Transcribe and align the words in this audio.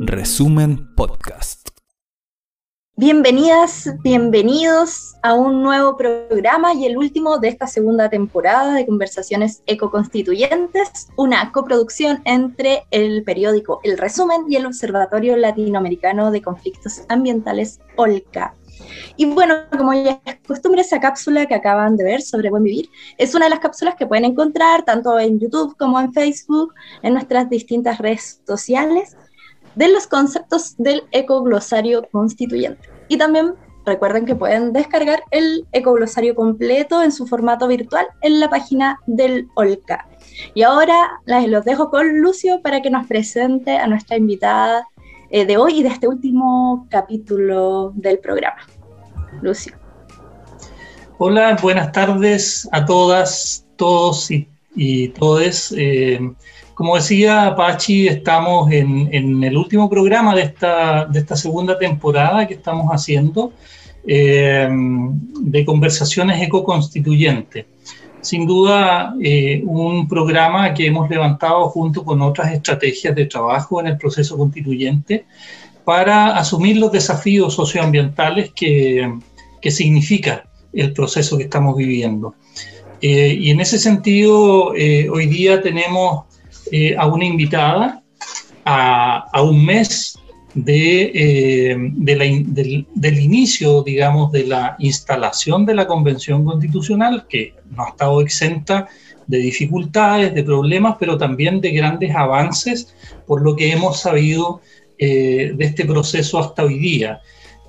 Resumen 0.00 0.92
Podcast. 0.96 1.68
Bienvenidas, 2.96 3.88
bienvenidos 4.02 5.14
a 5.22 5.34
un 5.34 5.62
nuevo 5.62 5.96
programa 5.96 6.74
y 6.74 6.86
el 6.86 6.96
último 6.96 7.38
de 7.38 7.48
esta 7.48 7.68
segunda 7.68 8.10
temporada 8.10 8.74
de 8.74 8.84
Conversaciones 8.84 9.62
Ecoconstituyentes, 9.66 11.08
una 11.16 11.52
coproducción 11.52 12.22
entre 12.24 12.86
el 12.90 13.22
periódico 13.22 13.78
El 13.84 13.98
Resumen 13.98 14.46
y 14.48 14.56
el 14.56 14.66
Observatorio 14.66 15.36
Latinoamericano 15.36 16.32
de 16.32 16.42
Conflictos 16.42 17.02
Ambientales, 17.08 17.78
OLCA. 17.94 18.54
Y 19.16 19.26
bueno, 19.26 19.54
como 19.76 19.92
ya 19.94 20.20
es 20.24 20.36
costumbre, 20.46 20.82
esa 20.82 21.00
cápsula 21.00 21.46
que 21.46 21.54
acaban 21.54 21.96
de 21.96 22.04
ver 22.04 22.22
sobre 22.22 22.50
Buen 22.50 22.62
Vivir 22.62 22.88
es 23.18 23.34
una 23.34 23.46
de 23.46 23.50
las 23.50 23.60
cápsulas 23.60 23.94
que 23.94 24.06
pueden 24.06 24.24
encontrar 24.24 24.84
tanto 24.84 25.18
en 25.18 25.40
YouTube 25.40 25.76
como 25.76 25.98
en 26.00 26.12
Facebook, 26.12 26.74
en 27.02 27.14
nuestras 27.14 27.48
distintas 27.48 27.98
redes 27.98 28.40
sociales, 28.46 29.16
de 29.74 29.88
los 29.88 30.06
conceptos 30.06 30.74
del 30.78 31.02
ecoglosario 31.12 32.08
constituyente. 32.10 32.88
Y 33.08 33.18
también 33.18 33.54
recuerden 33.84 34.26
que 34.26 34.34
pueden 34.34 34.72
descargar 34.72 35.22
el 35.30 35.66
ecoglosario 35.72 36.34
completo 36.34 37.02
en 37.02 37.12
su 37.12 37.26
formato 37.26 37.68
virtual 37.68 38.06
en 38.20 38.40
la 38.40 38.50
página 38.50 39.00
del 39.06 39.48
OLCA. 39.54 40.08
Y 40.54 40.62
ahora 40.62 41.20
los 41.46 41.64
dejo 41.64 41.90
con 41.90 42.20
Lucio 42.20 42.60
para 42.62 42.82
que 42.82 42.90
nos 42.90 43.06
presente 43.06 43.78
a 43.78 43.86
nuestra 43.86 44.16
invitada 44.16 44.88
eh, 45.30 45.44
de 45.44 45.56
hoy 45.56 45.80
y 45.80 45.82
de 45.82 45.88
este 45.88 46.08
último 46.08 46.86
capítulo 46.90 47.92
del 47.94 48.18
programa. 48.18 48.66
Lucio. 49.42 49.74
Hola, 51.18 51.56
buenas 51.60 51.92
tardes 51.92 52.68
a 52.72 52.84
todas, 52.84 53.66
todos 53.76 54.30
y, 54.30 54.48
y 54.74 55.08
todes. 55.08 55.74
Eh, 55.76 56.20
como 56.76 56.96
decía 56.96 57.46
Apache, 57.46 58.06
estamos 58.06 58.70
en, 58.70 59.42
el 59.42 59.56
último 59.56 59.88
programa 59.88 60.34
de 60.34 60.42
esta, 60.42 61.06
de 61.06 61.20
esta 61.20 61.34
segunda 61.34 61.78
temporada 61.78 62.46
que 62.46 62.52
estamos 62.52 62.90
haciendo 62.90 63.50
eh, 64.06 64.68
de 64.70 65.64
conversaciones 65.64 66.42
ecoconstituyentes. 66.42 67.64
Sin 68.26 68.44
duda, 68.44 69.14
eh, 69.22 69.62
un 69.64 70.08
programa 70.08 70.74
que 70.74 70.88
hemos 70.88 71.08
levantado 71.08 71.68
junto 71.68 72.04
con 72.04 72.20
otras 72.22 72.52
estrategias 72.52 73.14
de 73.14 73.26
trabajo 73.26 73.80
en 73.80 73.86
el 73.86 73.96
proceso 73.96 74.36
constituyente 74.36 75.26
para 75.84 76.36
asumir 76.36 76.76
los 76.76 76.90
desafíos 76.90 77.54
socioambientales 77.54 78.50
que, 78.50 79.16
que 79.62 79.70
significa 79.70 80.48
el 80.72 80.92
proceso 80.92 81.38
que 81.38 81.44
estamos 81.44 81.76
viviendo. 81.76 82.34
Eh, 83.00 83.38
y 83.38 83.52
en 83.52 83.60
ese 83.60 83.78
sentido, 83.78 84.74
eh, 84.74 85.08
hoy 85.08 85.26
día 85.26 85.62
tenemos 85.62 86.24
a 86.98 87.06
una 87.06 87.24
invitada 87.24 88.02
a, 88.64 89.28
a 89.32 89.42
un 89.42 89.64
mes 89.64 90.18
de, 90.64 91.92
de 91.94 92.16
la, 92.16 92.24
del, 92.24 93.18
inicio, 93.20 93.82
digamos, 93.82 94.32
de 94.32 94.46
la 94.46 94.74
instalación 94.78 95.64
de 95.66 95.74
la 95.74 95.86
Convención 95.86 96.44
Constitucional, 96.44 97.26
que 97.28 97.54
no 97.70 97.84
ha 97.84 97.90
estado 97.90 98.20
exenta 98.20 98.88
de 99.26 99.38
dificultades, 99.38 100.34
de 100.34 100.42
problemas, 100.42 100.96
pero 100.98 101.16
también 101.18 101.60
de 101.60 101.70
grandes 101.70 102.14
avances, 102.14 102.94
por 103.26 103.42
lo 103.42 103.54
que 103.54 103.70
hemos 103.70 104.00
sabido 104.00 104.60
eh, 104.98 105.52
de 105.54 105.64
este 105.64 105.84
proceso 105.84 106.38
hasta 106.38 106.64
hoy 106.64 106.78
día. 106.78 107.20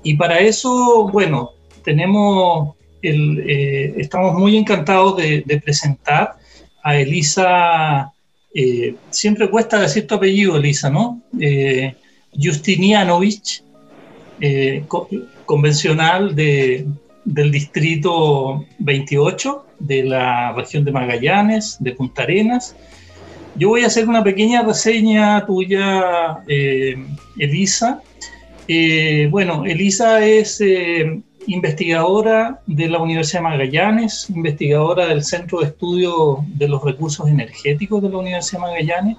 Y 0.02 0.16
para 0.16 0.38
eso, 0.40 1.08
bueno, 1.12 1.50
tenemos 1.84 2.74
eh, 3.02 3.94
estamos 3.96 4.34
muy 4.34 4.56
encantados 4.56 5.16
de, 5.16 5.60
presentar 5.64 6.36
a 6.82 6.96
Elisa, 6.96 8.12
eh, 8.54 8.94
siempre 9.10 9.48
cuesta 9.50 9.78
decir 9.78 10.06
tu 10.06 10.16
apellido, 10.16 10.56
Elisa, 10.56 10.90
¿no? 10.90 11.22
Eh, 11.40 11.94
Justinianovich, 12.32 13.62
eh, 14.40 14.84
co 14.88 15.08
convencional 15.46 16.34
de, 16.34 16.86
del 17.24 17.50
distrito 17.50 18.64
28 18.78 19.64
de 19.78 20.04
la 20.04 20.52
región 20.52 20.84
de 20.84 20.92
Magallanes, 20.92 21.76
de 21.80 21.92
Punta 21.92 22.22
Arenas, 22.22 22.76
yo 23.56 23.70
voy 23.70 23.82
a 23.82 23.86
hacer 23.86 24.08
una 24.08 24.22
pequeña 24.22 24.62
reseña 24.62 25.44
tuya, 25.46 26.44
eh, 26.46 26.96
Elisa. 27.38 28.02
Eh, 28.68 29.26
bueno, 29.30 29.64
Elisa 29.64 30.24
es 30.24 30.60
investigadora 31.48 32.60
de 32.66 32.88
la 32.88 32.98
Universidad 32.98 33.40
de 33.40 33.48
Magallanes, 33.48 34.28
investigadora 34.28 35.06
del 35.06 35.24
Centro 35.24 35.60
de 35.60 35.66
Estudio 35.66 36.44
de 36.46 36.68
los 36.68 36.84
Recursos 36.84 37.26
Energéticos 37.26 38.02
de 38.02 38.10
la 38.10 38.18
Universidad 38.18 38.60
de 38.60 38.66
Magallanes, 38.66 39.16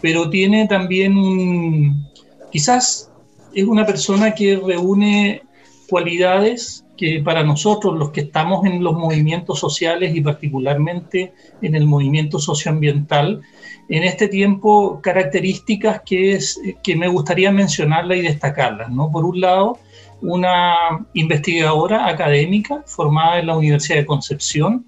pero 0.00 0.30
tiene 0.30 0.68
también 0.68 1.16
un, 1.16 2.06
quizás 2.50 3.10
es 3.54 3.64
una 3.64 3.86
persona 3.86 4.34
que 4.34 4.56
reúne 4.56 5.42
cualidades 5.88 6.84
que 6.96 7.22
para 7.24 7.44
nosotros, 7.44 7.96
los 7.96 8.10
que 8.10 8.22
estamos 8.22 8.66
en 8.66 8.82
los 8.82 8.94
movimientos 8.94 9.60
sociales 9.60 10.14
y 10.14 10.20
particularmente 10.20 11.32
en 11.62 11.76
el 11.76 11.86
movimiento 11.86 12.40
socioambiental, 12.40 13.40
en 13.88 14.02
este 14.02 14.28
tiempo 14.28 15.00
características 15.00 16.02
que, 16.04 16.32
es, 16.32 16.60
que 16.82 16.96
me 16.96 17.08
gustaría 17.08 17.52
mencionarlas 17.52 18.18
y 18.18 18.22
destacarlas. 18.22 18.90
¿no? 18.90 19.10
Por 19.12 19.24
un 19.24 19.40
lado, 19.40 19.78
una 20.20 21.06
investigadora 21.14 22.08
académica 22.08 22.82
formada 22.86 23.38
en 23.38 23.46
la 23.46 23.56
Universidad 23.56 23.98
de 23.98 24.06
Concepción, 24.06 24.86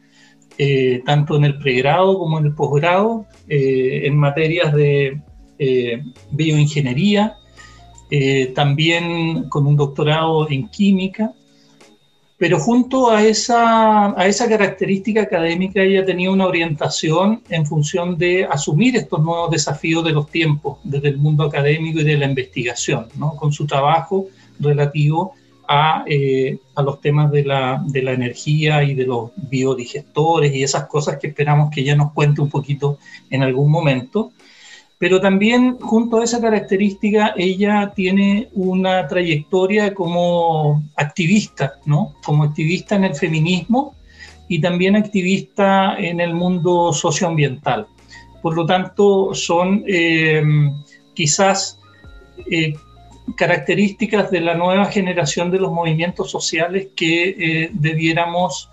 eh, 0.58 1.02
tanto 1.06 1.36
en 1.36 1.44
el 1.44 1.58
pregrado 1.58 2.18
como 2.18 2.38
en 2.38 2.46
el 2.46 2.54
posgrado, 2.54 3.24
eh, 3.48 4.02
en 4.04 4.16
materias 4.16 4.74
de 4.74 5.20
eh, 5.58 6.02
bioingeniería, 6.32 7.36
eh, 8.10 8.46
también 8.54 9.48
con 9.48 9.66
un 9.66 9.76
doctorado 9.76 10.50
en 10.50 10.68
química 10.68 11.32
pero 12.40 12.58
junto 12.58 13.10
a 13.10 13.22
esa, 13.22 14.18
a 14.18 14.26
esa 14.26 14.48
característica 14.48 15.20
académica 15.20 15.82
ella 15.82 16.06
tenía 16.06 16.30
una 16.30 16.46
orientación 16.46 17.42
en 17.50 17.66
función 17.66 18.16
de 18.16 18.46
asumir 18.46 18.96
estos 18.96 19.22
nuevos 19.22 19.50
desafíos 19.50 20.02
de 20.02 20.12
los 20.12 20.30
tiempos 20.30 20.78
desde 20.82 21.08
el 21.08 21.18
mundo 21.18 21.44
académico 21.44 22.00
y 22.00 22.04
de 22.04 22.16
la 22.16 22.24
investigación, 22.24 23.08
¿no? 23.16 23.36
con 23.36 23.52
su 23.52 23.66
trabajo 23.66 24.28
relativo 24.58 25.34
a, 25.68 26.02
eh, 26.08 26.58
a 26.76 26.82
los 26.82 27.02
temas 27.02 27.30
de 27.30 27.44
la, 27.44 27.84
de 27.86 28.00
la, 28.00 28.12
energía 28.12 28.84
y 28.84 28.94
de 28.94 29.04
los 29.04 29.32
biodigestores 29.36 30.54
y 30.54 30.62
esas 30.62 30.86
cosas 30.86 31.18
que 31.18 31.26
esperamos 31.26 31.70
que 31.70 31.82
ella 31.82 31.94
nos 31.94 32.12
cuente 32.12 32.40
un 32.40 32.48
poquito 32.48 32.98
en 33.28 33.42
algún 33.42 33.70
momento 33.70 34.32
pero 35.00 35.18
también 35.18 35.78
junto 35.78 36.18
a 36.18 36.24
esa 36.24 36.42
característica 36.42 37.32
ella 37.34 37.90
tiene 37.96 38.50
una 38.52 39.08
trayectoria 39.08 39.94
como 39.94 40.82
activista, 40.94 41.72
¿no? 41.86 42.14
Como 42.22 42.44
activista 42.44 42.96
en 42.96 43.04
el 43.04 43.14
feminismo 43.14 43.94
y 44.46 44.60
también 44.60 44.96
activista 44.96 45.96
en 45.98 46.20
el 46.20 46.34
mundo 46.34 46.92
socioambiental. 46.92 47.86
Por 48.42 48.54
lo 48.54 48.66
tanto, 48.66 49.32
son 49.32 49.82
eh, 49.86 50.42
quizás 51.14 51.78
eh, 52.50 52.74
características 53.38 54.30
de 54.30 54.42
la 54.42 54.54
nueva 54.54 54.84
generación 54.84 55.50
de 55.50 55.60
los 55.60 55.72
movimientos 55.72 56.30
sociales 56.30 56.88
que 56.94 57.30
eh, 57.30 57.70
debiéramos 57.72 58.68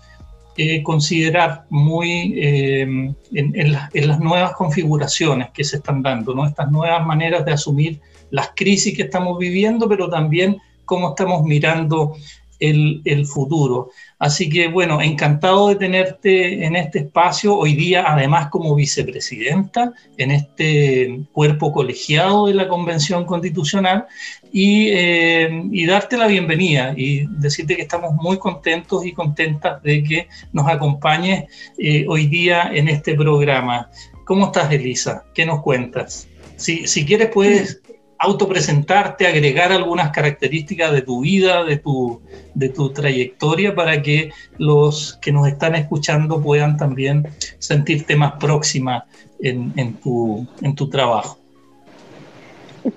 considerar 0.82 1.66
muy 1.70 2.34
eh, 2.36 2.82
en, 2.82 3.14
en, 3.32 3.72
las 4.08 4.20
nuevas 4.20 4.52
configuraciones 4.54 5.50
que 5.50 5.62
se 5.62 5.76
están 5.76 6.02
dando, 6.02 6.34
¿no? 6.34 6.46
estas 6.46 6.70
nuevas 6.70 7.06
maneras 7.06 7.44
de 7.44 7.52
asumir 7.52 8.00
las 8.30 8.50
crisis 8.56 8.96
que 8.96 9.02
estamos 9.02 9.38
viviendo, 9.38 9.88
pero 9.88 10.08
también 10.08 10.58
cómo 10.84 11.10
estamos 11.10 11.44
mirando 11.44 12.16
el, 12.60 13.26
futuro. 13.26 13.90
Así 14.18 14.48
que 14.48 14.68
bueno, 14.68 15.00
encantado 15.00 15.68
de 15.68 15.76
tenerte 15.76 16.64
en 16.64 16.76
este 16.76 17.00
espacio, 17.00 17.56
hoy 17.56 17.74
día 17.74 18.04
además 18.06 18.48
como 18.50 18.74
vicepresidenta 18.74 19.92
en 20.16 20.30
este 20.30 21.20
cuerpo 21.32 21.72
colegiado 21.72 22.46
de 22.46 22.54
la 22.54 22.68
Convención 22.68 23.24
Constitucional 23.24 24.06
y, 24.52 24.88
eh, 24.90 25.86
darte 25.86 26.16
la 26.16 26.26
bienvenida 26.26 26.94
y 26.96 27.26
decirte 27.38 27.76
que 27.76 27.82
estamos 27.82 28.12
muy 28.14 28.38
contentos 28.38 29.06
y 29.06 29.12
contentas 29.12 29.82
de 29.82 30.02
que 30.02 30.28
nos 30.52 30.68
acompañes 30.68 31.44
eh, 31.78 32.04
hoy 32.08 32.26
día 32.26 32.70
en 32.72 32.88
este 32.88 33.14
programa. 33.14 33.90
¿Cómo 34.24 34.46
estás, 34.46 34.70
Elisa? 34.70 35.24
¿Qué 35.34 35.46
nos 35.46 35.62
cuentas? 35.62 36.28
Si, 36.56 36.86
si 36.86 37.06
quieres, 37.06 37.28
puedes 37.28 37.80
autopresentarte, 38.18 39.26
agregar 39.26 39.70
algunas 39.70 40.10
características 40.10 40.92
de 40.92 41.02
tu 41.02 41.20
vida, 41.20 41.64
de 41.64 41.76
tu, 41.76 42.20
de 42.54 42.68
tu 42.68 42.90
trayectoria, 42.90 43.74
para 43.74 44.02
que 44.02 44.30
los 44.58 45.18
que 45.22 45.30
nos 45.30 45.46
están 45.46 45.74
escuchando 45.76 46.42
puedan 46.42 46.76
también 46.76 47.28
sentirte 47.58 48.16
más 48.16 48.32
próxima 48.32 49.04
en, 49.40 49.72
en, 49.76 49.94
tu, 49.94 50.46
en 50.62 50.74
tu 50.74 50.88
trabajo. 50.90 51.38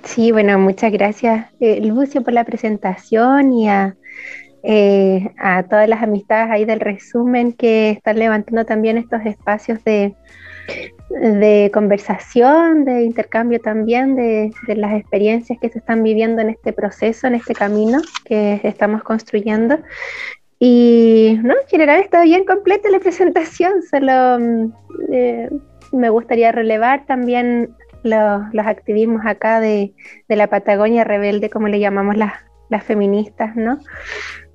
Sí, 0.04 0.32
bueno, 0.32 0.58
muchas 0.58 0.92
gracias, 0.92 1.48
eh, 1.60 1.82
Lucio, 1.82 2.24
por 2.24 2.34
la 2.34 2.44
presentación 2.44 3.52
y 3.52 3.68
a, 3.68 3.96
eh, 4.64 5.32
a 5.38 5.64
todas 5.64 5.88
las 5.88 6.02
amistades 6.02 6.50
ahí 6.50 6.66
del 6.66 6.80
resumen 6.80 7.52
que 7.54 7.92
están 7.92 8.18
levantando 8.18 8.66
también 8.66 8.98
estos 8.98 9.26
espacios 9.26 9.84
de, 9.84 10.16
de 11.10 11.70
conversación, 11.74 12.86
de 12.86 13.04
intercambio 13.04 13.60
también 13.60 14.16
de, 14.16 14.52
las 14.76 14.94
experiencias 14.94 15.60
que 15.60 15.70
se 15.70 15.80
están 15.80 16.04
viviendo 16.04 16.42
en 16.42 16.50
este 16.50 16.74
proceso, 16.74 17.28
en 17.28 17.36
este 17.36 17.54
camino 17.54 18.00
que 18.26 18.62
estamos 18.64 19.04
construyendo. 19.04 19.78
Y 20.60 21.40
no, 21.44 21.54
en 21.54 21.68
general 21.68 22.00
está 22.00 22.24
bien 22.24 22.46
completa 22.46 22.90
la 22.90 23.00
presentación, 23.08 23.82
solo 23.90 24.40
mm, 24.40 24.74
eh, 25.12 25.50
me 25.92 26.10
gustaría 26.10 26.52
relevar 26.52 27.06
también 27.06 27.76
los, 28.04 28.66
activismos 28.66 29.26
acá 29.26 29.60
de, 29.60 29.94
de, 30.28 30.36
la 30.36 30.48
Patagonia 30.48 31.04
rebelde, 31.04 31.50
como 31.50 31.68
le 31.68 31.80
llamamos 31.80 32.16
las, 32.16 32.34
las 32.70 32.84
feministas, 32.84 33.56
¿no? 33.56 33.80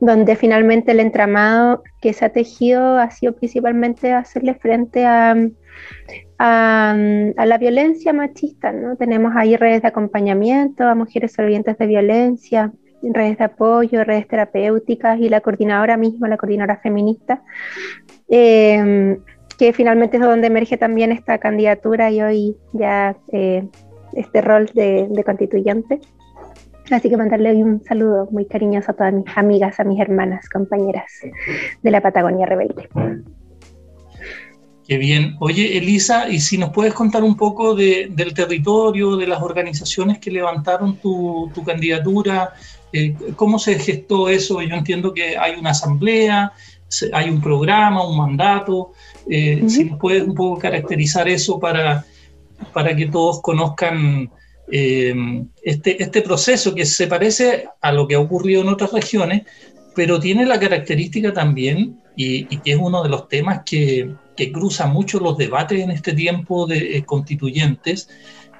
Donde 0.00 0.36
finalmente 0.36 0.92
el 0.92 1.00
entramado 1.00 1.82
que 2.00 2.12
se 2.12 2.24
ha 2.24 2.30
tejido 2.30 2.98
ha 2.98 3.10
sido 3.10 3.34
principalmente 3.34 4.12
hacerle 4.12 4.54
frente 4.54 5.04
a, 5.04 5.36
a, 6.38 6.94
la 7.36 7.58
violencia 7.58 8.12
machista, 8.12 8.72
¿no? 8.72 8.96
Tenemos 8.96 9.32
ahí 9.36 9.56
redes 9.56 9.82
de 9.82 9.88
acompañamiento 9.88 10.84
a 10.84 10.94
mujeres 10.94 11.32
sobrevivientes 11.32 11.78
de 11.78 11.86
violencia, 11.86 12.72
redes 13.02 13.38
de 13.38 13.44
apoyo, 13.44 14.04
redes 14.04 14.26
terapéuticas 14.28 15.18
y 15.18 15.28
la 15.28 15.40
coordinadora 15.40 15.96
misma, 15.96 16.28
la 16.28 16.36
coordinadora 16.36 16.78
feminista, 16.78 17.42
eh, 18.28 19.18
que 19.58 19.72
finalmente 19.72 20.18
es 20.18 20.22
donde 20.22 20.48
emerge 20.48 20.76
también 20.76 21.12
esta 21.12 21.38
candidatura 21.38 22.10
y 22.10 22.20
hoy 22.20 22.56
ya 22.72 23.16
eh, 23.32 23.66
este 24.12 24.40
rol 24.40 24.66
de, 24.74 25.08
de, 25.10 25.24
constituyente. 25.24 26.00
Así 26.90 27.08
que 27.08 27.16
mandarle 27.16 27.50
hoy 27.50 27.62
un 27.62 27.82
saludo 27.84 28.28
muy 28.30 28.46
cariñoso 28.46 28.92
a 28.92 28.94
todas 28.94 29.12
mis 29.12 29.24
amigas, 29.36 29.80
a 29.80 29.84
mis 29.84 30.00
hermanas, 30.00 30.48
compañeras 30.48 31.10
de 31.82 31.90
la 31.90 32.00
Patagonia 32.00 32.46
Rebelde. 32.46 32.88
Qué 34.86 34.98
bien. 34.98 35.36
Oye, 35.40 35.76
Elisa, 35.78 36.28
¿y 36.28 36.38
si 36.38 36.58
nos 36.58 36.70
puedes 36.70 36.94
contar 36.94 37.24
un 37.24 37.36
poco 37.36 37.74
de, 37.74 38.08
del 38.12 38.32
territorio, 38.32 39.16
de 39.16 39.26
las 39.26 39.42
organizaciones 39.42 40.18
que 40.18 40.30
levantaron 40.30 40.96
tu, 40.98 41.50
tu 41.52 41.64
candidatura? 41.64 42.52
Eh, 42.92 43.16
¿Cómo 43.34 43.58
se 43.58 43.78
gestó 43.80 44.28
eso? 44.28 44.62
Yo 44.62 44.76
entiendo 44.76 45.12
que 45.12 45.36
hay 45.36 45.58
una 45.58 45.70
asamblea, 45.70 46.52
hay 47.12 47.28
un 47.28 47.40
programa, 47.40 48.06
un 48.06 48.16
mandato. 48.16 48.92
Eh, 49.28 49.58
uh 49.60 49.64
-huh. 49.64 49.68
Si 49.68 49.84
nos 49.86 49.98
puedes 49.98 50.22
un 50.22 50.34
poco 50.36 50.60
caracterizar 50.60 51.28
eso 51.28 51.58
para, 51.58 52.04
para 52.72 52.94
que 52.94 53.06
todos 53.06 53.42
conozcan 53.42 54.30
eh, 54.70 55.14
este, 55.62 56.00
este 56.00 56.22
proceso 56.22 56.74
que 56.76 56.86
se 56.86 57.08
parece 57.08 57.68
a 57.80 57.90
lo 57.90 58.06
que 58.06 58.14
ha 58.14 58.20
ocurrido 58.20 58.62
en 58.62 58.68
otras 58.68 58.92
regiones, 58.92 59.42
pero 59.96 60.20
tiene 60.20 60.46
la 60.46 60.60
característica 60.60 61.32
también, 61.32 62.00
y, 62.16 62.46
y 62.54 62.58
que 62.58 62.70
es 62.72 62.78
uno 62.78 63.02
de 63.02 63.08
los 63.08 63.28
temas 63.28 63.62
que, 63.64 64.14
que, 64.36 64.52
cruza 64.52 64.86
mucho 64.86 65.20
los 65.20 65.36
debates 65.36 65.80
en 65.80 65.90
este 65.90 66.12
tiempo 66.12 66.66
de 66.66 66.96
eh, 66.96 67.04
constituyentes, 67.04 68.08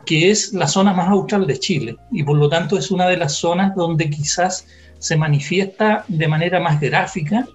que 0.04 0.30
es 0.30 0.52
la 0.52 0.68
zona 0.68 0.92
más 0.92 1.08
austral 1.08 1.46
de 1.46 1.58
Chile 1.58 1.96
y 2.12 2.22
por 2.22 2.38
lo 2.38 2.48
tanto 2.48 2.78
es 2.78 2.90
una 2.90 3.08
de 3.08 3.16
las 3.16 3.34
zonas 3.34 3.74
donde 3.74 4.08
quizás 4.08 4.66
se 4.98 5.16
manifiesta 5.16 6.04
de 6.08 6.28
manera 6.28 6.60
más 6.60 6.80
gráfica 6.80 7.46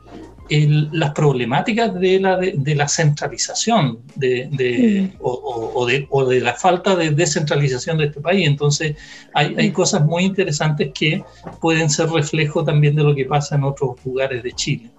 el, 0.52 0.90
las 0.92 1.12
problemáticas 1.12 1.94
de 1.94 2.20
la, 2.20 2.38
de, 2.38 2.54
de 2.58 2.76
la 2.76 2.88
centralización 2.88 4.00
de, 4.16 4.50
de, 4.52 5.12
o, 5.20 5.72
o, 5.76 5.86
de, 5.86 6.08
o, 6.10 6.26
de, 6.26 6.42
la 6.42 6.54
falta 6.54 6.96
de 6.96 7.12
descentralización 7.12 7.98
de 7.98 8.08
este 8.08 8.20
país. 8.20 8.46
Entonces 8.46 8.98
hay, 9.34 9.56
hay, 9.58 9.72
cosas 9.72 10.06
muy 10.06 10.26
interesantes 10.26 10.92
que 10.94 11.24
pueden 11.62 11.90
ser 11.90 12.10
reflejo 12.10 12.66
también 12.66 12.96
de 12.96 13.04
lo 13.04 13.16
que 13.16 13.26
pasa 13.26 13.56
en 13.56 13.64
otros 13.64 13.96
lugares 14.04 14.44
de 14.44 14.52
Chile. 14.52 14.92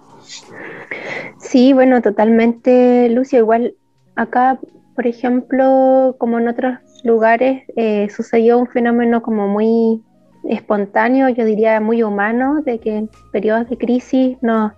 Sí, 1.37 1.73
bueno, 1.73 2.01
totalmente, 2.01 3.09
Lucio. 3.09 3.39
Igual 3.39 3.75
acá, 4.15 4.59
por 4.95 5.07
ejemplo, 5.07 6.15
como 6.17 6.39
en 6.39 6.47
otros 6.47 6.79
lugares 7.03 7.63
eh, 7.75 8.09
sucedió 8.09 8.57
un 8.57 8.67
fenómeno 8.67 9.21
como 9.21 9.47
muy 9.47 10.01
espontáneo, 10.49 11.29
yo 11.29 11.45
diría 11.45 11.79
muy 11.79 12.03
humano, 12.03 12.61
de 12.65 12.79
que 12.79 12.97
en 12.97 13.09
periodos 13.31 13.69
de 13.69 13.77
crisis 13.77 14.37
nos, 14.41 14.73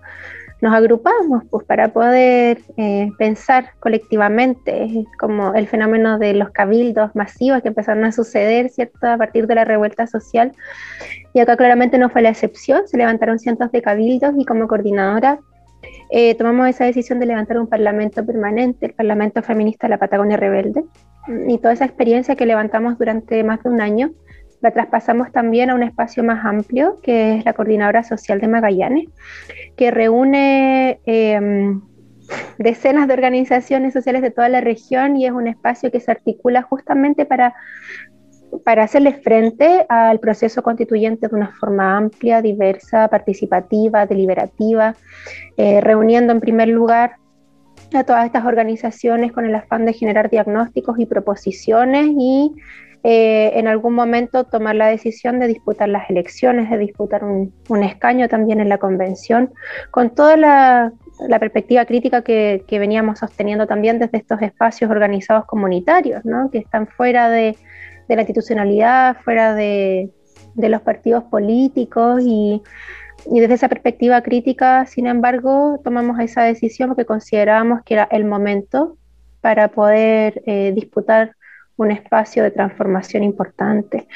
nos 0.60 0.74
agrupamos 0.74 1.44
pues, 1.50 1.66
para 1.66 1.88
poder 1.88 2.62
eh, 2.76 3.10
pensar 3.18 3.70
colectivamente, 3.78 5.04
como 5.18 5.54
el 5.54 5.66
fenómeno 5.66 6.18
de 6.18 6.34
los 6.34 6.50
cabildos 6.50 7.14
masivos 7.14 7.62
que 7.62 7.68
empezaron 7.68 8.04
a 8.04 8.12
suceder, 8.12 8.70
¿cierto?, 8.70 9.06
a 9.06 9.18
partir 9.18 9.46
de 9.46 9.54
la 9.54 9.64
revuelta 9.64 10.06
social. 10.06 10.52
Y 11.34 11.40
acá 11.40 11.56
claramente 11.56 11.98
no 11.98 12.08
fue 12.08 12.22
la 12.22 12.30
excepción, 12.30 12.88
se 12.88 12.96
levantaron 12.96 13.38
cientos 13.38 13.70
de 13.70 13.82
cabildos 13.82 14.32
y 14.38 14.44
como 14.44 14.66
coordinadora 14.66 15.38
eh, 16.10 16.34
tomamos 16.36 16.68
esa 16.68 16.84
decisión 16.84 17.18
de 17.18 17.26
levantar 17.26 17.58
un 17.58 17.66
parlamento 17.66 18.24
permanente, 18.24 18.86
el 18.86 18.94
Parlamento 18.94 19.42
Feminista 19.42 19.86
de 19.86 19.90
la 19.90 19.98
Patagonia 19.98 20.36
Rebelde, 20.36 20.84
y 21.48 21.58
toda 21.58 21.74
esa 21.74 21.84
experiencia 21.84 22.36
que 22.36 22.46
levantamos 22.46 22.98
durante 22.98 23.42
más 23.42 23.62
de 23.62 23.70
un 23.70 23.80
año 23.80 24.10
la 24.62 24.70
traspasamos 24.70 25.32
también 25.32 25.70
a 25.70 25.74
un 25.74 25.82
espacio 25.82 26.24
más 26.24 26.44
amplio, 26.44 26.98
que 27.02 27.36
es 27.36 27.44
la 27.44 27.52
Coordinadora 27.52 28.02
Social 28.02 28.40
de 28.40 28.48
Magallanes, 28.48 29.08
que 29.76 29.90
reúne 29.90 31.00
eh, 31.06 31.78
decenas 32.58 33.06
de 33.06 33.14
organizaciones 33.14 33.92
sociales 33.92 34.22
de 34.22 34.30
toda 34.30 34.48
la 34.48 34.60
región 34.60 35.16
y 35.16 35.26
es 35.26 35.32
un 35.32 35.46
espacio 35.46 35.90
que 35.90 36.00
se 36.00 36.10
articula 36.10 36.62
justamente 36.62 37.24
para, 37.24 37.54
para 38.64 38.84
hacerle 38.84 39.12
frente 39.14 39.86
al 39.88 40.18
proceso 40.20 40.62
constituyente 40.62 41.28
de 41.28 41.36
una 41.36 41.52
forma 41.52 41.96
amplia, 41.96 42.42
diversa, 42.42 43.08
participativa, 43.08 44.06
deliberativa, 44.06 44.96
eh, 45.56 45.80
reuniendo 45.80 46.32
en 46.32 46.40
primer 46.40 46.68
lugar 46.68 47.16
a 47.94 48.04
todas 48.04 48.26
estas 48.26 48.44
organizaciones 48.44 49.32
con 49.32 49.44
el 49.44 49.54
afán 49.54 49.84
de 49.84 49.92
generar 49.92 50.30
diagnósticos 50.30 50.98
y 50.98 51.06
proposiciones 51.06 52.08
y 52.18 52.52
eh, 53.08 53.52
en 53.54 53.68
algún 53.68 53.94
momento 53.94 54.42
tomar 54.42 54.74
la 54.74 54.88
decisión 54.88 55.38
de 55.38 55.46
disputar 55.46 55.88
las 55.88 56.10
elecciones, 56.10 56.68
de 56.68 56.76
disputar 56.76 57.22
un, 57.22 57.54
un 57.68 57.84
escaño 57.84 58.28
también 58.28 58.58
en 58.58 58.68
la 58.68 58.78
convención, 58.78 59.52
con 59.92 60.10
toda 60.10 60.36
la, 60.36 60.92
la 61.28 61.38
perspectiva 61.38 61.84
crítica 61.84 62.22
que, 62.22 62.64
que, 62.66 62.80
veníamos 62.80 63.20
sosteniendo 63.20 63.68
también 63.68 64.00
desde 64.00 64.18
estos 64.18 64.42
espacios 64.42 64.90
organizados 64.90 65.44
comunitarios, 65.44 66.24
¿no? 66.24 66.50
que 66.50 66.58
están 66.58 66.88
fuera 66.88 67.30
de, 67.30 67.56
de 68.08 68.16
la 68.16 68.22
institucionalidad, 68.22 69.18
fuera 69.18 69.54
de, 69.54 70.10
de 70.54 70.68
los 70.68 70.80
partidos 70.82 71.22
políticos 71.22 72.20
y 72.24 72.60
y 73.28 73.40
desde 73.40 73.54
esa 73.54 73.68
perspectiva 73.68 74.20
crítica, 74.20 74.86
sin 74.86 75.06
embargo, 75.06 75.80
tomamos 75.82 76.20
esa 76.20 76.42
decisión 76.42 76.90
porque 76.90 77.06
considerábamos 77.06 77.82
que 77.82 77.94
era 77.94 78.04
el 78.12 78.24
momento 78.24 78.98
para 79.40 79.68
poder 79.68 80.42
eh, 80.46 80.72
disputar 80.74 81.35
un 81.76 81.90
espacio 81.90 82.42
de 82.42 82.50
transformación 82.50 83.22
importante 83.22 84.06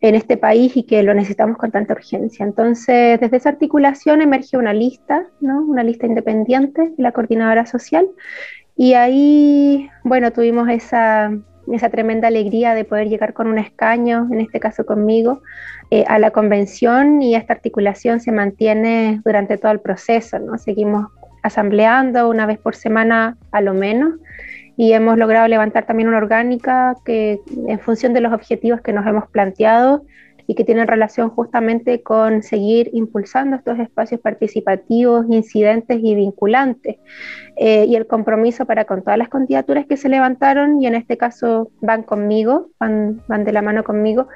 en 0.00 0.14
este 0.14 0.36
país 0.36 0.76
y 0.76 0.84
que 0.84 1.02
lo 1.02 1.14
necesitamos 1.14 1.58
con 1.58 1.70
tanta 1.70 1.92
urgencia. 1.92 2.44
Entonces, 2.44 3.20
desde 3.20 3.36
esa 3.36 3.50
articulación 3.50 4.22
emerge 4.22 4.56
una 4.56 4.72
lista, 4.72 5.26
¿no? 5.40 5.62
una 5.62 5.82
lista 5.82 6.06
independiente 6.06 6.92
de 6.96 7.02
la 7.02 7.12
coordinadora 7.12 7.66
social, 7.66 8.06
y 8.76 8.94
ahí, 8.94 9.90
bueno, 10.04 10.30
tuvimos 10.32 10.68
esa, 10.70 11.30
tremenda 11.90 12.28
alegría 12.28 12.74
de 12.74 12.84
poder 12.84 13.08
llegar 13.08 13.34
con 13.34 13.46
un 13.46 13.58
escaño, 13.58 14.26
en 14.32 14.40
este 14.40 14.58
caso 14.58 14.86
conmigo, 14.86 15.42
eh, 15.90 16.04
a 16.08 16.18
la 16.18 16.30
convención 16.30 17.20
y 17.20 17.34
esta 17.34 17.52
articulación 17.52 18.20
se 18.20 18.32
mantiene 18.32 19.20
durante 19.22 19.58
todo 19.58 19.72
el 19.72 19.80
proceso, 19.80 20.38
¿no? 20.38 20.56
Seguimos 20.56 21.08
asambleando 21.42 22.28
una 22.30 22.46
vez 22.46 22.58
por 22.58 22.74
semana 22.74 23.36
a 23.52 23.60
lo 23.60 23.74
menos 23.74 24.14
y 24.80 24.94
hemos 24.94 25.18
logrado 25.18 25.46
levantar 25.46 25.84
también 25.84 26.08
una 26.08 26.16
orgánica 26.16 26.96
que 27.04 27.38
en 27.66 27.78
función 27.80 28.14
de 28.14 28.22
los 28.22 28.32
objetivos 28.32 28.80
que 28.80 28.94
nos 28.94 29.06
hemos 29.06 29.28
planteado 29.28 30.06
y 30.46 30.54
que 30.54 30.64
tienen 30.64 30.88
relación 30.88 31.28
justamente 31.28 32.02
con 32.02 32.42
seguir 32.42 32.88
impulsando 32.94 33.56
estos 33.56 33.78
espacios 33.78 34.22
participativos, 34.22 35.26
incidentes 35.28 35.98
y 36.02 36.14
vinculantes. 36.14 36.96
Eh, 37.56 37.84
y 37.88 37.94
el 37.94 38.06
compromiso 38.06 38.64
para 38.64 38.86
con 38.86 39.02
todas 39.02 39.18
las 39.18 39.28
candidaturas 39.28 39.84
que 39.84 39.98
se 39.98 40.08
levantaron, 40.08 40.80
y 40.80 40.86
en 40.86 40.94
este 40.94 41.18
caso 41.18 41.70
van 41.82 42.02
conmigo, 42.02 42.70
van, 42.80 43.20
van 43.28 43.44
de 43.44 43.52
la 43.52 43.60
mano 43.60 43.84
conmigo, 43.84 44.28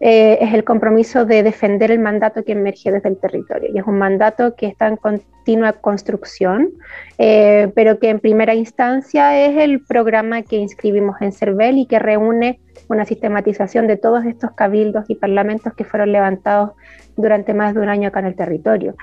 eh, 0.00 0.38
es 0.40 0.54
el 0.54 0.64
compromiso 0.64 1.26
de 1.26 1.42
defender 1.42 1.90
el 1.90 1.98
mandato 1.98 2.42
que 2.42 2.52
emerge 2.52 2.90
desde 2.90 3.10
el 3.10 3.18
territorio. 3.18 3.70
Y 3.72 3.78
es 3.78 3.86
un 3.86 3.98
mandato 3.98 4.56
que 4.56 4.66
está 4.66 4.88
en 4.88 4.96
continua 4.96 5.74
construcción, 5.74 6.70
eh, 7.18 7.70
pero 7.74 7.98
que 7.98 8.08
en 8.08 8.18
primera 8.18 8.54
instancia 8.54 9.46
es 9.46 9.58
el 9.58 9.84
programa 9.84 10.42
que 10.42 10.56
inscribimos 10.56 11.20
en 11.20 11.32
CERVEL 11.32 11.78
y 11.78 11.86
que 11.86 11.98
reúne 11.98 12.60
una 12.88 13.04
sistematización 13.04 13.86
de 13.86 13.98
todos 13.98 14.24
estos 14.24 14.52
cabildos 14.52 15.04
y 15.08 15.16
parlamentos 15.16 15.74
que 15.74 15.84
fueron 15.84 16.12
levantados 16.12 16.70
durante 17.16 17.52
más 17.52 17.74
de 17.74 17.80
un 17.80 17.90
año 17.90 18.08
acá 18.08 18.20
en 18.20 18.26
el 18.26 18.36
territorio. 18.36 18.94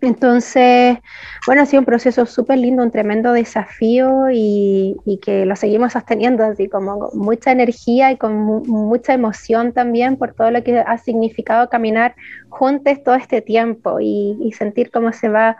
Entonces, 0.00 0.98
bueno, 1.46 1.62
ha 1.62 1.66
sido 1.66 1.80
un 1.80 1.86
proceso 1.86 2.26
súper 2.26 2.58
lindo, 2.58 2.82
un 2.82 2.90
tremendo 2.90 3.32
desafío 3.32 4.26
y, 4.30 4.96
que 5.22 5.46
lo 5.46 5.56
seguimos 5.56 5.94
sosteniendo 5.94 6.44
así 6.44 6.68
como 6.68 6.98
con 6.98 7.18
mucha 7.18 7.52
energía 7.52 8.12
y 8.12 8.16
con 8.16 8.34
mucha 8.36 9.14
emoción 9.14 9.72
también 9.72 10.16
por 10.16 10.34
todo 10.34 10.50
lo 10.50 10.62
que 10.62 10.78
ha 10.78 10.98
significado 10.98 11.68
caminar 11.70 12.14
juntos 12.48 13.02
todo 13.02 13.14
este 13.14 13.40
tiempo 13.40 13.98
y, 14.00 14.52
sentir 14.56 14.90
cómo 14.90 15.12
se 15.12 15.28
va 15.28 15.56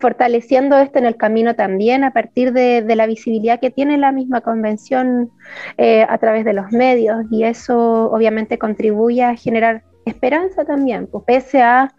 fortaleciendo 0.00 0.76
esto 0.78 0.98
en 0.98 1.06
el 1.06 1.16
camino 1.16 1.54
también 1.54 2.04
a 2.04 2.12
partir 2.12 2.52
de, 2.52 2.82
la 2.94 3.06
visibilidad 3.06 3.60
que 3.60 3.70
tiene 3.70 3.98
la 3.98 4.12
misma 4.12 4.40
convención 4.40 5.30
eh, 5.78 6.06
a 6.08 6.18
través 6.18 6.44
de 6.44 6.52
los 6.52 6.70
medios. 6.72 7.26
Y 7.30 7.44
eso 7.44 8.10
obviamente 8.10 8.58
contribuye 8.58 9.22
a 9.22 9.36
generar 9.36 9.82
esperanza 10.04 10.64
también, 10.64 11.06
pues 11.06 11.24
pese 11.26 11.62
a 11.62 11.92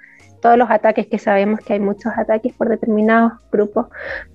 todos 0.46 0.60
los 0.60 0.70
ataques 0.70 1.08
que 1.08 1.18
sabemos 1.18 1.60
que 1.62 1.74
hay 1.74 1.80
muchos 1.80 2.14
ataques 2.16 2.54
por 2.54 2.70
determinados 2.70 3.32
grupos 3.52 3.88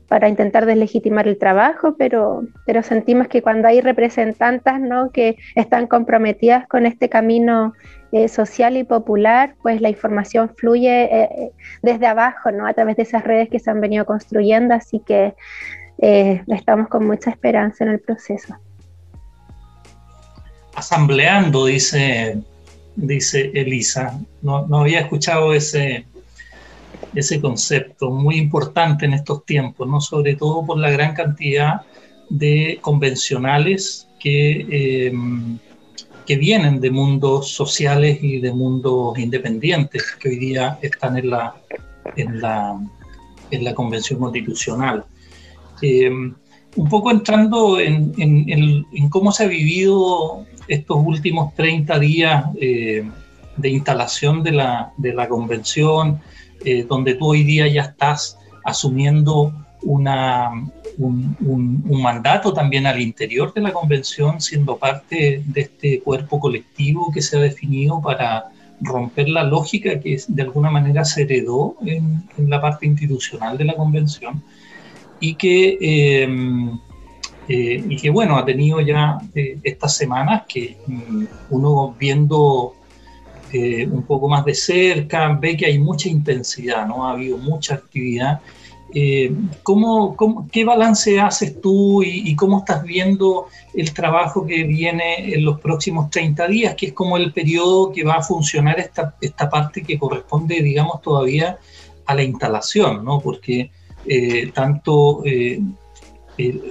para 0.09 0.29
intentar 0.29 0.67
deslegitimar 0.67 1.29
el 1.29 1.39
trabajo, 1.39 1.95
pero, 1.97 2.43
pero 2.67 2.83
sentimos 2.83 3.29
que 3.29 3.43
cuando 3.43 3.69
hay 3.69 3.81
representantes 3.81 4.81
¿no? 4.81 5.13
que 5.13 5.37
están 5.55 5.87
comprometidas 5.87 6.67
con 6.67 6.85
este 6.85 7.09
camino 7.09 7.75
eh, 8.11 8.27
social 8.27 8.77
y 8.77 8.83
popular, 8.83 9.55
pues 9.63 9.81
la 9.81 9.89
información 9.89 10.51
fluye 10.57 11.05
eh, 11.05 11.29
eh, 11.31 11.51
desde 11.81 12.09
abajo, 12.09 12.51
¿no? 12.51 12.67
a 12.67 12.75
través 12.75 12.97
de 12.97 13.05
esas 13.05 13.23
redes 13.23 13.49
que 13.49 13.61
se 13.61 13.71
han 13.71 13.81
venido 13.81 14.05
construyendo, 14.05 14.75
así 14.75 15.01
que 15.07 15.37
estamos 16.49 16.89
con 16.89 17.07
mucha 17.07 17.31
esperanza 17.31 17.85
en 17.85 17.91
el 17.91 18.01
proceso. 18.01 18.57
Asambleando, 20.75 21.67
dice 21.67 22.43
dice 22.97 23.51
Elisa. 23.55 24.21
No, 24.43 24.67
había 24.79 25.01
escuchado 25.01 25.53
ese, 25.53 26.07
ese 27.15 27.41
concepto, 27.41 28.11
muy 28.11 28.37
importante 28.37 29.07
en 29.07 29.15
estos 29.15 29.45
tiempos, 29.45 29.89
¿no? 29.89 30.01
sobre 30.01 30.37
todo 30.37 30.65
por 30.65 30.79
la 30.79 30.91
gran 30.91 31.15
cantidad 31.15 31.83
de 32.29 32.79
convencionales 32.81 34.09
que, 34.19 34.67
eh, 34.71 35.13
que 36.27 36.37
vienen 36.37 36.81
de 36.81 36.91
mundos 36.91 37.53
sociales 37.53 38.19
y 38.23 38.41
de 38.41 38.53
mundos 38.53 39.19
independientes 39.19 40.05
que 40.21 40.29
hoy 40.29 40.39
día 40.39 40.79
están 40.83 41.19
en 41.19 41.31
la, 41.31 41.57
en 42.17 42.41
la, 42.41 42.81
en 43.51 43.65
la 43.65 43.75
Convención 43.75 44.21
Constitucional. 44.21 45.05
Eh, 45.83 46.11
un 46.77 46.89
poco 46.89 47.11
entrando 47.11 47.81
en, 47.81 48.13
en, 48.19 48.87
en, 48.93 49.09
cómo 49.09 49.33
se 49.33 49.45
ha 49.45 49.49
vivido 49.49 50.47
estos 50.71 50.99
últimos 51.05 51.53
30 51.55 51.99
días 51.99 52.45
eh, 52.61 53.05
de 53.57 53.69
instalación 53.69 54.43
de 54.45 54.53
la, 54.53 54.93
de 54.97 55.13
la 55.13 55.29
convención, 55.29 56.21
eh, 56.65 56.87
donde 56.89 57.15
tú 57.15 57.27
hoy 57.27 57.43
día 57.43 57.67
ya 57.67 57.83
estás 57.83 58.39
asumiendo 58.65 59.53
una, 59.83 60.51
un, 60.97 61.37
un, 61.41 62.03
mandato 62.03 62.53
también 62.53 62.87
al 62.87 63.01
interior 63.01 63.53
de 63.53 63.63
la 63.63 63.73
convención, 63.73 64.41
siendo 64.41 64.77
parte 64.77 65.43
de 65.45 65.61
este 65.61 66.01
cuerpo 66.01 66.39
colectivo 66.39 67.11
que 67.13 67.21
se 67.21 67.37
ha 67.37 67.41
definido 67.41 68.01
para 68.01 68.51
romper 68.81 69.29
la 69.29 69.43
lógica 69.43 69.99
que 69.99 70.23
de 70.29 70.43
alguna 70.43 70.71
manera 70.71 71.05
se 71.05 71.23
heredó 71.23 71.77
en, 71.85 72.23
en 72.39 72.49
la 72.49 72.61
parte 72.61 72.87
institucional 72.87 73.59
de 73.59 73.65
la 73.65 73.75
convención 73.75 74.41
y 75.19 75.35
que... 75.35 75.79
Eh, 75.81 76.79
eh, 77.53 77.85
y 77.89 77.97
que 77.97 78.11
bueno, 78.11 78.37
ha 78.37 78.45
tenido 78.45 78.81
ya 78.81 79.19
eh, 79.35 79.59
estas 79.65 79.97
semanas 79.97 80.45
que 80.49 80.77
mm, 80.87 81.25
uno 81.51 81.97
viendo 81.99 82.75
eh, 83.53 83.89
un 83.91 84.05
poco 84.05 84.29
más 84.29 84.45
de 84.45 84.55
cerca 84.55 85.29
ve 85.33 85.57
que 85.57 85.67
hay 85.67 85.81
mucha 85.81 86.09
intensidad, 86.09 86.87
¿no? 86.87 87.05
Ha 87.05 87.11
habido 87.15 87.39
mucha 87.39 87.75
actividad. 87.75 88.41
¿cómo, 89.63 90.17
cómo, 90.17 90.49
qué 90.51 90.65
balance 90.65 91.21
haces 91.21 91.61
tú 91.61 92.03
y, 92.03 92.35
cómo 92.35 92.59
estás 92.59 92.83
viendo 92.83 93.47
el 93.73 93.95
trabajo 93.95 94.45
que 94.45 94.65
viene 94.65 95.33
en 95.35 95.45
los 95.45 95.61
próximos 95.61 96.11
30 96.11 96.49
días, 96.49 96.75
que 96.75 96.87
es 96.87 96.93
como 96.93 97.17
el 97.17 97.33
periodo 97.33 97.93
que 97.93 98.03
va 98.03 98.15
a 98.15 98.23
funcionar 98.23 98.81
esta, 98.81 99.15
esta 99.21 99.49
parte 99.49 99.83
que 99.83 99.97
corresponde, 99.97 100.61
digamos, 100.61 101.03
todavía 101.03 101.59
a 102.07 102.15
la 102.15 102.23
instalación, 102.25 103.05
¿no? 103.05 103.21
Porque 103.21 103.71
tanto 104.53 105.23
eh, 105.25 105.61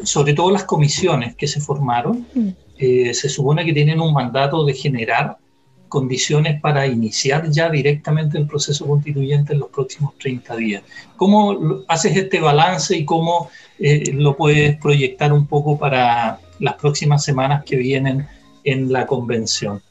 sobre 0.04 0.34
todo 0.34 0.52
las 0.52 0.64
comisiones 0.64 1.36
que 1.36 1.48
se 1.48 1.60
formaron, 1.60 2.26
mm. 2.34 2.50
eh, 2.78 3.14
se 3.14 3.30
supone 3.30 3.66
que 3.66 3.74
tienen 3.74 4.00
un 4.00 4.14
mandato 4.14 4.66
de 4.66 4.74
generar 4.74 5.38
condiciones 5.90 6.62
para 6.62 6.86
iniciar 6.86 7.50
ya 7.50 7.70
directamente 7.70 8.38
el 8.38 8.48
proceso 8.48 8.88
constituyente 8.88 9.54
en 9.54 9.60
los 9.60 9.70
próximos 9.70 10.16
30 10.20 10.56
días. 10.56 10.84
¿Cómo 11.18 11.84
haces 11.88 12.16
este 12.16 12.40
balance 12.40 12.96
y 12.96 13.04
cómo 13.04 13.50
eh, 13.80 14.12
lo 14.14 14.38
puedes 14.38 14.78
proyectar 14.78 15.34
un 15.34 15.48
poco 15.48 15.78
para 15.78 16.40
las 16.60 16.76
próximas 16.76 17.24
semanas 17.24 17.64
que 17.66 17.76
vienen 17.76 18.28
en 18.64 18.94
la 18.94 19.06
convención? 19.08 19.82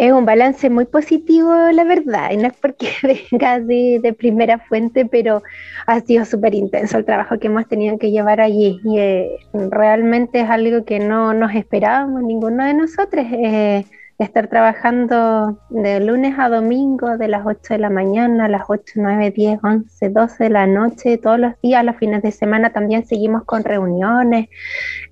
Es 0.00 0.12
un 0.12 0.24
balance 0.24 0.70
muy 0.70 0.86
positivo, 0.86 1.52
la 1.74 1.84
verdad, 1.84 2.30
y 2.30 2.38
no 2.38 2.46
es 2.46 2.54
porque 2.54 2.88
venga 3.30 3.60
de, 3.60 4.16
primera 4.18 4.58
fuente, 4.58 5.04
pero 5.04 5.42
ha 5.86 6.00
sido 6.00 6.24
súper 6.24 6.54
intenso 6.54 6.96
el 6.96 7.04
trabajo 7.04 7.38
que 7.38 7.48
hemos 7.48 7.68
tenido 7.68 7.98
que 7.98 8.10
llevar 8.10 8.40
allí 8.40 8.80
y 8.82 8.98
eh, 8.98 9.28
realmente 9.52 10.40
es 10.40 10.48
algo 10.48 10.86
que 10.86 11.00
no 11.00 11.34
nos 11.34 11.54
esperábamos 11.54 12.22
ninguno 12.22 12.64
de 12.64 12.72
nosotros. 12.72 13.26
Eh, 13.30 13.84
estar 14.24 14.48
trabajando 14.48 15.58
de 15.70 15.98
lunes 15.98 16.34
a 16.38 16.50
domingo, 16.50 17.16
de 17.16 17.26
las 17.26 17.46
8 17.46 17.74
de 17.74 17.78
la 17.78 17.88
mañana 17.88 18.44
a 18.44 18.48
las 18.48 18.64
8, 18.68 18.94
9, 18.96 19.30
10, 19.30 19.60
11, 19.64 20.08
12 20.10 20.44
de 20.44 20.50
la 20.50 20.66
noche, 20.66 21.16
todos 21.16 21.38
los 21.38 21.58
días, 21.62 21.82
los 21.84 21.96
fines 21.96 22.22
de 22.22 22.30
semana 22.30 22.70
también 22.70 23.06
seguimos 23.06 23.44
con 23.44 23.64
reuniones 23.64 24.48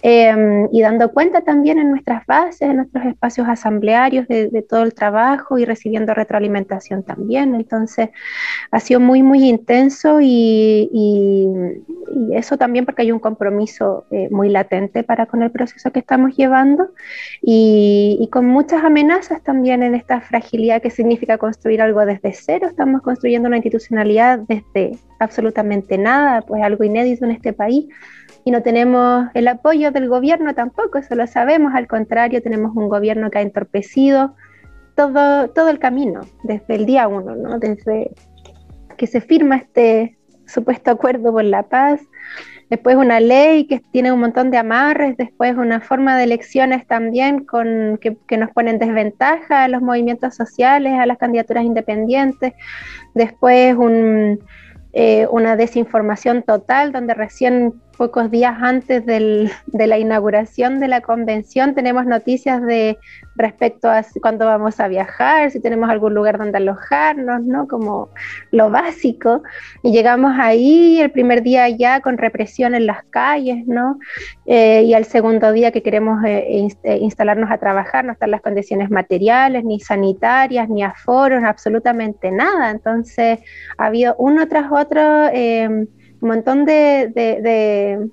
em, 0.02 0.68
y 0.72 0.82
dando 0.82 1.10
cuenta 1.10 1.40
también 1.40 1.78
en 1.78 1.90
nuestras 1.90 2.26
bases, 2.26 2.62
en 2.62 2.76
nuestros 2.76 3.06
espacios 3.06 3.48
asamblearios 3.48 4.28
de, 4.28 4.64
todo 4.68 4.82
el 4.82 4.92
trabajo 4.92 5.56
y 5.56 5.64
recibiendo 5.64 6.12
retroalimentación 6.12 7.02
también. 7.02 7.54
Entonces, 7.54 8.10
ha 8.70 8.80
sido 8.80 9.00
muy, 9.00 9.22
muy 9.22 9.48
intenso 9.48 10.18
y, 10.20 10.90
eso 12.32 12.56
también 12.56 12.84
porque 12.84 13.02
hay 13.02 13.12
un 13.12 13.20
compromiso 13.20 14.06
eh, 14.10 14.28
muy 14.30 14.48
latente 14.48 15.02
para 15.02 15.26
con 15.26 15.42
el 15.42 15.50
proceso 15.50 15.92
que 15.92 16.00
estamos 16.00 16.36
llevando 16.36 16.90
y, 17.42 18.18
y 18.20 18.28
con 18.28 18.46
muchas 18.46 18.82
amenazas 18.82 18.97
amenazas 18.98 19.40
también 19.44 19.84
en 19.84 19.94
esta 19.94 20.20
fragilidad 20.20 20.82
que 20.82 20.90
significa 20.90 21.38
construir 21.38 21.80
algo 21.80 22.04
desde 22.04 22.32
cero. 22.32 22.66
Estamos 22.66 23.00
construyendo 23.00 23.46
una 23.46 23.58
institucionalidad 23.58 24.40
desde 24.40 24.98
absolutamente 25.20 25.96
nada, 25.96 26.42
pues 26.42 26.64
algo 26.64 26.82
inédito 26.82 27.24
en 27.24 27.30
este 27.30 27.52
país. 27.52 27.86
Y 28.44 28.50
no 28.50 28.60
tenemos 28.60 29.28
el 29.34 29.46
apoyo 29.46 29.92
del 29.92 30.08
gobierno 30.08 30.52
tampoco, 30.52 30.98
eso 30.98 31.14
lo 31.14 31.28
sabemos. 31.28 31.74
Al 31.76 31.86
contrario, 31.86 32.42
tenemos 32.42 32.74
un 32.74 32.88
gobierno 32.88 33.30
que 33.30 33.38
ha 33.38 33.42
entorpecido 33.42 34.34
todo, 34.96 35.48
todo 35.50 35.68
el 35.68 35.78
camino, 35.78 36.22
desde 36.42 36.74
el 36.74 36.84
día 36.84 37.06
uno, 37.06 37.36
¿no? 37.36 37.60
desde 37.60 38.10
que 38.96 39.06
se 39.06 39.20
firma 39.20 39.58
este 39.58 40.18
supuesto 40.44 40.90
acuerdo 40.90 41.30
por 41.30 41.44
la 41.44 41.62
paz, 41.62 42.00
después 42.70 42.96
una 42.96 43.20
ley 43.20 43.66
que 43.66 43.80
tiene 43.92 44.12
un 44.12 44.20
montón 44.20 44.50
de 44.50 44.58
amarres, 44.58 45.16
después 45.16 45.56
una 45.56 45.80
forma 45.80 46.16
de 46.16 46.24
elecciones 46.24 46.86
también 46.86 47.44
con, 47.44 47.98
que, 48.00 48.16
que 48.26 48.36
nos 48.36 48.50
pone 48.50 48.70
en 48.70 48.78
desventaja 48.78 49.64
a 49.64 49.68
los 49.68 49.82
movimientos 49.82 50.34
sociales, 50.34 50.94
a 50.98 51.06
las 51.06 51.18
candidaturas 51.18 51.64
independientes, 51.64 52.52
después 53.14 53.74
un, 53.76 54.40
eh, 54.92 55.26
una 55.30 55.54
desinformación 55.56 56.42
total 56.42 56.92
donde 56.92 57.14
recién 57.14 57.74
pocos 57.98 58.30
días 58.30 58.56
antes 58.62 59.04
de 59.04 59.50
la 59.72 59.98
inauguración 59.98 60.78
de 60.78 60.86
la 60.86 61.00
convención 61.00 61.74
tenemos 61.74 62.06
noticias 62.06 62.62
de 62.62 62.96
respecto 63.34 63.90
a 63.90 64.04
cuándo 64.20 64.46
vamos 64.46 64.78
a 64.78 64.88
viajar, 64.88 65.50
si 65.50 65.60
tenemos 65.60 65.90
algún 65.90 66.14
lugar 66.14 66.38
donde 66.38 66.58
alojarnos, 66.58 67.42
¿no? 67.42 67.66
Como 67.66 68.10
lo 68.52 68.70
básico. 68.70 69.42
Y 69.82 69.92
llegamos 69.92 70.32
ahí 70.38 71.00
el 71.00 71.10
primer 71.10 71.42
día 71.42 71.68
ya 71.68 72.00
con 72.00 72.18
represión 72.18 72.74
en 72.74 72.86
las 72.86 73.04
calles, 73.10 73.66
¿no? 73.66 73.98
Eh, 74.46 74.82
y 74.84 74.94
al 74.94 75.04
segundo 75.04 75.52
día 75.52 75.72
que 75.72 75.82
queremos 75.82 76.24
eh, 76.24 76.68
eh, 76.82 76.98
instalarnos 77.00 77.50
a 77.50 77.58
trabajar, 77.58 78.04
no 78.04 78.12
están 78.12 78.30
las 78.30 78.42
condiciones 78.42 78.90
materiales, 78.90 79.64
ni 79.64 79.80
sanitarias, 79.80 80.68
ni 80.68 80.82
aforos, 80.82 81.42
absolutamente 81.44 82.30
nada. 82.30 82.70
Entonces 82.70 83.40
ha 83.76 83.86
habido 83.86 84.14
uno 84.18 84.46
tras 84.48 84.70
otro 84.70 85.28
un 86.20 86.28
montón 86.28 86.64
de, 86.64 88.10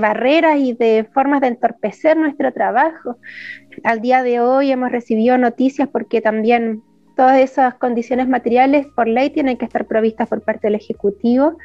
barreras 0.00 0.58
y 0.58 0.72
de 0.74 1.06
formas 1.12 1.40
de 1.40 1.48
entorpecer 1.48 2.16
nuestro 2.16 2.52
trabajo. 2.52 3.18
Al 3.82 4.00
día 4.00 4.22
de 4.22 4.40
hoy 4.40 4.70
hemos 4.70 4.90
recibido 4.90 5.38
noticias 5.38 5.88
porque 5.88 6.20
también 6.20 6.82
todas 7.16 7.38
esas 7.38 7.74
condiciones 7.74 8.28
materiales 8.28 8.86
por 8.96 9.06
ley 9.06 9.30
tienen 9.30 9.56
que 9.56 9.64
estar 9.64 9.86
provistas 9.86 10.28
por 10.28 10.42
parte 10.42 10.66
del 10.66 10.74
Ejecutivo 10.74 11.58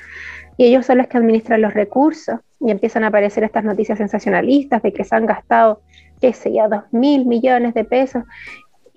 y 0.58 0.66
ellos 0.66 0.86
son 0.86 1.00
los 1.00 1.08
que 1.08 1.18
administran 1.18 1.62
los 1.62 1.74
recursos 1.74 2.40
y 2.60 2.70
empiezan 2.72 3.04
a 3.04 3.08
aparecer 3.08 3.44
estas 3.44 3.64
noticias 3.64 3.98
sensacionalistas 3.98 4.84
de 4.84 4.94
que 4.94 5.04
se 5.04 5.16
han 5.16 5.26
gastado, 5.26 5.82
qué 6.22 6.34
sé 6.34 6.54
yo, 6.54 6.68
dos 6.70 6.84
mil 6.92 7.26
millones 7.26 7.74
de 7.74 7.86
pesos 7.86 8.24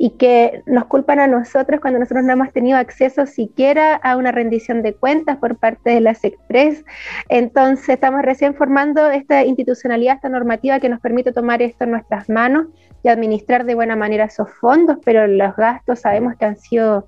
y 0.03 0.11
que 0.11 0.65
nos 0.67 0.87
culpan 0.87 1.21
a 1.21 1.29
nosotros 1.29 1.81
cuando 1.81 2.01
nosotros 2.01 2.25
no 2.25 2.33
hemos 2.33 2.53
tenido 2.53 2.77
acceso 2.77 3.25
siquiera 3.25 3.95
a 3.95 4.17
una 4.17 4.33
rendición 4.33 4.83
de 4.83 4.95
cuentas 4.95 5.37
por 5.37 5.59
parte 5.59 5.91
de 5.91 6.01
las 6.01 6.25
Express. 6.25 6.85
Entonces 7.29 7.89
estamos 7.89 8.23
recién 8.23 8.57
formando 8.57 9.09
esta 9.13 9.45
institucionalidad, 9.45 10.17
esta 10.17 10.29
normativa 10.29 10.81
que 10.81 10.89
nos 10.89 10.99
permite 10.99 11.31
tomar 11.31 11.63
esto 11.63 11.85
en 11.85 11.93
nuestras 11.93 12.29
manos 12.29 12.67
y 13.05 13.11
administrar 13.11 13.65
de 13.65 13.77
buena 13.77 13.95
manera 13.95 14.25
esos 14.25 14.51
fondos, 14.51 14.99
pero 15.05 15.29
los 15.29 15.55
gastos 15.55 16.01
sabemos 16.01 16.35
que 16.37 16.47
han 16.47 16.57
sido 16.57 17.07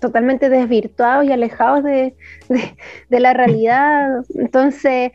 totalmente 0.00 0.48
desvirtuados 0.48 1.26
y 1.26 1.32
alejados 1.32 1.84
de, 1.84 2.14
la 3.10 3.34
realidad. 3.34 4.22
Entonces, 4.34 5.12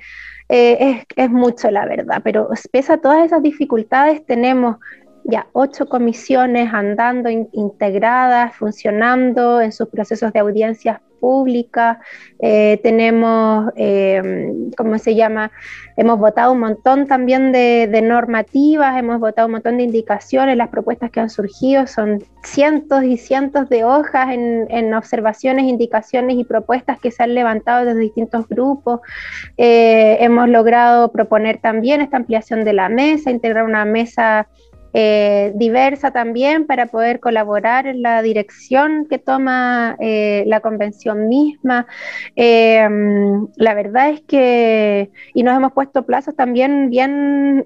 eh, 0.47 1.05
es, 1.15 1.29
mucho 1.31 1.71
la 1.71 1.87
verdad, 1.87 2.21
pero 2.23 2.49
pese 2.71 2.93
a 2.93 2.97
todas 2.97 3.25
esas 3.25 3.41
dificultades, 3.41 4.23
tenemos 4.27 4.77
ya 5.23 5.47
ocho 5.53 5.87
comisiones 5.87 6.73
andando 6.73 7.29
integradas, 7.29 8.55
funcionando 8.55 9.61
en 9.61 9.71
sus 9.71 9.87
procesos 9.89 10.33
de 10.33 10.39
audiencias 10.39 10.99
públicas. 11.21 11.99
Eh, 12.39 12.79
tenemos, 12.83 13.71
eh, 13.77 14.51
¿cómo 14.75 14.97
se 14.97 15.15
llama? 15.15 15.51
Hemos 15.95 16.19
votado 16.19 16.51
un 16.51 16.59
montón 16.59 17.07
también 17.07 17.51
de, 17.51 18.01
normativas, 18.01 18.97
hemos 18.97 19.19
votado 19.19 19.45
un 19.45 19.53
montón 19.53 19.77
de 19.77 19.83
indicaciones, 19.83 20.57
las 20.57 20.69
propuestas 20.69 21.11
que 21.11 21.19
han 21.19 21.29
surgido 21.29 21.85
son 21.85 22.23
cientos 22.43 23.03
y 23.03 23.17
cientos 23.17 23.69
de 23.69 23.83
hojas 23.83 24.29
en, 24.31 24.93
observaciones, 24.95 25.65
indicaciones 25.65 26.37
y 26.37 26.43
propuestas 26.43 26.99
que 26.99 27.11
se 27.11 27.21
han 27.21 27.35
levantado 27.35 27.85
desde 27.85 27.99
distintos 27.99 28.47
grupos. 28.49 29.01
Eh, 29.57 30.17
hemos 30.21 30.49
logrado 30.49 31.11
proponer 31.11 31.59
también 31.59 32.01
esta 32.01 32.17
ampliación 32.17 32.65
de 32.65 32.73
la 32.73 32.89
mesa, 32.89 33.29
integrar 33.29 33.65
una 33.65 33.85
mesa 33.85 34.47
eh, 34.93 35.53
diversa 35.55 36.11
también 36.11 36.65
para 36.65 36.87
poder 36.87 37.19
colaborar 37.19 37.87
en 37.87 38.01
la 38.01 38.21
dirección 38.21 39.07
que 39.09 39.19
toma 39.19 39.95
eh, 39.99 40.43
la 40.47 40.59
convención 40.59 41.29
misma. 41.29 41.87
Eh, 42.35 42.87
la 43.55 43.73
verdad 43.73 44.09
es 44.09 44.21
que, 44.21 45.09
y 45.33 45.43
nos 45.43 45.55
hemos 45.55 45.71
puesto 45.71 46.05
plazos 46.05 46.35
también 46.35 46.89
bien 46.89 47.63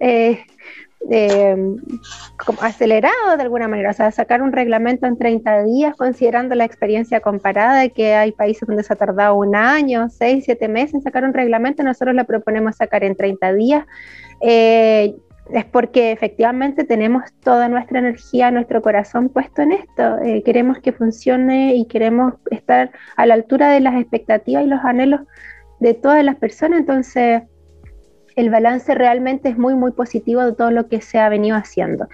acelerados 2.62 3.38
de 3.38 3.44
alguna 3.44 3.68
manera, 3.68 3.92
o 3.92 3.94
sea, 3.94 4.12
sacar 4.12 4.42
un 4.42 4.52
reglamento 4.52 5.06
en 5.06 5.18
30 5.18 5.64
días 5.64 5.96
considerando 5.96 6.56
la 6.56 6.66
experiencia 6.66 7.20
comparada, 7.20 7.90
que 7.90 8.14
hay 8.14 8.32
países 8.32 8.68
donde 8.68 8.84
se 8.84 8.94
ha 8.94 8.96
tardado 8.96 9.36
un 9.36 9.56
año, 9.56 10.10
seis, 10.10 10.46
siete 10.46 10.68
meses 10.68 10.96
en 10.96 11.02
sacar 11.02 11.24
un 11.24 11.34
reglamento, 11.34 11.84
nosotros 11.84 12.16
lo 12.16 12.26
proponemos 12.26 12.76
sacar 12.76 13.04
en 13.04 13.16
30 13.16 13.54
días 13.54 13.86
es 15.52 15.66
porque 15.66 16.12
efectivamente 16.12 16.84
tenemos 16.84 17.24
toda 17.44 17.70
nuestra 17.70 18.00
energía, 18.00 18.52
nuestro 18.52 18.82
corazón 18.82 19.30
puesto 19.30 19.62
en 19.62 19.74
esto. 19.74 20.20
Eh, 20.20 20.42
queremos 20.44 20.80
que 20.80 20.92
funcione 20.92 21.76
y 21.76 21.86
queremos 21.86 22.34
estar 22.52 22.92
a 23.16 23.26
la 23.26 23.36
altura 23.36 23.70
de 23.70 23.80
las 23.80 23.96
expectativas 23.96 24.64
y 24.64 24.68
los 24.68 24.84
anhelos 24.84 25.22
de 25.80 25.94
todas 25.94 26.24
las 26.24 26.36
personas. 26.38 26.80
Entonces, 26.80 27.44
el 28.36 28.50
balance 28.50 28.94
realmente 28.96 29.50
es 29.50 29.58
muy, 29.58 29.76
muy 29.76 29.92
positivo 29.92 30.44
de 30.44 30.54
todo 30.54 30.72
lo 30.72 30.88
que 30.88 31.02
se 31.02 31.20
ha 31.20 31.30
venido 31.30 31.56
haciendo. 31.56 32.08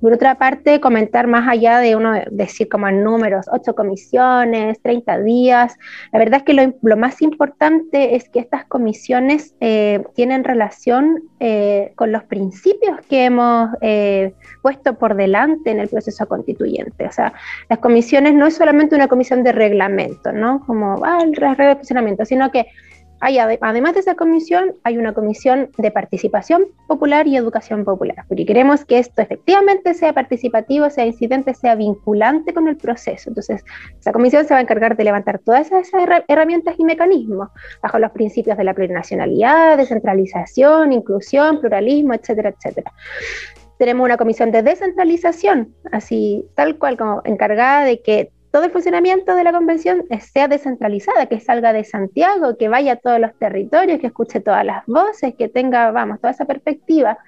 Por 0.00 0.12
otra 0.12 0.36
parte, 0.36 0.80
comentar 0.80 1.26
más 1.26 1.48
allá 1.48 1.78
de 1.78 1.96
uno 1.96 2.12
decir 2.30 2.68
como 2.68 2.90
números, 2.90 3.46
ocho 3.52 3.74
comisiones, 3.74 4.80
30 4.82 5.20
días, 5.20 5.76
la 6.12 6.18
verdad 6.18 6.40
es 6.40 6.42
que 6.44 6.74
lo, 6.82 6.96
más 6.96 7.22
importante 7.22 8.16
es 8.16 8.28
que 8.28 8.40
estas 8.40 8.64
comisiones 8.64 9.54
eh, 9.60 10.02
tienen 10.14 10.44
relación 10.44 11.22
eh, 11.40 11.92
con 11.96 12.12
los 12.12 12.24
principios 12.24 13.00
que 13.08 13.24
hemos 13.24 13.70
eh, 13.80 14.34
puesto 14.60 14.98
por 14.98 15.14
delante 15.14 15.70
en 15.70 15.80
el 15.80 15.88
proceso 15.88 16.26
constituyente. 16.26 17.06
O 17.06 17.12
sea, 17.12 17.32
las 17.68 17.78
comisiones 17.78 18.34
no 18.34 18.46
es 18.46 18.54
solamente 18.54 18.94
una 18.94 19.08
comisión 19.08 19.42
de 19.42 19.52
reglamento, 19.52 20.32
¿no? 20.32 20.60
Como 20.66 21.04
ah, 21.04 21.18
el 21.22 21.34
reglamento 21.34 22.24
sino 22.24 22.50
que 22.50 22.66
además 23.22 23.94
de 23.94 24.00
esa 24.00 24.16
comisión, 24.16 24.74
hay 24.82 24.98
una 24.98 25.14
comisión 25.14 25.70
de 25.78 25.90
participación 25.90 26.66
popular 26.88 27.28
y 27.28 27.36
educación 27.36 27.84
popular, 27.84 28.24
porque 28.26 28.44
queremos 28.44 28.84
que 28.84 28.98
esto 28.98 29.22
efectivamente 29.22 29.94
sea 29.94 30.12
participativo, 30.12 30.90
sea 30.90 31.06
incidente, 31.06 31.54
sea 31.54 31.76
vinculante 31.76 32.52
con 32.52 32.66
el 32.66 32.76
proceso. 32.76 33.30
Entonces, 33.30 33.64
esa 34.00 34.12
comisión 34.12 34.44
se 34.44 34.54
va 34.54 34.58
a 34.58 34.62
encargar 34.62 34.96
de 34.96 35.04
levantar 35.04 35.38
todas 35.38 35.70
esas 35.70 35.88
herramientas 36.26 36.74
y 36.78 36.84
mecanismos 36.84 37.48
bajo 37.80 37.98
los 37.98 38.10
principios 38.10 38.58
de 38.58 38.64
la 38.64 38.74
plurinacionalidad, 38.74 39.76
descentralización, 39.76 40.92
inclusión, 40.92 41.60
pluralismo, 41.60 42.14
etcétera, 42.14 42.50
etcétera 42.50 42.92
tenemos 43.78 44.04
una 44.04 44.16
comisión 44.16 44.52
de 44.52 44.62
descentralización, 44.62 45.74
así 45.90 46.46
tal 46.54 46.78
cual 46.78 46.96
como 46.96 47.20
encargada 47.24 47.84
de 47.84 48.00
que 48.00 48.30
todo 48.52 48.64
el 48.64 48.70
funcionamiento 48.70 49.34
de 49.34 49.44
la 49.44 49.52
convención 49.52 50.04
sea 50.20 50.46
descentralizada, 50.46 51.24
que 51.24 51.40
salga 51.40 51.72
de 51.72 51.84
Santiago, 51.84 52.58
que 52.58 52.68
vaya 52.68 52.92
a 52.92 52.96
todos 52.96 53.18
los 53.18 53.34
territorios, 53.38 53.98
que 53.98 54.08
escuche 54.08 54.40
todas 54.40 54.64
las 54.64 54.84
voces, 54.86 55.34
que 55.34 55.48
tenga, 55.48 55.90
vamos, 55.90 56.20
toda 56.20 56.32
esa 56.32 56.44
perspectiva. 56.44 57.18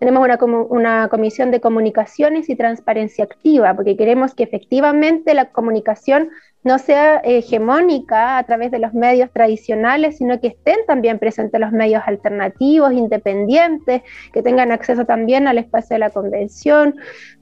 Tenemos 0.00 0.24
una, 0.24 0.38
una 0.68 1.08
comisión 1.08 1.52
de 1.52 1.60
comunicaciones 1.60 2.50
y 2.50 2.56
transparencia 2.56 3.24
activa, 3.24 3.74
porque 3.74 3.96
queremos 3.96 4.34
que 4.34 4.42
efectivamente 4.42 5.34
la 5.34 5.50
comunicación 5.50 6.30
no 6.64 6.78
sea 6.78 7.20
hegemónica 7.24 8.38
a 8.38 8.44
través 8.44 8.70
de 8.70 8.78
los 8.78 8.94
medios 8.94 9.30
tradicionales, 9.32 10.18
sino 10.18 10.40
que 10.40 10.48
estén 10.48 10.78
también 10.86 11.18
presentes 11.18 11.60
los 11.60 11.72
medios 11.72 12.02
alternativos, 12.06 12.92
independientes, 12.92 14.02
que 14.32 14.42
tengan 14.42 14.70
acceso 14.70 15.04
también 15.04 15.48
al 15.48 15.58
espacio 15.58 15.94
de 15.94 16.00
la 16.00 16.10
convención, 16.10 16.96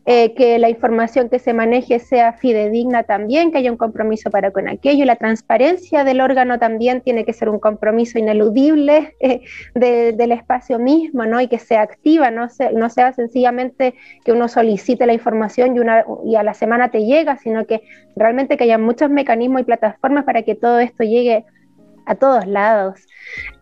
eh, 0.06 0.34
que 0.34 0.58
la 0.58 0.70
información 0.70 1.28
que 1.28 1.38
se 1.38 1.52
maneje 1.52 1.98
sea 1.98 2.32
fidedigna 2.32 3.02
también, 3.02 3.52
que 3.52 3.58
haya 3.58 3.70
un 3.70 3.76
compromiso 3.76 4.30
para 4.30 4.50
con 4.50 4.66
aquello. 4.66 5.04
La 5.04 5.16
transparencia 5.16 6.04
del 6.04 6.20
órgano 6.20 6.58
también 6.58 7.02
tiene 7.02 7.26
que 7.26 7.34
ser 7.34 7.50
un 7.50 7.58
compromiso 7.58 8.18
ineludible 8.18 9.14
del 9.74 10.32
espacio 10.32 10.78
mismo, 10.78 11.26
¿no? 11.26 11.40
Y 11.40 11.48
que 11.48 11.58
sea 11.58 11.82
activa, 11.82 12.30
no, 12.30 12.48
no 12.74 12.88
sea 12.88 13.12
sencillamente 13.12 13.94
que 14.24 14.32
uno 14.32 14.48
solicite 14.48 15.06
la 15.06 15.12
información 15.12 15.76
y, 15.76 16.30
y 16.30 16.36
a 16.36 16.42
la 16.42 16.54
semana 16.54 16.90
te 16.90 17.04
llega, 17.04 17.36
sino 17.36 17.66
que 17.66 17.82
realmente 18.16 18.56
que 18.56 18.64
haya 18.64 18.78
muchos 18.78 19.10
mecanismos 19.10 19.60
y 19.60 19.64
plataformas 19.64 20.24
para 20.24 20.42
que 20.42 20.54
todo 20.54 20.80
esto 20.80 21.04
llegue 21.04 21.44
a 22.10 22.16
todos 22.16 22.46
lados. 22.46 23.06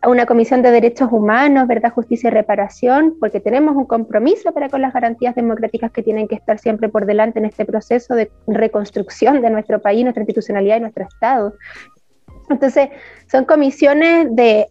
A 0.01 0.09
una 0.09 0.25
comisión 0.25 0.63
de 0.63 0.71
derechos 0.71 1.11
humanos, 1.13 1.69
verdad, 1.69 1.93
justicia 1.93 2.29
y 2.29 2.31
reparación, 2.31 3.15
porque 3.21 3.41
tenemos 3.41 3.77
un 3.77 3.85
compromiso 3.85 4.53
para 4.53 4.71
con 4.71 4.81
las 4.81 4.95
garantías 4.95 5.35
democráticas 5.35 5.93
que 5.93 6.03
tienen 6.03 6.27
que 6.29 6.37
estar 6.37 6.59
siempre 6.59 6.89
por 6.89 7.05
delante 7.05 7.39
en 7.39 7.45
este 7.45 7.67
proceso 7.67 8.15
de 8.15 8.31
reconstrucción 8.47 9.43
de 9.43 9.51
nuestro 9.51 9.81
país, 9.81 10.03
nuestra 10.03 10.23
institucionalidad 10.23 10.79
y 10.79 10.81
nuestro 10.81 11.05
Estado. 11.05 11.55
Entonces, 12.49 12.89
son 13.31 13.45
comisiones 13.45 14.35
de 14.35 14.69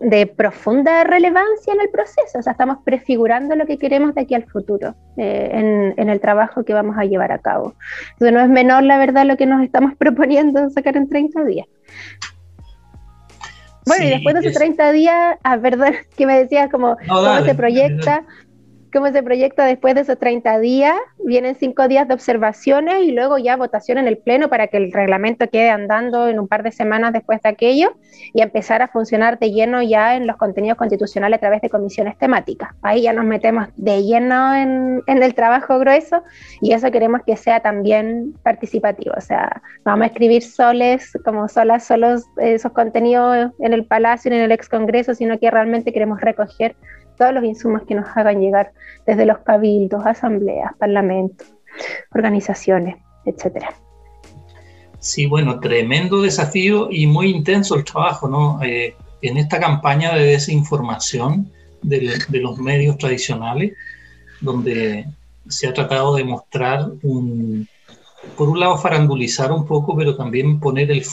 de 0.00 0.26
profunda 0.26 1.04
relevancia 1.04 1.72
en 1.72 1.80
el 1.80 1.90
proceso. 1.90 2.38
O 2.38 2.42
sea, 2.42 2.52
estamos 2.52 2.78
prefigurando 2.84 3.54
lo 3.54 3.66
que 3.66 3.78
queremos 3.78 4.14
de 4.14 4.22
aquí 4.22 4.34
al 4.34 4.44
futuro 4.44 4.94
eh, 5.16 5.94
en, 5.96 6.08
el 6.08 6.20
trabajo 6.20 6.64
que 6.64 6.74
vamos 6.74 6.96
a 6.98 7.04
llevar 7.04 7.32
a 7.32 7.38
cabo. 7.38 7.74
Entonces, 8.12 8.32
no 8.32 8.40
es 8.40 8.48
menor, 8.48 8.82
la 8.82 8.98
verdad, 8.98 9.24
lo 9.24 9.36
que 9.36 9.46
nos 9.46 9.62
estamos 9.62 9.94
proponiendo 9.98 10.68
sacar 10.70 10.96
en 10.96 11.08
30 11.08 11.44
días. 11.44 11.66
Bueno, 13.88 14.04
y 14.04 14.10
después 14.10 14.34
de 14.34 14.40
esos 14.40 14.54
30 14.54 14.92
días, 14.92 15.36
a 15.42 15.56
verdad, 15.56 15.92
que 16.16 16.26
me 16.26 16.38
decías 16.38 16.70
como 16.70 16.96
cómo 17.08 17.44
se 17.44 17.54
proyecta 17.54 18.24
cómo 18.92 19.10
se 19.10 19.22
proyecta 19.22 19.64
después 19.64 19.94
de 19.94 20.02
esos 20.02 20.18
30 20.18 20.58
días. 20.58 20.94
Vienen 21.24 21.56
cinco 21.56 21.88
días 21.88 22.08
de 22.08 22.14
observaciones 22.14 23.02
y 23.02 23.12
luego 23.12 23.38
ya 23.38 23.56
votación 23.56 23.98
en 23.98 24.08
el 24.08 24.18
Pleno 24.18 24.48
para 24.48 24.68
que 24.68 24.76
el 24.76 24.92
reglamento 24.92 25.48
quede 25.48 25.70
andando 25.70 26.28
en 26.28 26.38
un 26.38 26.48
par 26.48 26.62
de 26.62 26.72
semanas 26.72 27.12
después 27.12 27.40
de 27.42 27.48
aquello 27.48 27.92
y 28.32 28.42
empezar 28.42 28.82
a 28.82 28.88
funcionar 28.88 29.38
de 29.38 29.50
lleno 29.50 29.82
ya 29.82 30.16
en 30.16 30.26
los 30.26 30.36
contenidos 30.36 30.78
constitucionales 30.78 31.38
a 31.38 31.40
través 31.40 31.60
de 31.60 31.70
comisiones 31.70 32.16
temáticas. 32.18 32.70
Ahí 32.82 33.02
ya 33.02 33.12
nos 33.12 33.24
metemos 33.24 33.68
de 33.76 34.02
lleno 34.02 34.54
en, 34.54 35.02
el 35.06 35.34
trabajo 35.34 35.78
grueso 35.78 36.22
y 36.60 36.72
eso 36.72 36.90
queremos 36.90 37.22
que 37.26 37.36
sea 37.36 37.60
también 37.60 38.34
participativo. 38.42 39.14
O 39.16 39.20
sea, 39.20 39.62
vamos 39.84 40.04
a 40.04 40.06
escribir 40.06 40.42
soles, 40.42 41.12
como 41.24 41.48
solas, 41.48 41.84
solos 41.84 42.24
esos 42.38 42.72
contenidos 42.72 43.52
en 43.58 43.72
el 43.72 43.84
Palacio 43.84 44.32
y 44.32 44.36
en 44.36 44.42
el 44.42 44.52
ex 44.52 44.68
Congreso, 44.68 45.14
sino 45.14 45.38
que 45.38 45.50
realmente 45.50 45.92
queremos 45.92 46.20
recoger 46.20 46.76
todos 47.18 47.34
los 47.34 47.44
insumos 47.44 47.82
que 47.82 47.94
nos 47.94 48.06
hagan 48.16 48.40
llegar 48.40 48.72
desde 49.06 49.26
los 49.26 49.38
cabildos, 49.38 50.06
asambleas, 50.06 50.72
parlamentos, 50.78 51.46
organizaciones, 52.14 52.96
etcétera. 53.24 53.74
Sí, 55.00 55.26
bueno, 55.26 55.60
tremendo 55.60 56.22
desafío 56.22 56.88
y 56.90 57.06
muy 57.06 57.30
intenso 57.30 57.76
el 57.76 57.84
trabajo, 57.84 58.28
¿no? 58.28 58.62
Eh, 58.62 58.96
en 59.22 59.36
esta 59.36 59.58
campaña 59.58 60.14
de 60.14 60.24
desinformación 60.24 61.50
de, 61.82 62.18
los 62.40 62.58
medios 62.58 62.98
tradicionales, 62.98 63.74
donde 64.40 65.06
se 65.48 65.68
ha 65.68 65.74
tratado 65.74 66.16
de 66.16 66.24
mostrar 66.24 66.90
por 68.36 68.48
un 68.48 68.60
lado, 68.60 68.76
farandulizar 68.78 69.52
un 69.52 69.66
poco, 69.66 69.96
pero 69.96 70.16
también 70.16 70.58
poner 70.58 70.90
el, 70.90 71.04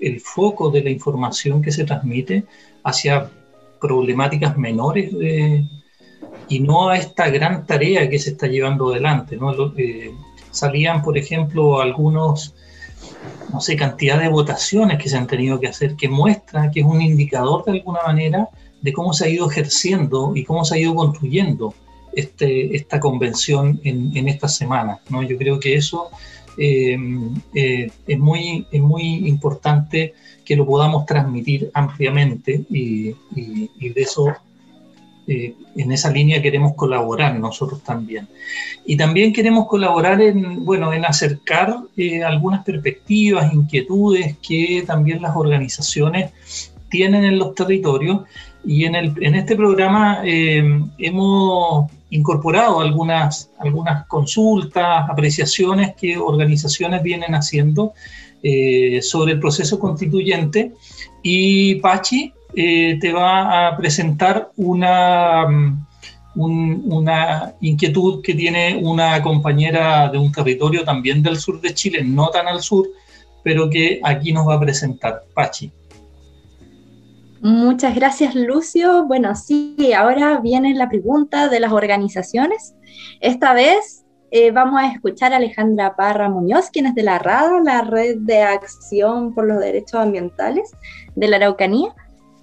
el 0.00 0.20
foco 0.20 0.70
de 0.70 0.82
la 0.82 0.90
información 0.90 1.60
que 1.60 1.72
se 1.72 1.84
transmite 1.84 2.44
hacia 2.84 3.30
problemáticas 3.82 4.56
menores 4.56 5.12
y 6.48 6.60
no 6.60 6.90
a 6.90 6.96
esta 6.96 7.28
gran 7.30 7.66
tarea 7.66 8.08
que 8.08 8.18
se 8.18 8.30
está 8.30 8.46
llevando 8.46 8.90
adelante. 8.90 9.36
¿no? 9.36 9.52
Eh, 9.76 10.12
salían, 10.50 11.02
por 11.02 11.16
ejemplo, 11.16 11.80
algunos, 11.80 12.54
no 13.52 13.60
sé, 13.60 13.76
cantidad 13.76 14.20
de 14.20 14.28
votaciones 14.28 14.98
que 14.98 15.08
se 15.08 15.16
han 15.16 15.26
tenido 15.26 15.58
que 15.58 15.68
hacer, 15.68 15.96
que 15.96 16.08
muestra 16.08 16.70
que 16.70 16.80
es 16.80 16.86
un 16.86 17.00
indicador 17.00 17.64
de 17.64 17.72
alguna 17.72 18.00
manera 18.06 18.48
de 18.80 18.92
cómo 18.92 19.12
se 19.12 19.26
ha 19.26 19.28
ido 19.28 19.50
ejerciendo 19.50 20.32
y 20.34 20.44
cómo 20.44 20.64
se 20.64 20.74
ha 20.74 20.78
ido 20.78 20.94
construyendo 20.94 21.74
este, 22.14 22.76
esta 22.76 23.00
convención 23.00 23.80
en, 23.84 24.14
en 24.16 24.28
estas 24.28 24.56
semanas. 24.56 25.00
¿no? 25.08 25.22
Yo 25.22 25.38
creo 25.38 25.58
que 25.58 25.74
eso 25.74 26.10
eh, 26.56 26.98
eh, 27.54 27.90
es, 28.06 28.18
muy, 28.18 28.66
es 28.70 28.80
muy 28.80 29.28
importante 29.28 30.14
que 30.44 30.56
lo 30.56 30.66
podamos 30.66 31.06
transmitir 31.06 31.70
ampliamente 31.72 32.64
y, 32.68 33.10
de 33.10 33.92
eso, 33.96 34.34
eh, 35.26 35.54
en 35.76 35.92
esa 35.92 36.10
línea 36.10 36.42
queremos 36.42 36.74
colaborar 36.74 37.38
nosotros 37.38 37.82
también. 37.82 38.28
Y 38.84 38.96
también 38.96 39.32
queremos 39.32 39.66
colaborar 39.68 40.20
en, 40.20 40.64
bueno, 40.64 40.92
en 40.92 41.04
acercar 41.04 41.76
algunas 42.26 42.64
perspectivas, 42.64 43.52
inquietudes 43.52 44.36
que 44.38 44.84
también 44.86 45.22
las 45.22 45.36
organizaciones 45.36 46.32
tienen 46.88 47.24
en 47.24 47.38
los 47.38 47.54
territorios 47.54 48.22
y 48.64 48.84
en, 48.84 48.94
el, 48.94 49.14
en 49.20 49.34
este 49.34 49.56
programa 49.56 50.22
hemos 50.24 51.90
incorporado 52.12 52.80
algunas, 52.80 53.50
algunas 53.58 54.06
consultas, 54.06 55.08
apreciaciones 55.08 55.94
que 55.96 56.18
organizaciones 56.18 57.02
vienen 57.02 57.34
haciendo 57.34 57.94
eh, 58.42 59.00
sobre 59.02 59.32
el 59.32 59.40
proceso 59.40 59.78
constituyente 59.78 60.72
y 61.22 61.76
Pachi 61.76 62.32
eh, 62.54 62.98
te 63.00 63.12
va 63.12 63.68
a 63.68 63.76
presentar 63.78 64.50
una, 64.56 65.46
mm, 65.48 66.92
una 66.92 67.54
inquietud 67.62 68.20
que 68.20 68.34
tiene 68.34 68.78
una 68.82 69.22
compañera 69.22 70.10
de 70.10 70.18
un 70.18 70.30
territorio 70.32 70.84
también 70.84 71.22
del 71.22 71.38
sur 71.38 71.62
de 71.62 71.72
Chile, 71.72 72.04
no 72.04 72.28
tan 72.28 72.46
al 72.46 72.60
sur, 72.60 72.88
pero 73.42 73.70
que 73.70 74.00
aquí 74.02 74.32
nos 74.32 74.46
va 74.46 74.54
a 74.54 74.60
presentar. 74.60 75.22
Pachi. 75.32 75.70
Muchas 77.42 77.96
gracias, 77.96 78.36
Lucio. 78.36 79.04
Bueno, 79.06 79.34
sí, 79.34 79.92
ahora 79.96 80.38
viene 80.38 80.74
la 80.74 80.88
pregunta 80.88 81.48
de 81.48 81.58
las 81.58 81.72
organizaciones. 81.72 82.76
Esta 83.20 83.52
vez 83.52 84.04
eh, 84.30 84.52
vamos 84.52 84.80
a 84.80 84.92
escuchar 84.92 85.32
a 85.32 85.38
Alejandra 85.38 85.96
Parra 85.96 86.28
Muñoz, 86.28 86.70
quien 86.70 86.86
es 86.86 86.94
de 86.94 87.02
la 87.02 87.18
RADA, 87.18 87.60
la 87.64 87.82
Red 87.82 88.18
de 88.20 88.42
Acción 88.42 89.34
por 89.34 89.48
los 89.48 89.58
Derechos 89.58 89.94
Ambientales 89.94 90.70
de 91.16 91.26
la 91.26 91.38
Araucanía. 91.38 91.92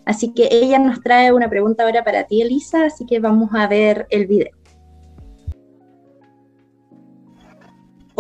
Así 0.03 0.33
que 0.33 0.49
ella 0.51 0.79
nos 0.79 1.01
trae 1.01 1.31
una 1.31 1.49
pregunta 1.49 1.83
ahora 1.83 2.03
para 2.03 2.25
ti, 2.25 2.41
Elisa, 2.41 2.83
así 2.83 3.05
que 3.05 3.21
vamos 3.21 3.51
a 3.53 3.67
ver 3.67 4.05
el 4.09 4.27
video. 4.27 4.59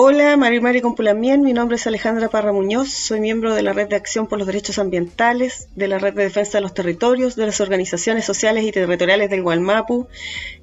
Hola, 0.01 0.37
Mari 0.37 0.61
Mari 0.61 0.79
Compulamien, 0.79 1.41
mi 1.41 1.51
nombre 1.51 1.75
es 1.75 1.85
Alejandra 1.85 2.29
Parra 2.29 2.53
Muñoz, 2.53 2.89
soy 2.89 3.19
miembro 3.19 3.53
de 3.53 3.63
la 3.63 3.73
Red 3.73 3.89
de 3.89 3.97
Acción 3.97 4.27
por 4.27 4.37
los 4.37 4.47
Derechos 4.47 4.79
Ambientales, 4.79 5.67
de 5.75 5.89
la 5.89 5.99
Red 5.99 6.13
de 6.13 6.23
Defensa 6.23 6.57
de 6.57 6.61
los 6.61 6.73
Territorios, 6.73 7.35
de 7.35 7.45
las 7.45 7.59
organizaciones 7.59 8.23
sociales 8.23 8.63
y 8.63 8.71
territoriales 8.71 9.29
del 9.29 9.43
Gualmapu 9.43 10.07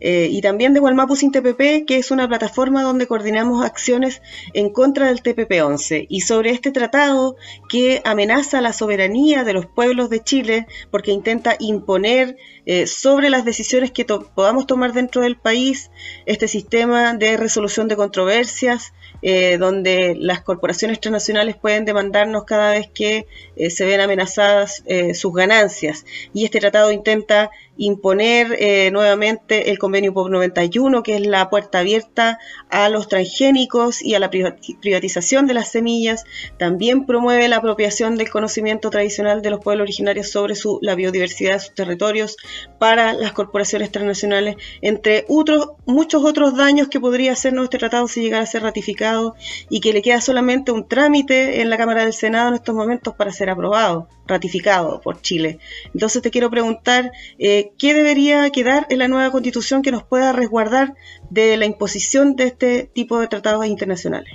eh, 0.01 0.29
y 0.31 0.41
también 0.41 0.73
de 0.73 0.81
Gualmapu 0.81 1.17
sin 1.17 1.33
TPP, 1.33 1.85
que 1.87 1.99
es 1.99 2.11
una 2.11 2.27
plataforma 2.27 2.83
donde 2.83 3.07
coordinamos 3.07 3.63
acciones 3.63 4.23
en 4.55 4.71
contra 4.71 5.09
del 5.09 5.23
TPP-11 5.23 6.07
y 6.09 6.23
sobre 6.23 6.49
este 6.49 6.73
tratado 6.73 7.37
que 7.69 8.01
amenaza 8.07 8.63
la 8.63 8.73
soberanía 8.73 9.45
de 9.45 9.53
los 9.53 9.67
pueblos 9.67 10.09
de 10.09 10.25
Chile 10.25 10.67
porque 10.91 11.13
intenta 11.13 11.57
imponer 11.59 12.39
eh, 12.65 12.87
sobre 12.87 13.29
las 13.29 13.45
decisiones 13.45 13.91
que 13.91 14.07
podamos 14.07 14.67
tomar 14.67 14.95
dentro 14.95 15.21
del 15.21 15.37
país 15.37 15.91
este 16.25 16.49
sistema 16.49 17.13
de 17.13 17.37
resolución 17.37 17.87
de 17.87 17.97
controversias 17.97 18.95
eh, 19.23 19.57
donde 19.59 20.15
las 20.19 20.43
corporaciones 20.43 21.01
transnacionales 21.01 21.57
pueden 21.57 21.85
demandarnos 21.85 22.45
cada 22.45 22.73
vez 22.73 22.89
que 22.93 23.27
eh, 23.57 23.71
se 23.71 23.85
ven 23.87 24.01
amenazadas 24.01 24.83
eh, 24.87 25.15
sus 25.15 25.33
ganancias. 25.33 26.05
Y 26.35 26.45
este 26.45 26.61
tratado 26.61 26.93
intenta 26.93 27.51
imponer 27.77 28.57
eh, 28.59 28.91
nuevamente 28.91 29.71
el 29.71 29.79
convenio 29.79 30.13
POP 30.13 30.31
91, 30.31 31.03
que 31.03 31.17
es 31.17 31.27
la 31.27 31.49
puerta 31.51 31.81
abierta 31.81 32.39
a 32.71 32.89
los 32.89 33.09
transgénicos 33.09 34.03
y 34.03 34.15
a 34.15 34.19
la 34.19 34.31
privatización 34.31 35.47
de 35.47 35.55
las 35.55 35.71
semillas. 35.71 36.25
También 36.59 37.07
promueve 37.07 37.49
la 37.49 37.57
apropiación 37.57 38.17
del 38.17 38.31
conocimiento 38.31 38.91
tradicional 38.91 39.43
de 39.43 39.51
los 39.51 39.61
pueblos 39.61 39.85
originarios 39.85 40.31
sobre 40.31 40.55
su, 40.55 40.79
la 40.83 40.95
biodiversidad 40.95 41.55
de 41.55 41.61
sus 41.61 41.75
territorios 41.75 42.37
para 42.79 43.13
las 43.13 43.33
corporaciones 43.33 43.91
transnacionales, 43.91 44.57
entre 44.81 45.25
otros, 45.29 45.71
muchos 45.85 46.25
otros 46.25 46.57
daños 46.57 46.89
que 46.89 47.01
podría 47.01 47.33
hacernos 47.33 47.65
este 47.65 47.79
tratado 47.79 48.09
si 48.09 48.23
llegara 48.23 48.45
a 48.45 48.47
ser 48.47 48.63
ratificado 48.63 49.35
y 49.69 49.81
que 49.81 49.93
le 49.93 50.03
queda 50.03 50.21
solamente 50.21 50.73
un 50.73 50.89
trámite 50.89 51.61
en 51.61 51.71
la 51.71 51.77
Cámara 51.77 52.05
del 52.05 52.13
Senado 52.13 52.49
en 52.49 52.55
estos 52.55 52.75
momentos 52.75 53.15
para 53.15 53.33
ser 53.33 53.51
aprobado, 53.51 54.09
ratificado 54.27 55.01
por 55.01 55.21
Chile. 55.21 55.59
Entonces 55.95 56.23
te 56.23 56.31
quiero 56.31 56.51
preguntar, 56.51 57.13
eh, 57.39 57.73
¿qué 57.79 57.95
debería 57.95 58.49
quedar 58.51 58.87
en 58.91 58.99
la 58.99 59.09
nueva 59.09 59.31
constitución 59.31 59.83
que 59.83 59.93
nos 59.93 60.05
pueda 60.05 60.33
resguardar 60.33 60.95
de 61.31 61.57
la 61.57 61.67
imposición 61.67 62.37
de 62.37 62.45
este 62.45 62.85
tipo 62.85 63.19
de 63.19 63.29
tratados 63.29 63.67
internacionales? 63.67 64.35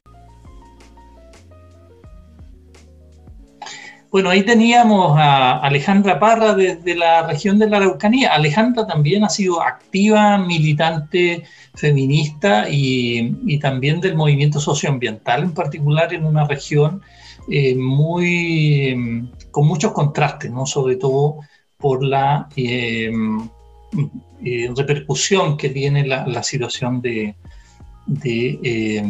Bueno, 4.11 4.29
ahí 4.29 4.43
teníamos 4.43 5.17
a 5.17 5.59
Alejandra 5.59 6.19
Parra 6.19 6.53
desde 6.53 6.95
la 6.95 7.25
región 7.25 7.57
de 7.57 7.69
la 7.69 7.77
Araucanía. 7.77 8.33
Alejandra 8.33 8.85
también 8.85 9.23
ha 9.23 9.29
sido 9.29 9.61
activa, 9.61 10.37
militante 10.37 11.45
feminista 11.75 12.65
y, 12.69 13.57
también 13.59 14.01
del 14.01 14.15
movimiento 14.15 14.59
socioambiental, 14.59 15.43
en 15.43 15.53
particular 15.53 16.13
en 16.13 16.25
una 16.25 16.45
región 16.45 17.01
eh, 17.51 17.75
muy 17.75 19.29
con 19.51 19.67
muchos 19.67 19.91
contrastes, 19.91 20.49
¿no? 20.49 20.65
sobre 20.65 20.95
todo 20.95 21.39
por 21.77 22.03
la 22.03 22.47
eh, 22.55 23.11
eh, 24.43 24.69
repercusión 24.75 25.57
que 25.57 25.69
tiene 25.69 26.07
la, 26.07 26.43
situación 26.43 27.01
de, 27.01 27.35
eh, 28.23 29.03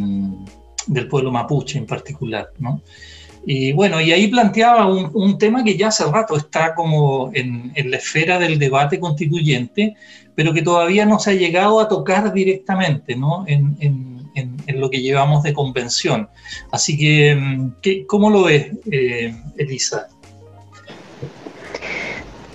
del 0.87 1.07
pueblo 1.07 1.31
mapuche 1.31 1.77
en 1.77 1.85
particular. 1.85 2.49
¿no? 2.57 2.81
Y 3.45 3.71
bueno, 3.73 4.01
y 4.01 4.11
ahí 4.11 4.27
planteaba 4.27 4.87
un, 4.87 5.37
tema 5.37 5.63
que 5.63 5.77
ya 5.77 5.89
hace 5.89 6.05
rato 6.05 6.35
está 6.35 6.73
como 6.73 7.31
en, 7.33 7.71
la 7.89 7.97
esfera 7.97 8.39
del 8.39 8.57
debate 8.57 8.99
constituyente, 8.99 9.95
pero 10.35 10.53
que 10.53 10.61
todavía 10.61 11.05
no 11.05 11.19
se 11.19 11.31
ha 11.31 11.35
llegado 11.35 11.79
a 11.79 11.87
tocar 11.87 12.33
directamente 12.33 13.15
¿no? 13.15 13.45
en, 13.47 13.77
en, 13.79 14.10
lo 14.67 14.89
que 14.89 15.01
llevamos 15.01 15.43
de 15.43 15.53
convención. 15.53 16.29
Así 16.71 16.97
que, 16.97 18.05
¿cómo 18.07 18.29
lo 18.29 18.43
ves, 18.43 18.71
Elisa? 19.57 20.07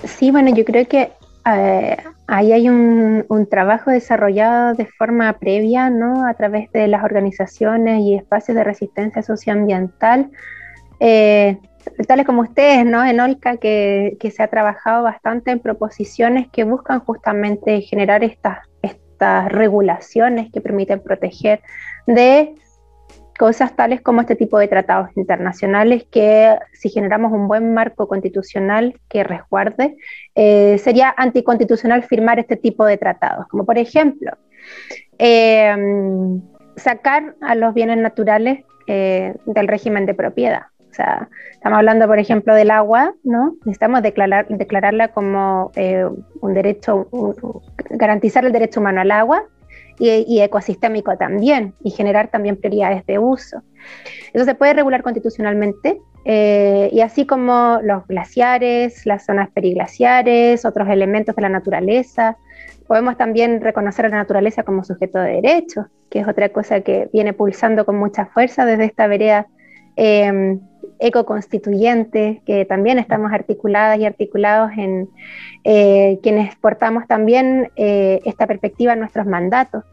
Sí, 0.04 0.30
bueno, 0.30 0.54
yo 0.54 0.64
creo 0.64 0.86
que 0.86 1.12
eh, 1.46 1.96
ahí 2.26 2.52
hay 2.52 2.68
un, 2.68 3.24
trabajo 3.50 3.90
desarrollado 3.90 4.74
de 4.74 4.86
forma 4.86 5.32
previa, 5.38 5.90
¿no? 5.90 6.26
A 6.26 6.34
través 6.34 6.70
de 6.72 6.88
las 6.88 7.04
organizaciones 7.04 8.00
y 8.00 8.14
espacios 8.14 8.56
de 8.56 8.64
resistencia 8.64 9.22
socioambiental, 9.22 10.30
eh, 11.00 11.58
tales 12.08 12.26
como 12.26 12.42
ustedes, 12.42 12.84
¿no? 12.84 13.04
En 13.04 13.20
Olca, 13.20 13.56
que, 13.56 14.16
se 14.34 14.42
ha 14.42 14.48
trabajado 14.48 15.02
bastante 15.04 15.50
en 15.50 15.60
proposiciones 15.60 16.48
que 16.50 16.64
buscan 16.64 17.00
justamente 17.00 17.80
generar 17.82 18.24
estas 18.24 18.58
regulaciones 19.18 20.50
que 20.52 20.60
permiten 20.60 21.00
proteger 21.00 21.60
de 22.06 22.54
cosas 23.38 23.76
tales 23.76 24.00
como 24.00 24.22
este 24.22 24.36
tipo 24.36 24.58
de 24.58 24.68
tratados 24.68 25.10
internacionales 25.16 26.06
que 26.10 26.58
si 26.72 26.88
generamos 26.88 27.32
un 27.32 27.48
buen 27.48 27.74
marco 27.74 28.08
constitucional 28.08 28.98
que 29.08 29.24
resguarde, 29.24 29.96
eh, 30.34 30.78
sería 30.78 31.14
anticonstitucional 31.16 32.02
firmar 32.04 32.38
este 32.38 32.56
tipo 32.56 32.84
de 32.84 32.96
tratados, 32.96 33.46
como 33.48 33.64
por 33.64 33.78
ejemplo 33.78 34.32
em, 35.18 36.40
sacar 36.76 37.36
a 37.40 37.54
los 37.54 37.74
bienes 37.74 37.98
naturales 37.98 38.64
eh, 38.86 39.34
del 39.46 39.68
régimen 39.68 40.06
de 40.06 40.14
propiedad. 40.14 40.62
Sea, 40.96 41.28
estamos 41.52 41.78
hablando, 41.78 42.06
por 42.06 42.18
ejemplo, 42.18 42.54
del 42.54 42.70
agua, 42.70 43.12
¿no? 43.22 43.54
Necesitamos 43.66 44.02
declarar, 44.02 44.46
declararla 44.48 45.08
como 45.08 45.70
eh, 45.76 46.06
un 46.40 46.54
derecho, 46.54 47.06
garantizar 47.90 48.46
el 48.46 48.52
derecho 48.52 48.80
humano 48.80 49.02
al 49.02 49.10
agua, 49.10 49.44
y, 49.98 50.40
ecosistémico 50.40 51.16
también, 51.16 51.74
y 51.82 51.90
generar 51.90 52.28
también 52.28 52.56
prioridades 52.56 53.04
de 53.06 53.18
uso. 53.18 53.62
Eso 54.32 54.44
se 54.44 54.54
puede 54.54 54.74
regular 54.74 55.02
constitucionalmente, 55.02 55.98
eh, 56.24 56.90
y 56.92 57.00
así 57.00 57.26
como 57.26 57.78
los 57.82 58.06
glaciares, 58.06 59.06
las 59.06 59.24
zonas 59.24 59.48
periglaciares, 59.50 60.64
otros 60.64 60.88
elementos 60.88 61.34
de 61.36 61.42
la 61.42 61.48
naturaleza. 61.48 62.36
Podemos 62.86 63.16
también 63.16 63.60
reconocer 63.60 64.06
a 64.06 64.08
la 64.08 64.16
naturaleza 64.16 64.62
como 64.62 64.84
sujeto 64.84 65.18
de 65.18 65.40
derechos, 65.40 65.86
que 66.10 66.20
es 66.20 66.28
otra 66.28 66.48
cosa 66.50 66.80
que 66.80 67.08
viene 67.12 67.32
pulsando 67.32 67.84
con 67.84 67.96
mucha 67.96 68.26
fuerza 68.26 68.64
desde 68.64 68.84
esta 68.84 69.06
vereda 69.06 69.46
eh, 69.96 70.58
ecoconstituyente, 70.98 72.42
que 72.46 72.64
también 72.64 72.98
estamos 72.98 73.32
articuladas 73.32 73.98
y 73.98 74.06
articulados 74.06 74.72
en 74.76 75.08
eh, 75.64 76.18
quienes 76.22 76.56
portamos 76.56 77.06
también 77.06 77.70
eh, 77.76 78.20
esta 78.24 78.46
perspectiva 78.46 78.92
en 78.92 79.00
nuestros 79.00 79.26
mandatos. 79.26 79.84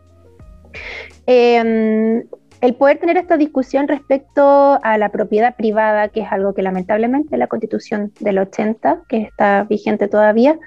Em, 1.25 2.23
el 2.61 2.75
poder 2.75 2.97
tener 2.97 3.17
esta 3.17 3.37
discusión 3.37 3.87
respecto 3.87 4.79
a 4.81 4.97
la 4.97 5.09
propiedad 5.09 5.55
privada, 5.55 6.07
que 6.07 6.21
es 6.21 6.31
algo 6.31 6.53
que 6.53 6.61
lamentablemente 6.61 7.35
la 7.37 7.47
constitución 7.47 8.13
del 8.21 8.39
80, 8.39 9.01
que 9.09 9.23
está 9.23 9.63
vigente 9.63 10.07
todavía, 10.07 10.57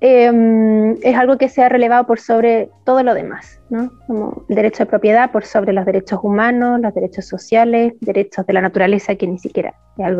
em, 0.00 0.92
es 1.02 1.16
algo 1.16 1.36
que 1.38 1.48
se 1.48 1.62
ha 1.62 1.68
relevado 1.68 2.06
por 2.06 2.20
sobre 2.20 2.70
todo 2.84 3.02
lo 3.02 3.14
demás, 3.14 3.60
¿no? 3.68 3.90
como 4.06 4.44
el 4.48 4.56
derecho 4.56 4.84
de 4.84 4.86
propiedad 4.86 5.30
por 5.30 5.44
sobre 5.44 5.72
los 5.72 5.84
derechos 5.84 6.20
humanos, 6.22 6.80
los 6.80 6.94
derechos 6.94 7.26
sociales, 7.26 7.94
derechos 8.00 8.46
de 8.46 8.52
la 8.52 8.60
naturaleza, 8.60 9.14
que 9.14 9.26
ni 9.26 9.38
siquiera 9.38 9.74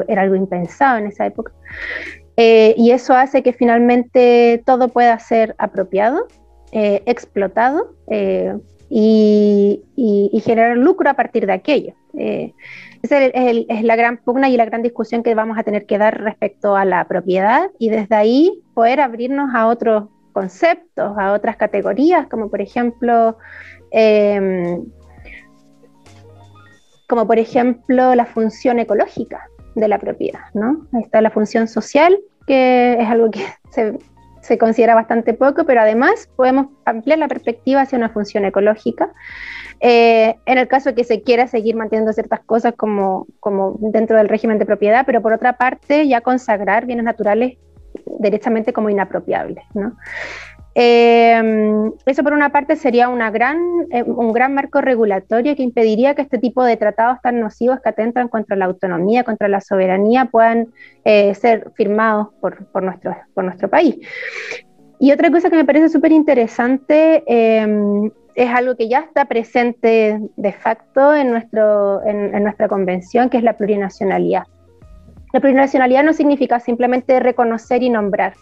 era 0.08 0.22
algo, 0.22 0.34
impensado 0.34 0.98
en 0.98 1.06
esa 1.06 1.26
época. 1.26 1.52
Eh, 2.36 2.74
y 2.76 2.90
eso 2.90 3.14
hace 3.14 3.42
que 3.42 3.52
finalmente 3.52 4.62
todo 4.64 4.88
pueda 4.88 5.18
ser 5.18 5.54
apropiado, 5.58 6.26
eh, 6.72 7.02
explotado 7.06 7.94
eh, 8.08 8.54
y, 8.88 9.82
generar 10.44 10.76
lucro 10.76 11.10
a 11.10 11.14
partir 11.14 11.46
de 11.46 11.52
aquello. 11.52 11.94
Esa 13.02 13.24
es, 13.24 13.82
la 13.82 13.96
gran 13.96 14.18
pugna 14.18 14.48
y 14.48 14.56
la 14.56 14.64
gran 14.64 14.82
discusión 14.82 15.22
que 15.22 15.34
vamos 15.34 15.58
a 15.58 15.62
tener 15.62 15.86
que 15.86 15.98
dar 15.98 16.20
respecto 16.20 16.76
a 16.76 16.84
la 16.84 17.06
propiedad 17.06 17.70
y 17.78 17.88
desde 17.88 18.14
ahí 18.14 18.62
poder 18.74 19.00
abrirnos 19.00 19.54
a 19.54 19.66
otros 19.68 20.08
conceptos, 20.32 21.16
a 21.18 21.32
otras 21.32 21.56
categorías, 21.56 22.26
como 22.28 22.50
por 22.50 22.60
ejemplo... 22.60 23.38
Em, 23.90 24.84
como 27.08 27.26
por 27.26 27.40
ejemplo 27.40 28.14
la 28.14 28.24
función 28.24 28.78
ecológica 28.78 29.44
de 29.74 29.88
la 29.88 29.98
propiedad, 29.98 30.44
¿no? 30.54 30.86
Ahí 30.92 31.02
está 31.02 31.20
la 31.20 31.30
función 31.30 31.66
social, 31.66 32.16
que 32.46 32.96
es 33.00 33.08
algo 33.08 33.32
que 33.32 33.44
se, 33.70 33.98
se 34.50 34.58
considera 34.58 34.96
bastante 34.96 35.32
poco, 35.32 35.64
pero 35.64 35.80
además 35.80 36.28
podemos 36.34 36.66
ampliar 36.84 37.20
la 37.20 37.28
perspectiva 37.28 37.82
hacia 37.82 37.96
una 37.96 38.08
función 38.08 38.44
ecológica. 38.44 39.12
Eh, 39.78 40.34
en 40.44 40.58
el 40.58 40.66
caso 40.66 40.92
que 40.92 41.04
se 41.04 41.22
quiera 41.22 41.46
seguir 41.46 41.76
manteniendo 41.76 42.12
ciertas 42.12 42.40
cosas 42.40 42.74
como, 42.76 43.28
como 43.38 43.76
dentro 43.78 44.16
del 44.16 44.28
régimen 44.28 44.58
de 44.58 44.66
propiedad, 44.66 45.04
pero 45.06 45.22
por 45.22 45.32
otra 45.32 45.56
parte 45.56 46.08
ya 46.08 46.20
consagrar 46.20 46.84
bienes 46.84 47.04
naturales 47.04 47.58
directamente 48.18 48.72
como 48.72 48.90
inapropiables. 48.90 49.64
¿no? 49.74 49.96
Eh, 50.82 51.90
eso 52.06 52.22
por 52.22 52.32
una 52.32 52.52
parte 52.52 52.74
sería 52.74 53.04
eh, 53.04 54.02
un 54.02 54.32
gran 54.32 54.54
marco 54.54 54.80
regulatorio 54.80 55.54
que 55.54 55.62
impediría 55.62 56.14
que 56.14 56.22
este 56.22 56.38
tipo 56.38 56.64
de 56.64 56.78
tratados 56.78 57.18
tan 57.20 57.38
nocivos 57.38 57.80
que 57.82 57.90
atentan 57.90 58.28
contra 58.28 58.56
la 58.56 58.64
autonomía, 58.64 59.22
contra 59.22 59.48
la 59.48 59.60
soberanía, 59.60 60.30
puedan 60.32 60.68
eh, 61.04 61.34
ser 61.34 61.70
firmados 61.76 62.28
por, 62.40 62.82
nuestro, 62.82 63.68
país. 63.68 63.96
Y 64.98 65.12
otra 65.12 65.30
cosa 65.30 65.50
que 65.50 65.56
me 65.56 65.66
parece 65.66 65.90
súper 65.90 66.12
interesante 66.12 67.24
em, 67.26 68.10
es 68.34 68.48
algo 68.48 68.74
que 68.74 68.88
ya 68.88 69.00
está 69.00 69.26
presente 69.26 70.18
de 70.34 70.52
facto 70.52 71.14
en, 71.14 71.36
en 72.06 72.42
nuestra 72.42 72.68
convención, 72.68 73.28
que 73.28 73.36
es 73.36 73.42
la 73.42 73.52
plurinacionalidad. 73.58 74.44
La 75.34 75.40
plurinacionalidad 75.40 76.04
no 76.04 76.14
significa 76.14 76.58
simplemente 76.58 77.20
reconocer 77.20 77.82
y 77.82 77.90
nombrar, 77.90 78.32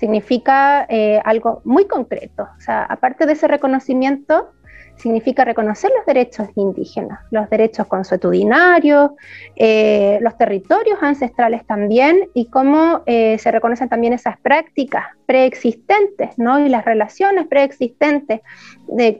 significa 0.00 0.86
eh, 0.88 1.20
algo 1.24 1.60
muy 1.64 1.84
concreto. 1.84 2.48
O 2.56 2.60
sea, 2.60 2.84
aparte 2.84 3.26
de 3.26 3.34
ese 3.34 3.46
reconocimiento, 3.46 4.48
significa 4.96 5.44
reconocer 5.44 5.90
los 5.96 6.06
derechos 6.06 6.48
indígenas, 6.56 7.20
los 7.30 7.48
derechos 7.48 7.86
consuetudinarios, 7.86 9.12
eh, 9.56 10.18
los 10.20 10.36
territorios 10.36 10.98
ancestrales 11.02 11.66
también, 11.66 12.28
y 12.34 12.46
cómo 12.46 13.02
eh, 13.06 13.36
se 13.38 13.50
reconocen 13.50 13.88
también 13.88 14.12
esas 14.12 14.38
prácticas 14.40 15.04
preexistentes, 15.26 16.38
¿no? 16.38 16.58
Y 16.58 16.68
las 16.68 16.84
relaciones 16.84 17.46
preexistentes 17.46 18.40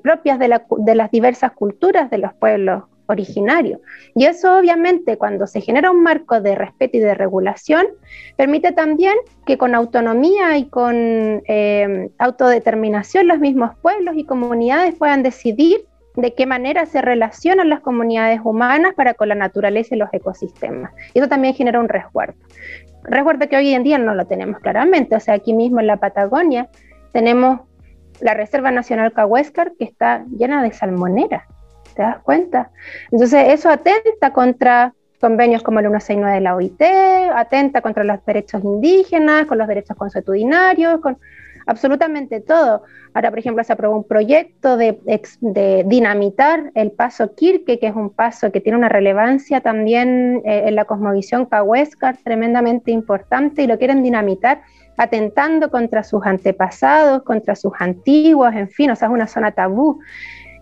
propias 0.02 0.38
de, 0.38 0.60
de 0.78 0.94
las 0.94 1.10
diversas 1.10 1.52
culturas 1.52 2.10
de 2.10 2.18
los 2.18 2.32
pueblos 2.34 2.84
originario. 3.10 3.80
Y 4.14 4.24
eso 4.24 4.58
obviamente 4.58 5.16
cuando 5.16 5.46
se 5.46 5.60
genera 5.60 5.90
un 5.90 6.02
marco 6.02 6.40
de 6.40 6.54
respeto 6.54 6.96
y 6.96 7.00
de 7.00 7.14
regulación, 7.14 7.86
permite 8.36 8.72
también 8.72 9.14
que 9.46 9.58
con 9.58 9.74
autonomía 9.74 10.56
y 10.56 10.68
con 10.68 10.94
eh, 11.46 12.10
autodeterminación 12.18 13.28
los 13.28 13.38
mismos 13.38 13.76
pueblos 13.82 14.16
y 14.16 14.24
comunidades 14.24 14.94
puedan 14.94 15.22
decidir 15.22 15.84
de 16.16 16.34
qué 16.34 16.46
manera 16.46 16.86
se 16.86 17.02
relacionan 17.02 17.68
las 17.68 17.80
comunidades 17.80 18.40
humanas 18.42 18.94
para 18.94 19.14
con 19.14 19.28
la 19.28 19.34
naturaleza 19.34 19.94
y 19.94 19.98
los 19.98 20.08
ecosistemas. 20.12 20.92
Y 21.14 21.20
eso 21.20 21.28
también 21.28 21.54
genera 21.54 21.80
un 21.80 21.88
resguardo. 21.88 22.34
Resguardo 23.04 23.48
que 23.48 23.56
hoy 23.56 23.72
en 23.72 23.82
día 23.82 23.98
no 23.98 24.14
lo 24.14 24.26
tenemos 24.26 24.60
claramente, 24.60 25.16
o 25.16 25.20
sea, 25.20 25.34
aquí 25.34 25.54
mismo 25.54 25.80
en 25.80 25.86
la 25.86 25.96
Patagonia 25.96 26.68
tenemos 27.12 27.60
la 28.20 28.34
Reserva 28.34 28.70
Nacional 28.70 29.12
Cahuéscar 29.12 29.72
que 29.78 29.84
está 29.84 30.24
llena 30.36 30.62
de 30.62 30.72
salmoneras 30.72 31.44
¿te 31.94 32.02
das 32.02 32.18
cuenta? 32.18 32.70
Entonces 33.10 33.48
eso 33.48 33.68
atenta 33.68 34.32
contra 34.32 34.94
convenios 35.20 35.62
como 35.62 35.80
el 35.80 35.86
169 35.86 36.34
de 36.34 36.40
la 36.40 36.56
OIT, 36.56 36.82
atenta 37.34 37.82
contra 37.82 38.04
los 38.04 38.24
derechos 38.24 38.64
indígenas, 38.64 39.46
con 39.46 39.58
los 39.58 39.68
derechos 39.68 39.96
consuetudinarios, 39.96 41.00
con 41.00 41.18
absolutamente 41.66 42.40
todo. 42.40 42.82
Ahora, 43.12 43.30
por 43.30 43.38
ejemplo, 43.38 43.62
se 43.64 43.72
aprobó 43.72 43.96
un 43.96 44.04
proyecto 44.04 44.76
de, 44.76 44.98
de 45.40 45.84
dinamitar 45.86 46.70
el 46.74 46.92
paso 46.92 47.34
Kirke, 47.34 47.78
que 47.78 47.88
es 47.88 47.94
un 47.94 48.10
paso 48.10 48.50
que 48.50 48.60
tiene 48.60 48.78
una 48.78 48.88
relevancia 48.88 49.60
también 49.60 50.42
eh, 50.44 50.64
en 50.66 50.74
la 50.74 50.84
cosmovisión 50.84 51.46
cahuéscar 51.46 52.16
tremendamente 52.18 52.90
importante 52.90 53.62
y 53.62 53.66
lo 53.66 53.78
quieren 53.78 54.02
dinamitar 54.02 54.62
atentando 54.96 55.70
contra 55.70 56.04
sus 56.04 56.24
antepasados, 56.26 57.22
contra 57.22 57.56
sus 57.56 57.72
antiguos, 57.78 58.54
en 58.54 58.68
fin, 58.68 58.90
o 58.90 58.96
sea, 58.96 59.08
es 59.08 59.14
una 59.14 59.26
zona 59.26 59.52
tabú. 59.52 60.00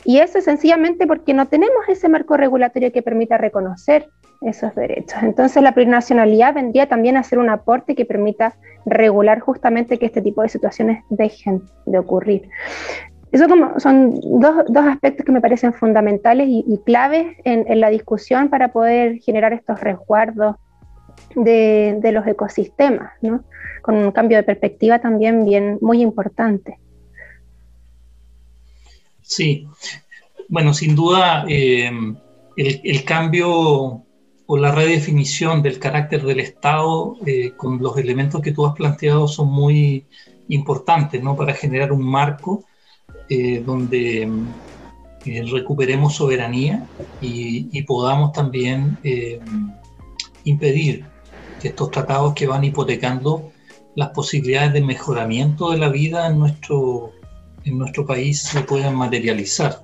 Y 0.05 0.19
eso 0.19 0.39
es 0.39 0.45
sencillamente 0.45 1.07
porque 1.07 1.35
no 1.35 1.47
tenemos 1.47 1.89
ese 1.89 2.09
marco 2.09 2.37
regulatorio 2.37 2.93
que 2.93 3.03
permita 3.03 3.37
reconocer 3.37 4.09
esos 4.41 4.75
derechos. 4.75 5.23
Entonces 5.23 5.63
la 5.63 5.73
plurinacionalidad 5.73 6.55
vendría 6.55 6.87
también 6.89 7.17
a 7.17 7.23
ser 7.23 7.39
un 7.39 7.51
aporte 7.51 7.95
que 7.95 8.05
permita 8.05 8.55
regular 8.87 9.41
justamente 9.41 9.99
que 9.99 10.07
este 10.07 10.23
tipo 10.23 10.43
de 10.43 10.49
situaciones 10.49 11.03
dejen 11.11 11.63
de 11.87 11.99
ocurrir. 11.99 12.49
Eso 13.33 13.47
como 13.47 13.79
son 13.79 14.15
dos, 14.41 14.65
dos 14.69 14.87
aspectos 14.87 15.27
que 15.27 15.33
me 15.33 15.41
parecen 15.41 15.75
fundamentales 15.75 16.49
y, 16.49 16.81
claves 16.87 17.37
en, 17.45 17.81
la 17.81 17.91
discusión 17.91 18.49
para 18.49 18.69
poder 18.69 19.19
generar 19.19 19.53
estos 19.53 19.81
resguardos 19.81 20.57
de, 21.35 22.01
los 22.11 22.27
ecosistemas, 22.27 23.13
con 23.83 23.97
un 23.97 24.13
cambio 24.13 24.39
de 24.39 24.45
perspectiva 24.45 24.99
también 25.01 25.45
bien 25.45 25.79
muy 25.83 26.01
importante. 26.01 26.79
Sí, 29.29 29.69
bueno, 30.49 30.73
sin 30.73 30.97
duda 30.97 31.45
eh, 31.49 31.93
el, 32.57 33.05
cambio 33.05 33.51
o 34.47 34.57
la 34.57 34.73
redefinición 34.73 35.63
del 35.63 35.79
carácter 35.79 36.25
del 36.25 36.41
Estado 36.41 37.15
eh, 37.27 37.53
con 37.55 37.83
los 37.83 37.99
elementos 37.99 38.41
que 38.41 38.53
tú 38.53 38.65
has 38.65 38.75
planteado 38.75 39.29
son 39.29 39.49
muy 39.49 40.07
importantes 40.49 41.23
¿no? 41.23 41.37
para 41.37 41.53
generar 41.53 41.93
un 41.93 42.11
marco 42.11 42.65
eh, 43.29 43.63
donde 43.65 44.31
recuperemos 45.53 46.15
soberanía 46.15 46.87
y, 47.21 47.69
y 47.71 47.83
podamos 47.83 48.33
también 48.33 48.97
impedir 50.45 51.05
que 51.61 51.69
estos 51.69 51.91
tratados 51.91 52.33
que 52.33 52.47
van 52.47 52.65
hipotecando 52.65 53.53
las 53.95 54.09
posibilidades 54.09 54.73
de 54.73 54.81
mejoramiento 54.81 55.71
de 55.71 55.77
la 55.77 55.91
vida 55.91 56.29
en 56.29 56.39
nuestro 56.39 57.13
en 57.65 57.79
nuestro 57.79 58.07
país 58.07 58.41
se 58.41 58.61
puedan 58.63 58.95
materializar. 58.95 59.81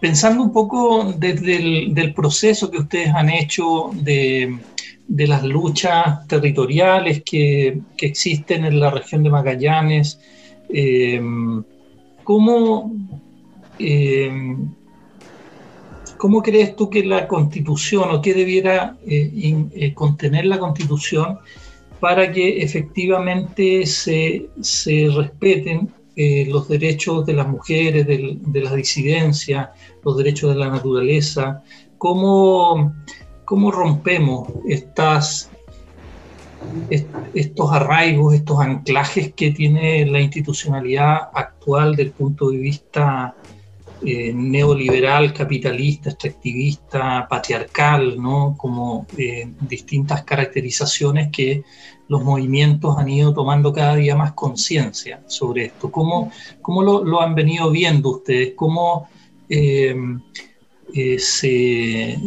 Pensando 0.00 0.42
un 0.42 0.52
poco 0.52 1.12
desde 1.16 1.56
el 1.56 1.94
del 1.94 2.14
proceso 2.14 2.70
que 2.70 2.78
ustedes 2.78 3.08
han 3.08 3.28
hecho 3.28 3.90
de, 3.94 4.56
de 5.08 5.26
las 5.26 5.42
luchas 5.42 6.26
territoriales 6.28 7.22
que, 7.24 7.80
que, 7.96 8.06
existen 8.06 8.64
en 8.64 8.78
la 8.78 8.90
región 8.90 9.24
de 9.24 9.30
Magallanes, 9.30 10.20
eh, 10.68 11.20
¿cómo, 12.22 12.92
eh, 13.80 14.56
¿cómo, 16.16 16.42
crees 16.42 16.76
tú 16.76 16.88
que 16.88 17.04
la 17.04 17.26
constitución 17.26 18.10
o 18.10 18.22
qué 18.22 18.34
debiera 18.34 18.96
eh, 19.04 19.92
contener 19.94 20.46
la 20.46 20.60
constitución 20.60 21.40
para 21.98 22.30
que 22.30 22.62
efectivamente 22.62 23.84
se, 23.86 24.48
se 24.60 25.08
respeten 25.14 25.90
eh, 26.16 26.46
los 26.48 26.68
derechos 26.68 27.24
de 27.26 27.34
las 27.34 27.48
mujeres, 27.48 28.06
de, 28.06 28.60
las 28.60 28.74
disidencias, 28.74 29.70
los 30.04 30.16
derechos 30.16 30.50
de 30.50 30.60
la 30.60 30.68
naturaleza, 30.68 31.62
cómo, 31.98 32.92
cómo 33.44 33.70
rompemos 33.70 34.48
estas, 34.68 35.50
estos 37.34 37.72
arraigos, 37.72 38.34
estos 38.34 38.58
anclajes 38.60 39.32
que 39.34 39.52
tiene 39.52 40.04
la 40.06 40.20
institucionalidad 40.20 41.30
actual 41.32 41.94
del 41.96 42.10
punto 42.10 42.50
de 42.50 42.58
vista 42.58 43.34
eh, 44.02 44.32
neoliberal, 44.34 45.34
capitalista, 45.34 46.08
extractivista, 46.08 47.28
patriarcal, 47.28 48.20
¿no? 48.20 48.54
como 48.56 49.06
eh, 49.18 49.52
distintas 49.60 50.24
caracterizaciones 50.24 51.28
que 51.30 51.64
los 52.10 52.24
movimientos 52.24 52.98
han 52.98 53.08
ido 53.08 53.32
tomando 53.32 53.72
cada 53.72 53.94
día 53.94 54.16
más 54.16 54.32
conciencia 54.32 55.22
sobre 55.28 55.66
esto. 55.66 55.92
¿Cómo, 55.92 56.32
cómo 56.60 56.82
lo, 56.82 57.22
han 57.22 57.36
venido 57.36 57.70
viendo 57.70 58.10
ustedes? 58.10 58.54
¿Cómo, 58.56 59.08
eh, 59.48 59.94
eh, 60.92 61.18
se, 61.20 62.18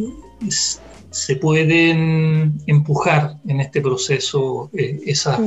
se, 1.12 1.36
pueden 1.36 2.62
empujar 2.65 3.39
en 3.46 3.60
este 3.60 3.82
proceso 3.82 4.69
eh, 4.72 5.02
esas, 5.06 5.41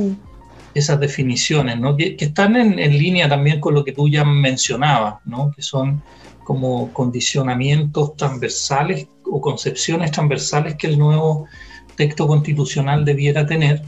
esas 0.75 0.99
definiciones, 0.99 1.79
¿no? 1.79 1.97
que, 1.97 2.15
están 2.19 2.55
en, 2.57 2.77
en, 2.77 2.95
línea 2.95 3.27
también 3.27 3.59
con 3.59 3.73
lo 3.73 3.83
que 3.83 3.91
tú 3.91 4.07
ya 4.07 4.23
mencionabas, 4.23 5.15
¿no? 5.25 5.51
que 5.51 5.63
son 5.63 6.03
como 6.43 6.93
condicionamientos 6.93 8.15
transversales 8.15 9.07
o 9.25 9.41
concepciones 9.41 10.11
transversales 10.11 10.75
que 10.75 10.85
el 10.85 10.99
nuevo 10.99 11.47
texto 11.95 12.27
constitucional 12.27 13.03
debiera 13.03 13.47
tener, 13.47 13.81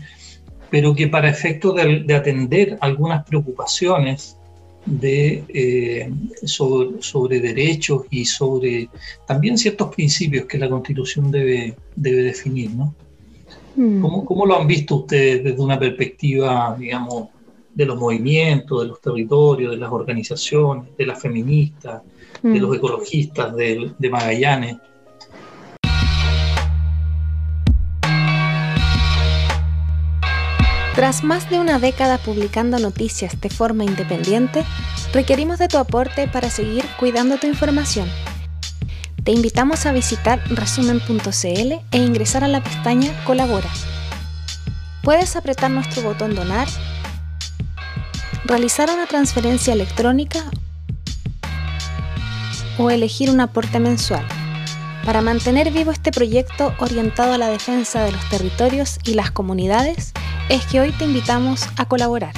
pero 0.70 0.94
que 0.94 1.08
para 1.08 1.30
efectos 1.30 1.76
de, 1.76 2.14
atender 2.14 2.78
algunas 2.82 3.26
preocupaciones 3.26 4.38
de, 4.86 5.44
eh, 5.50 6.12
sobre, 6.44 7.40
derechos 7.40 8.04
y 8.10 8.26
sobre 8.26 8.90
también 9.26 9.58
ciertos 9.58 9.94
principios 9.94 10.46
que 10.46 10.58
la 10.58 10.70
Constitución 10.70 11.32
debe, 11.32 11.76
debe 11.96 12.24
definir. 12.24 12.72
¿no? 12.72 12.94
Mm. 13.76 14.02
¿Cómo, 14.02 14.26
¿Cómo, 14.26 14.46
lo 14.46 14.60
han 14.60 14.68
visto 14.68 14.98
ustedes 14.98 15.44
desde 15.44 15.62
una 15.62 15.80
perspectiva, 15.80 16.76
digamos, 16.78 17.30
de 17.74 17.86
los 17.86 17.98
movimientos, 17.98 18.82
de 18.82 18.88
los 18.88 19.02
territorios, 19.02 19.72
de 19.72 19.78
las 19.78 19.92
organizaciones, 19.92 20.96
de 20.98 21.06
las 21.06 21.22
feministas, 21.22 22.02
de 22.42 22.50
mm. 22.50 22.62
los 22.62 22.76
ecologistas 22.76 23.56
de, 23.56 23.92
de 23.98 24.10
Magallanes. 24.10 24.78
Tras 31.00 31.24
más 31.24 31.50
de 31.50 31.62
una 31.62 31.80
década 31.80 32.18
publicando 32.18 32.78
noticias 32.78 33.40
de 33.40 33.50
forma 33.50 33.86
independiente, 33.86 34.66
requerimos 35.14 35.58
de 35.58 35.70
tu 35.70 35.78
aporte 35.78 36.28
para 36.28 36.50
seguir 36.50 36.84
cuidando 37.00 37.38
tu 37.38 37.48
información. 37.48 38.06
Te 39.24 39.32
invitamos 39.32 39.86
a 39.86 39.94
visitar 39.94 40.42
resumen.cl 40.50 41.74
e 41.92 41.98
ingresar 41.98 42.44
a 42.44 42.50
la 42.50 42.62
pestaña 42.62 43.14
Colabora. 43.24 43.70
Puedes 45.02 45.38
apretar 45.38 45.72
nuestro 45.72 46.02
botón 46.02 46.36
Donar, 46.36 46.68
realizar 48.44 48.90
una 48.94 49.08
transferencia 49.08 49.72
electrónica 49.72 50.44
o 52.78 52.92
elegir 52.92 53.30
un 53.32 53.40
aporte 53.40 53.80
mensual 53.80 54.28
para 55.06 55.22
mantener 55.22 55.72
vivo 55.72 55.92
este 55.92 56.12
proyecto 56.12 56.74
orientado 56.78 57.32
a 57.32 57.38
la 57.38 57.48
defensa 57.48 58.04
de 58.04 58.12
los 58.12 58.30
territorios 58.30 59.00
y 59.06 59.14
las 59.14 59.32
comunidades, 59.32 60.12
es 60.50 60.66
que 60.66 60.82
hoy 60.82 60.92
te 60.92 61.06
invitamos 61.06 61.68
a 61.80 61.86
colaborar. 61.86 62.34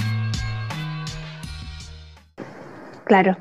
Claro. 3.05 3.37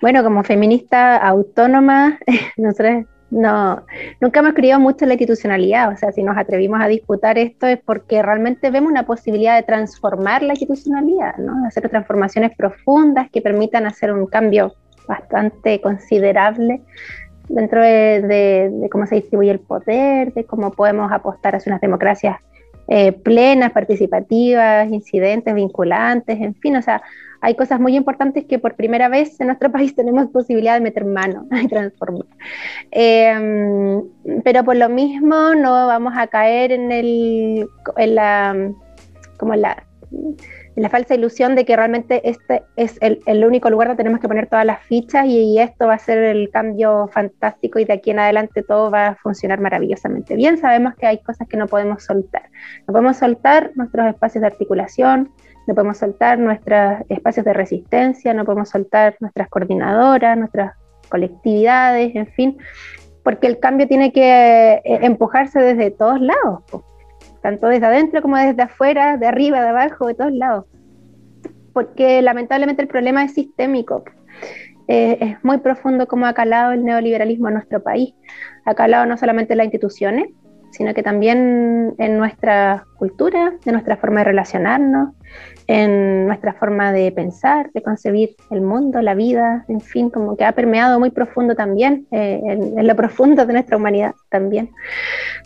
Bueno, 0.00 0.22
como 0.22 0.44
feminista 0.44 1.16
autónoma, 1.16 2.18
nosotros 2.56 3.04
no, 3.30 3.82
nunca 4.20 4.40
hemos 4.40 4.52
creído 4.52 4.78
mucho 4.78 5.04
en 5.04 5.08
la 5.08 5.14
institucionalidad, 5.14 5.90
o 5.90 5.96
sea, 5.96 6.12
si 6.12 6.22
nos 6.22 6.36
atrevimos 6.36 6.80
a 6.82 6.88
disputar 6.88 7.38
esto 7.38 7.66
es 7.66 7.78
porque 7.80 8.22
realmente 8.22 8.70
vemos 8.70 8.90
una 8.90 9.06
posibilidad 9.06 9.56
de 9.56 9.62
transformar 9.62 10.42
la 10.42 10.52
institucionalidad, 10.52 11.36
¿no? 11.38 11.66
hacer 11.66 11.88
transformaciones 11.88 12.54
profundas 12.56 13.30
que 13.30 13.40
permitan 13.40 13.86
hacer 13.86 14.12
un 14.12 14.26
cambio 14.26 14.74
bastante 15.08 15.80
considerable 15.80 16.82
dentro 17.48 17.82
de, 17.82 18.88
cómo 18.90 19.06
se 19.06 19.16
distribuye 19.16 19.50
el 19.50 19.60
poder, 19.60 20.32
de 20.34 20.44
cómo 20.44 20.70
podemos 20.72 21.10
apostar 21.10 21.56
hacia 21.56 21.70
unas 21.70 21.80
democracias 21.80 22.36
eh, 22.94 23.12
plenas, 23.12 23.72
participativas, 23.72 24.86
incidentes, 24.92 25.54
vinculantes, 25.54 26.38
en 26.38 26.54
fin, 26.54 26.76
o 26.76 26.82
sea, 26.82 27.00
hay 27.40 27.54
cosas 27.54 27.80
muy 27.80 27.96
importantes 27.96 28.44
que 28.44 28.58
por 28.58 28.74
primera 28.74 29.08
vez 29.08 29.40
en 29.40 29.46
nuestro 29.46 29.72
país 29.76 29.96
tenemos 29.96 30.26
posibilidad 30.26 30.74
de 30.74 30.82
meter 30.82 31.06
mano 31.06 31.46
y 31.62 31.68
transformar. 31.68 32.26
Em, 32.90 34.02
pero 34.44 34.62
por 34.62 34.76
lo 34.76 34.90
mismo 34.90 35.54
no 35.54 35.86
vamos 35.86 36.12
a 36.18 36.26
caer 36.26 36.70
en, 36.70 36.92
el, 36.92 37.66
en 37.96 38.14
la, 38.14 38.70
como 39.38 39.54
la 39.54 39.84
la 40.76 40.88
falsa 40.88 41.14
ilusión 41.14 41.54
de 41.54 41.64
que 41.64 41.76
realmente 41.76 42.28
este 42.28 42.62
es 42.76 42.98
el, 43.00 43.44
único 43.44 43.68
lugar 43.68 43.88
donde 43.88 44.02
tenemos 44.02 44.20
que 44.20 44.28
poner 44.28 44.48
todas 44.48 44.64
las 44.64 44.82
fichas 44.84 45.26
y, 45.26 45.58
esto 45.58 45.86
va 45.86 45.94
a 45.94 45.98
ser 45.98 46.18
el 46.18 46.50
cambio 46.50 47.08
fantástico 47.08 47.78
y 47.78 47.84
de 47.84 47.92
aquí 47.92 48.10
en 48.10 48.18
adelante 48.18 48.62
todo 48.62 48.90
va 48.90 49.08
a 49.08 49.14
funcionar 49.16 49.60
maravillosamente 49.60 50.34
bien. 50.34 50.58
Sabemos 50.58 50.94
que 50.94 51.06
hay 51.06 51.18
cosas 51.18 51.46
que 51.48 51.56
no 51.56 51.66
podemos 51.66 52.04
soltar. 52.04 52.48
No 52.86 52.92
podemos 52.92 53.18
soltar 53.18 53.72
nuestros 53.74 54.06
espacios 54.06 54.40
de 54.40 54.46
articulación, 54.46 55.30
no 55.66 55.74
podemos 55.74 55.98
soltar 55.98 56.38
nuestros 56.38 57.02
espacios 57.08 57.44
de 57.44 57.52
resistencia, 57.52 58.32
no 58.34 58.44
podemos 58.44 58.70
soltar 58.70 59.16
nuestras 59.20 59.48
coordinadoras, 59.48 60.38
nuestras 60.38 60.72
colectividades, 61.08 62.16
en 62.16 62.26
fin, 62.28 62.58
porque 63.22 63.46
el 63.46 63.60
cambio 63.60 63.86
tiene 63.86 64.12
que 64.12 64.74
eh, 64.74 64.82
empujarse 64.84 65.60
desde 65.60 65.90
todos 65.90 66.20
lados 66.20 66.62
tanto 67.42 67.66
desde 67.66 67.86
adentro 67.86 68.22
como 68.22 68.36
desde 68.36 68.62
afuera, 68.62 69.16
de 69.16 69.26
arriba, 69.26 69.60
de 69.60 69.68
abajo, 69.68 70.06
de 70.06 70.14
todos 70.14 70.32
lados. 70.32 70.64
Porque 71.72 72.22
lamentablemente 72.22 72.82
el 72.82 72.88
problema 72.88 73.24
es 73.24 73.34
sistémico. 73.34 74.04
Eh, 74.88 75.18
es 75.20 75.44
muy 75.44 75.58
profundo 75.58 76.06
como 76.06 76.26
ha 76.26 76.34
calado 76.34 76.72
el 76.72 76.84
neoliberalismo 76.84 77.48
en 77.48 77.54
nuestro 77.54 77.82
país. 77.82 78.14
Ha 78.64 78.74
calado 78.74 79.06
no 79.06 79.16
solamente 79.16 79.54
en 79.54 79.58
las 79.58 79.66
instituciones, 79.66 80.28
sino 80.72 80.94
que 80.94 81.02
también 81.02 81.94
en 81.98 82.18
nuestra 82.18 82.86
cultura, 82.96 83.52
en 83.64 83.72
nuestra 83.72 83.96
forma 83.96 84.20
de 84.20 84.24
relacionarnos, 84.24 85.10
en 85.66 86.26
nuestra 86.26 86.54
forma 86.54 86.92
de 86.92 87.12
pensar, 87.12 87.70
de 87.72 87.82
concebir 87.82 88.36
el 88.50 88.62
mundo, 88.62 89.00
la 89.00 89.14
vida, 89.14 89.64
en 89.68 89.80
fin, 89.80 90.10
como 90.10 90.36
que 90.36 90.44
ha 90.44 90.52
permeado 90.52 90.98
muy 90.98 91.10
profundo 91.10 91.54
también, 91.54 92.06
eh, 92.10 92.40
en, 92.44 92.86
lo 92.86 92.96
profundo 92.96 93.46
de 93.46 93.52
nuestra 93.52 93.76
humanidad 93.76 94.14
también. 94.30 94.70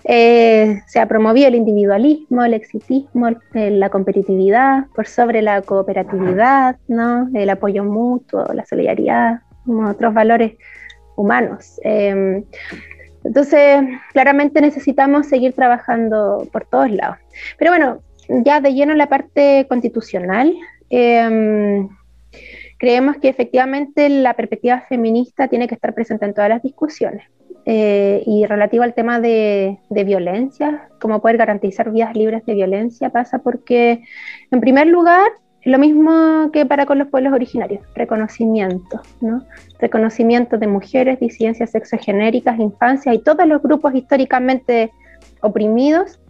Eh, 0.04 0.80
se 0.86 1.00
ha 1.00 1.06
promovido 1.06 1.48
el 1.48 1.56
individualismo, 1.56 2.44
el 2.44 2.54
exitismo, 2.54 3.30
la 3.52 3.90
competitividad 3.90 4.86
por 4.94 5.06
sobre 5.06 5.42
la 5.42 5.62
cooperatividad, 5.62 6.76
¿no? 6.88 7.28
el 7.34 7.50
apoyo 7.50 7.84
mutuo, 7.84 8.46
la 8.54 8.64
solidaridad, 8.64 9.40
como 9.64 9.90
otros 9.90 10.14
valores 10.14 10.54
humanos. 11.16 11.80
Eh, 11.82 12.44
entonces, 13.26 13.82
claramente 14.12 14.60
necesitamos 14.60 15.26
seguir 15.26 15.52
trabajando 15.52 16.46
por 16.52 16.64
todos 16.66 16.90
lados. 16.90 17.16
Pero 17.58 17.72
bueno, 17.72 18.00
ya 18.28 18.60
de 18.60 18.74
lleno 18.74 18.92
en 18.92 18.98
la 18.98 19.08
parte 19.08 19.66
constitucional, 19.68 20.54
em, 20.90 21.88
creemos 22.78 23.16
que 23.16 23.28
efectivamente 23.28 24.08
la 24.08 24.34
perspectiva 24.34 24.84
feminista 24.88 25.48
tiene 25.48 25.66
que 25.66 25.74
estar 25.74 25.94
presente 25.94 26.24
en 26.24 26.34
todas 26.34 26.50
las 26.50 26.62
discusiones. 26.62 27.24
Eh, 27.68 28.22
y 28.26 28.46
relativo 28.46 28.84
al 28.84 28.94
tema 28.94 29.18
de, 29.18 29.80
de, 29.90 30.04
violencia, 30.04 30.88
cómo 31.00 31.20
poder 31.20 31.36
garantizar 31.36 31.90
vidas 31.90 32.14
libres 32.14 32.46
de 32.46 32.54
violencia, 32.54 33.10
pasa 33.10 33.40
porque, 33.40 34.04
en 34.52 34.60
primer 34.60 34.86
lugar, 34.86 35.32
lo 35.66 35.80
mismo 35.80 36.50
que 36.52 36.64
para 36.64 36.86
con 36.86 36.98
los 36.98 37.08
pueblos 37.08 37.32
originarios, 37.32 37.84
reconocimiento, 37.94 39.02
¿no? 39.20 39.44
Reconocimiento 39.80 40.58
de 40.58 40.68
mujeres, 40.68 41.18
disidencias 41.18 41.70
sexogenéricas, 41.70 42.58
infancias 42.60 43.16
y 43.16 43.18
todos 43.18 43.46
los 43.48 43.60
grupos 43.60 43.92
históricamente 43.94 44.92
oprimidos 45.40 46.20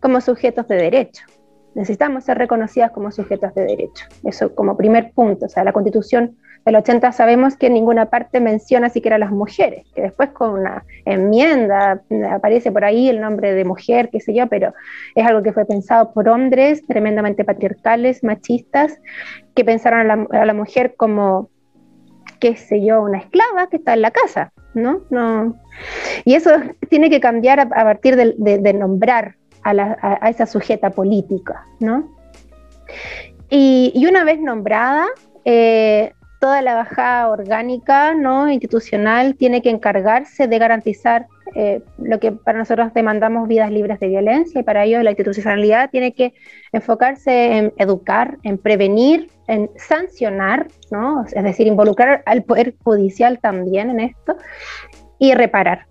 como 0.00 0.20
sujetos 0.20 0.66
de 0.66 0.74
derecho. 0.74 1.24
Necesitamos 1.76 2.24
ser 2.24 2.38
reconocidas 2.38 2.90
como 2.90 3.12
sujetos 3.12 3.54
de 3.54 3.64
derecho. 3.64 4.06
Eso 4.24 4.54
como 4.56 4.76
primer 4.76 5.12
punto. 5.12 5.46
O 5.46 5.48
sea, 5.48 5.62
la 5.62 5.72
Constitución 5.72 6.36
del 6.64 6.76
80 6.76 7.12
sabemos 7.12 7.56
que 7.56 7.66
en 7.66 7.74
ninguna 7.74 8.06
parte 8.06 8.40
menciona 8.40 8.90
siquiera 8.90 9.16
a 9.16 9.18
las 9.18 9.30
mujeres, 9.30 9.86
que 9.94 10.02
después 10.02 10.30
con 10.30 10.50
una 10.50 10.84
enmienda 11.04 12.02
aparece 12.30 12.70
por 12.70 12.84
ahí 12.84 13.08
el 13.08 13.20
nombre 13.20 13.54
de 13.54 13.64
mujer, 13.64 14.10
qué 14.10 14.20
sé 14.20 14.34
yo, 14.34 14.46
pero 14.46 14.74
es 15.14 15.26
algo 15.26 15.42
que 15.42 15.52
fue 15.52 15.64
pensado 15.64 16.12
por 16.12 16.28
hombres 16.28 16.86
tremendamente 16.86 17.44
patriarcales, 17.44 18.22
machistas, 18.22 18.98
que 19.54 19.64
pensaron 19.64 20.10
a 20.30 20.44
la, 20.44 20.54
mujer 20.54 20.94
como, 20.96 21.48
qué 22.38 22.56
sé 22.56 22.84
yo, 22.84 23.02
una 23.02 23.18
esclava 23.18 23.68
que 23.68 23.78
está 23.78 23.94
en 23.94 24.02
la 24.02 24.10
casa, 24.10 24.52
¿no? 24.74 25.02
no. 25.10 25.56
Y 26.24 26.34
eso 26.34 26.50
tiene 26.88 27.08
que 27.08 27.20
cambiar 27.20 27.60
a, 27.60 27.68
partir 27.68 28.16
de, 28.16 28.72
nombrar 28.74 29.36
a, 29.62 30.28
esa 30.28 30.46
sujeta 30.46 30.90
política, 30.90 31.64
¿no? 31.80 32.08
Y, 33.48 34.04
una 34.06 34.24
vez 34.24 34.40
nombrada, 34.40 35.06
eh, 35.44 36.12
toda 36.40 36.62
la 36.62 36.74
bajada 36.74 37.28
orgánica 37.28 38.14
¿no? 38.14 38.50
institucional 38.50 39.36
tiene 39.36 39.62
que 39.62 39.70
encargarse 39.70 40.48
de 40.48 40.58
garantizar 40.58 41.26
eh, 41.54 41.82
lo 41.98 42.18
que 42.18 42.32
para 42.32 42.58
nosotros 42.58 42.94
demandamos 42.94 43.46
vidas 43.46 43.70
libres 43.70 44.00
de 44.00 44.08
violencia 44.08 44.60
y 44.60 44.64
para 44.64 44.84
ello 44.84 45.02
la 45.02 45.10
institucionalidad 45.10 45.90
tiene 45.90 46.12
que 46.12 46.32
enfocarse 46.72 47.58
en 47.58 47.72
educar, 47.76 48.38
en 48.42 48.56
prevenir, 48.56 49.30
en 49.48 49.70
sancionar, 49.76 50.68
¿no? 50.90 51.24
es 51.24 51.44
decir, 51.44 51.66
involucrar 51.66 52.22
al 52.24 52.42
Poder 52.42 52.74
Judicial 52.82 53.38
también 53.38 53.90
en 53.90 54.00
esto 54.00 54.36
y 55.18 55.34
reparar. 55.34 55.86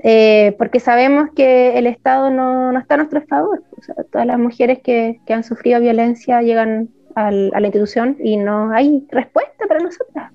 Eh, 0.00 0.54
porque 0.58 0.78
sabemos 0.78 1.30
que 1.34 1.78
el 1.78 1.86
Estado 1.86 2.30
no, 2.30 2.78
está 2.78 2.94
a 2.94 2.98
nuestro 2.98 3.22
favor. 3.22 3.62
todas 4.12 4.26
las 4.26 4.38
mujeres 4.38 4.80
que, 4.80 5.18
que 5.26 5.32
han 5.32 5.42
sufrido 5.42 5.80
violencia 5.80 6.42
llegan 6.42 6.90
a 7.16 7.30
la 7.32 7.66
institución 7.66 8.16
y 8.20 8.36
no 8.36 8.70
hay 8.72 9.06
respuesta 9.10 9.66
para 9.66 9.80
nosotras. 9.80 10.30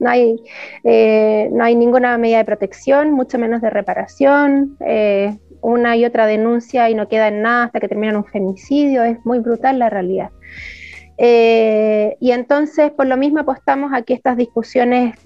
No 0.00 0.08
hay, 0.08 0.36
eh, 0.82 1.50
no 1.52 1.62
hay 1.62 1.74
ninguna 1.76 2.16
medida 2.16 2.38
de 2.38 2.44
protección, 2.46 3.12
mucho 3.12 3.38
menos 3.38 3.60
de 3.60 3.68
reparación. 3.68 4.76
Eh, 4.80 5.36
una 5.60 5.94
y 5.94 6.06
otra 6.06 6.26
denuncia 6.26 6.88
y 6.88 6.94
no 6.94 7.06
queda 7.06 7.28
en 7.28 7.42
nada 7.42 7.64
hasta 7.64 7.80
que 7.80 7.88
termina 7.88 8.16
un 8.16 8.24
femicidio. 8.24 9.04
Es 9.04 9.18
muy 9.26 9.40
brutal 9.40 9.78
la 9.78 9.90
realidad. 9.90 10.30
Eh, 11.18 12.16
y 12.18 12.32
entonces, 12.32 12.90
por 12.92 13.06
lo 13.06 13.18
mismo, 13.18 13.40
apostamos 13.40 13.92
a 13.92 14.00
que 14.00 14.14
estas 14.14 14.38
discusiones 14.38 15.16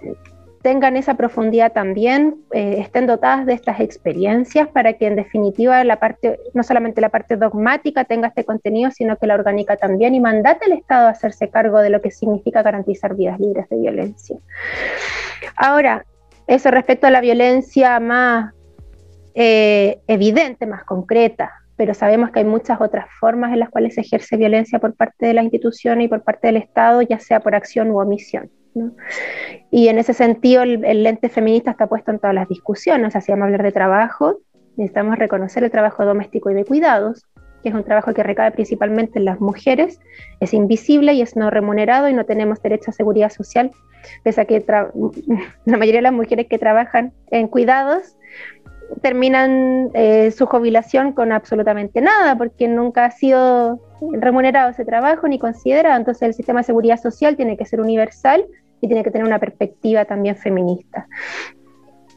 tengan 0.64 0.96
esa 0.96 1.12
profundidad 1.12 1.72
también, 1.72 2.36
eh, 2.54 2.76
estén 2.78 3.06
dotadas 3.06 3.44
de 3.44 3.52
estas 3.52 3.80
experiencias 3.80 4.66
para 4.66 4.94
que 4.94 5.06
en 5.06 5.14
definitiva 5.14 5.84
la 5.84 6.00
parte, 6.00 6.40
no 6.54 6.62
solamente 6.62 7.02
la 7.02 7.10
parte 7.10 7.36
dogmática 7.36 8.04
tenga 8.04 8.28
este 8.28 8.46
contenido, 8.46 8.90
sino 8.90 9.18
que 9.18 9.26
la 9.26 9.34
orgánica 9.34 9.76
también 9.76 10.14
y 10.14 10.20
mandate 10.20 10.64
al 10.64 10.72
Estado 10.72 11.08
a 11.08 11.10
hacerse 11.10 11.50
cargo 11.50 11.80
de 11.82 11.90
lo 11.90 12.00
que 12.00 12.10
significa 12.10 12.62
garantizar 12.62 13.14
vidas 13.14 13.38
libres 13.38 13.68
de 13.68 13.76
violencia. 13.76 14.38
Ahora, 15.54 16.06
eso 16.46 16.70
respecto 16.70 17.06
a 17.06 17.10
la 17.10 17.20
violencia 17.20 18.00
más 18.00 18.54
eh, 19.34 19.98
evidente, 20.06 20.64
más 20.64 20.84
concreta, 20.84 21.52
pero 21.76 21.92
sabemos 21.92 22.30
que 22.30 22.38
hay 22.38 22.46
muchas 22.46 22.80
otras 22.80 23.04
formas 23.20 23.52
en 23.52 23.60
las 23.60 23.68
cuales 23.68 23.96
se 23.96 24.00
ejerce 24.00 24.38
violencia 24.38 24.78
por 24.78 24.94
parte 24.94 25.26
de 25.26 25.34
la 25.34 25.42
institución 25.42 26.00
y 26.00 26.08
por 26.08 26.22
parte 26.22 26.46
del 26.46 26.56
Estado, 26.56 27.02
ya 27.02 27.18
sea 27.18 27.40
por 27.40 27.54
acción 27.54 27.90
u 27.90 28.00
omisión. 28.00 28.50
Y 29.70 29.88
en 29.88 29.98
ese 29.98 30.12
sentido, 30.12 30.62
el, 30.62 31.02
lente 31.02 31.28
feminista 31.28 31.70
está 31.70 31.86
puesto 31.86 32.10
en 32.10 32.18
todas 32.18 32.34
las 32.34 32.48
discusiones. 32.48 33.08
O 33.08 33.10
sea, 33.10 33.20
si 33.20 33.32
vamos 33.32 33.44
a 33.44 33.46
hablar 33.46 33.62
de 33.62 33.72
trabajo, 33.72 34.38
necesitamos 34.76 35.18
reconocer 35.18 35.64
el 35.64 35.70
trabajo 35.70 36.04
doméstico 36.04 36.50
y 36.50 36.54
de 36.54 36.64
cuidados, 36.64 37.26
que 37.62 37.70
es 37.70 37.74
un 37.74 37.84
trabajo 37.84 38.12
que 38.12 38.22
recae 38.22 38.50
principalmente 38.50 39.18
en 39.18 39.24
las 39.24 39.40
mujeres, 39.40 39.98
es 40.40 40.52
invisible 40.52 41.14
y 41.14 41.22
es 41.22 41.34
no 41.34 41.50
remunerado 41.50 42.08
y 42.08 42.12
no 42.12 42.24
tenemos 42.24 42.60
derecho 42.62 42.90
a 42.90 42.92
seguridad 42.92 43.30
social, 43.30 43.70
pese 44.22 44.40
a 44.40 44.44
que 44.44 44.64
la 45.64 45.76
mayoría 45.76 45.98
de 45.98 46.02
las 46.02 46.12
mujeres 46.12 46.46
que 46.48 46.58
trabajan 46.58 47.12
en 47.30 47.48
cuidados 47.48 48.16
terminan 49.02 49.90
eh, 49.94 50.30
su 50.30 50.46
jubilación 50.46 51.12
con 51.12 51.32
absolutamente 51.32 52.00
nada, 52.00 52.36
porque 52.36 52.68
nunca 52.68 53.06
ha 53.06 53.10
sido 53.10 53.80
remunerado 54.12 54.70
ese 54.70 54.84
trabajo 54.84 55.26
ni 55.26 55.38
considerado. 55.38 55.96
Entonces 55.96 56.22
el 56.22 56.34
sistema 56.34 56.60
de 56.60 56.64
seguridad 56.64 57.00
social 57.00 57.36
tiene 57.36 57.56
que 57.56 57.64
ser 57.64 57.80
universal 57.80 58.46
y 58.84 58.86
tiene 58.86 59.02
que 59.02 59.10
tener 59.10 59.26
una 59.26 59.38
perspectiva 59.38 60.04
también 60.04 60.36
feminista. 60.36 61.06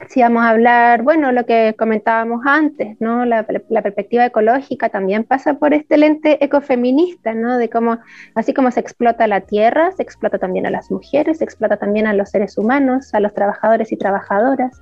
Si 0.09 0.21
vamos 0.21 0.43
a 0.43 0.49
hablar, 0.49 1.01
bueno, 1.01 1.31
lo 1.31 1.45
que 1.45 1.73
comentábamos 1.77 2.41
antes, 2.45 2.97
¿no? 2.99 3.25
La, 3.25 3.45
perspectiva 3.45 4.25
ecológica 4.25 4.89
también 4.89 5.23
pasa 5.23 5.55
por 5.55 5.73
este 5.73 5.97
lente 5.97 6.43
ecofeminista, 6.43 7.33
¿no? 7.33 7.57
De 7.57 7.69
cómo, 7.69 7.97
así 8.35 8.53
como 8.53 8.69
se 8.69 8.81
explota 8.81 9.25
la 9.27 9.41
tierra, 9.41 9.91
se 9.93 10.03
explota 10.03 10.37
también 10.37 10.67
a 10.67 10.71
las 10.71 10.91
mujeres, 10.91 11.39
se 11.39 11.45
explota 11.45 11.77
también 11.77 12.05
a 12.05 12.13
los 12.13 12.29
seres 12.29 12.57
humanos, 12.57 13.13
a 13.13 13.19
los 13.21 13.33
trabajadores 13.33 13.91
y 13.91 13.97
trabajadoras. 13.97 14.79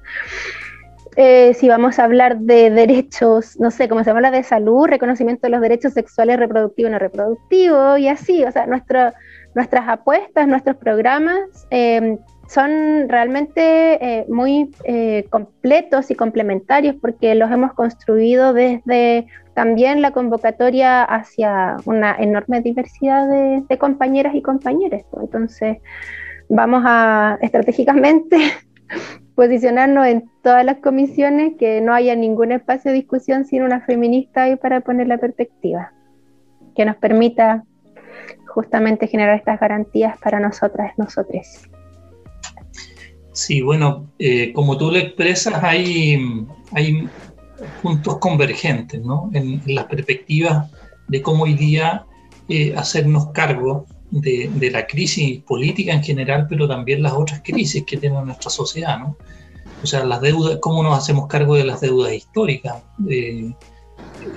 Eh, 1.16 1.54
si 1.54 1.70
vamos 1.70 1.98
a 1.98 2.04
hablar 2.04 2.40
de 2.40 2.70
derechos, 2.72 3.58
no 3.58 3.72
sé, 3.72 3.88
como 3.88 4.04
se 4.04 4.10
habla 4.10 4.32
de 4.32 4.44
salud, 4.44 4.88
reconocimiento 4.88 5.44
de 5.44 5.52
los 5.52 5.62
derechos 5.62 5.94
sexuales, 5.94 6.38
reproductivos 6.40 6.90
y 6.90 6.92
no 6.92 7.00
reproductivos, 7.00 8.00
y 8.00 8.10
así, 8.10 8.44
o 8.44 8.52
sea, 8.52 8.66
nuestro, 8.66 9.14
nuestras 9.56 9.88
apuestas, 9.88 10.48
nuestros 10.48 10.76
programas 10.76 11.66
eh, 11.72 12.18
son 12.48 13.10
realmente 13.10 14.20
eh, 14.20 14.26
muy 14.30 14.72
eh, 14.84 15.26
completos 15.30 16.12
y 16.12 16.16
complementarios 16.16 16.96
porque 17.02 17.34
los 17.34 17.50
hemos 17.50 17.74
construido 17.74 18.54
desde 18.54 19.28
también 19.56 20.02
la 20.02 20.12
convocatoria 20.12 21.04
hacia 21.04 21.78
una 21.86 22.16
enorme 22.20 22.62
diversidad 22.62 23.28
de, 23.30 23.78
compañeras 23.78 24.36
y 24.36 24.42
compañeros. 24.42 25.02
Entonces, 25.20 25.78
vamos 26.50 26.84
a 26.86 27.38
estratégicamente 27.42 28.38
posicionarnos 29.36 30.06
en 30.08 30.30
todas 30.44 30.66
las 30.66 30.78
comisiones, 30.78 31.54
que 31.58 31.80
no 31.80 31.94
haya 31.94 32.16
ningún 32.16 32.52
espacio 32.52 32.92
de 32.92 32.98
discusión 32.98 33.46
sin 33.46 33.64
una 33.64 33.80
feminista 33.82 34.44
ahí 34.44 34.58
para 34.58 34.82
poner 34.82 35.08
la 35.08 35.18
perspectiva, 35.18 35.94
que 36.76 36.84
nos 36.84 36.98
permita 36.98 37.64
justamente 38.48 39.08
generar 39.08 39.38
estas 39.38 39.60
garantías 39.60 40.18
para 40.20 40.40
nosotras, 40.40 40.94
nosotros. 40.98 41.46
Sí, 43.34 43.62
bueno, 43.62 44.10
eh, 44.18 44.54
como 44.54 44.78
tú 44.78 44.92
lo 44.92 44.98
expresas, 44.98 45.62
hay, 45.62 46.18
hay 46.72 47.10
puntos 47.82 48.18
convergentes 48.20 49.02
¿no? 49.02 49.30
en, 49.34 49.62
las 49.66 49.86
perspectivas 49.86 50.72
de 51.10 51.22
cómo 51.22 51.44
hoy 51.44 51.54
día 51.54 52.06
eh, 52.48 52.74
hacernos 52.78 53.32
cargo 53.34 53.86
de, 54.12 54.50
de, 54.56 54.72
la 54.72 54.88
crisis 54.88 55.42
política 55.44 55.92
en 55.92 56.04
general, 56.04 56.48
pero 56.50 56.68
también 56.68 57.04
las 57.04 57.12
otras 57.12 57.42
crisis 57.44 57.84
que 57.84 57.98
tiene 57.98 58.22
nuestra 58.22 58.50
sociedad. 58.50 59.00
¿no? 59.00 59.18
O 59.84 59.88
sea, 59.88 60.06
las 60.06 60.22
deudas, 60.22 60.60
cómo 60.62 60.82
nos 60.82 60.98
hacemos 60.98 61.28
cargo 61.28 61.56
de 61.56 61.66
las 61.66 61.82
deudas 61.82 62.14
históricas. 62.14 62.84
Eh, 63.10 63.54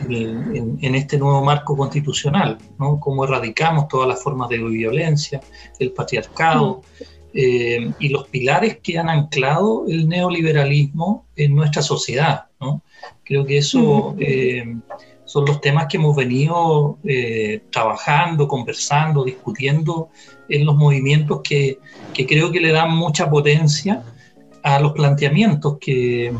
en, 0.09 0.95
este 0.95 1.19
nuevo 1.19 1.43
marco 1.45 1.77
constitucional, 1.77 2.59
¿no? 2.79 2.99
Cómo 3.01 3.25
erradicamos 3.25 3.89
todas 3.89 4.09
las 4.09 4.23
formas 4.23 4.49
de 4.49 4.59
violencia, 4.59 5.41
el 5.79 5.93
patriarcado 5.93 6.83
eh, 7.33 7.93
y 7.99 8.09
los 8.09 8.29
pilares 8.29 8.79
que 8.83 8.99
han 8.99 9.09
anclado 9.09 9.85
el 9.89 10.09
neoliberalismo 10.09 11.27
en 11.37 11.55
nuestra 11.55 11.83
sociedad, 11.83 12.47
¿no? 12.61 12.83
Creo 13.25 13.45
que 13.45 13.59
eso 13.59 14.17
eh, 14.19 14.65
son 15.25 15.45
los 15.45 15.61
temas 15.61 15.87
que 15.87 15.99
hemos 15.99 16.17
venido 16.17 16.99
eh, 17.05 17.63
trabajando, 17.71 18.49
conversando, 18.49 19.25
discutiendo 19.25 20.09
en 20.49 20.65
los 20.65 20.75
movimientos 20.77 21.41
que, 21.43 21.79
que 22.15 22.27
creo 22.27 22.51
que 22.51 22.61
le 22.61 22.73
dan 22.73 22.97
mucha 22.97 23.29
potencia 23.29 24.03
a 24.63 24.81
los 24.81 24.93
planteamientos 24.93 25.77
que, 25.79 26.33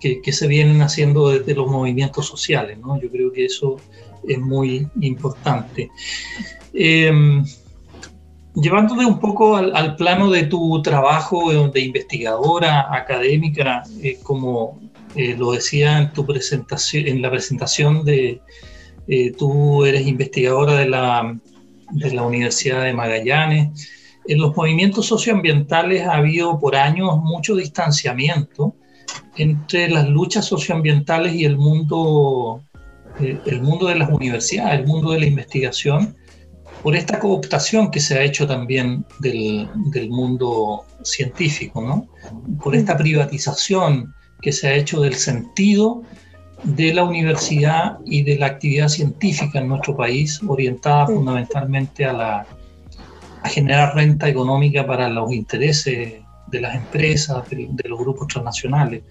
que, 0.00 0.32
se 0.32 0.46
vienen 0.46 0.82
haciendo 0.82 1.28
desde 1.28 1.54
los 1.54 1.70
movimientos 1.70 2.26
sociales. 2.26 2.78
¿no? 2.78 3.00
Yo 3.00 3.10
creo 3.10 3.32
que 3.32 3.44
eso 3.44 3.76
es 4.26 4.38
muy 4.38 4.88
importante. 5.00 5.90
Eh, 6.72 7.12
llevándote 8.54 9.04
un 9.04 9.18
poco 9.18 9.56
al, 9.56 9.96
plano 9.96 10.30
de 10.30 10.44
tu 10.44 10.80
trabajo 10.82 11.70
de 11.70 11.80
investigadora 11.80 12.92
académica, 12.94 13.82
eh, 14.02 14.18
como 14.22 14.80
eh, 15.14 15.36
lo 15.36 15.52
decía 15.52 15.98
en 15.98 16.12
tu 16.12 16.26
presentación, 16.26 17.06
en 17.06 17.22
la 17.22 17.30
presentación 17.30 18.04
de 18.04 18.40
tú 19.36 19.84
eres 19.84 20.06
investigadora 20.06 20.76
de 20.76 20.88
la, 20.88 21.36
de 21.90 22.14
la 22.14 22.22
Universidad 22.22 22.84
de 22.84 22.92
Magallanes. 22.92 23.90
En 24.28 24.38
los 24.38 24.56
movimientos 24.56 25.06
socioambientales 25.06 26.06
ha 26.06 26.18
habido 26.18 26.60
por 26.60 26.76
años 26.76 27.18
mucho 27.18 27.56
distanciamiento 27.56 28.76
entre 29.36 29.88
las 29.88 30.08
luchas 30.08 30.46
socioambientales 30.46 31.34
y 31.34 31.44
el 31.44 31.56
mundo, 31.56 32.62
eh, 33.20 33.38
el 33.46 33.62
mundo 33.62 33.86
de 33.86 33.96
las 33.96 34.10
universidades, 34.10 34.80
el 34.80 34.86
mundo 34.86 35.12
de 35.12 35.20
la 35.20 35.26
investigación, 35.26 36.16
por 36.82 36.96
esta 36.96 37.18
cooptación 37.18 37.90
que 37.90 38.00
se 38.00 38.18
ha 38.18 38.22
hecho 38.22 38.46
también 38.46 39.04
del, 39.18 39.68
del 39.92 40.08
mundo 40.08 40.84
científico, 41.02 41.82
¿no? 41.82 42.08
por 42.62 42.74
esta 42.74 42.96
privatización 42.96 44.14
que 44.40 44.52
se 44.52 44.68
ha 44.68 44.74
hecho 44.74 45.00
del 45.00 45.14
sentido 45.14 46.02
de 46.62 46.94
la 46.94 47.04
universidad 47.04 47.98
y 48.04 48.22
de 48.22 48.38
la 48.38 48.46
actividad 48.46 48.88
científica 48.88 49.58
en 49.58 49.68
nuestro 49.68 49.96
país, 49.96 50.40
orientada 50.46 51.06
fundamentalmente 51.06 52.04
a, 52.04 52.12
la, 52.12 52.46
a 53.42 53.48
generar 53.48 53.94
renta 53.94 54.28
económica 54.28 54.86
para 54.86 55.08
los 55.08 55.32
intereses 55.32 56.22
de 56.50 56.60
las 56.60 56.74
empresas, 56.74 57.48
de, 57.50 57.88
los 57.88 57.98
grupos 57.98 58.28
transnacionales. 58.28 59.02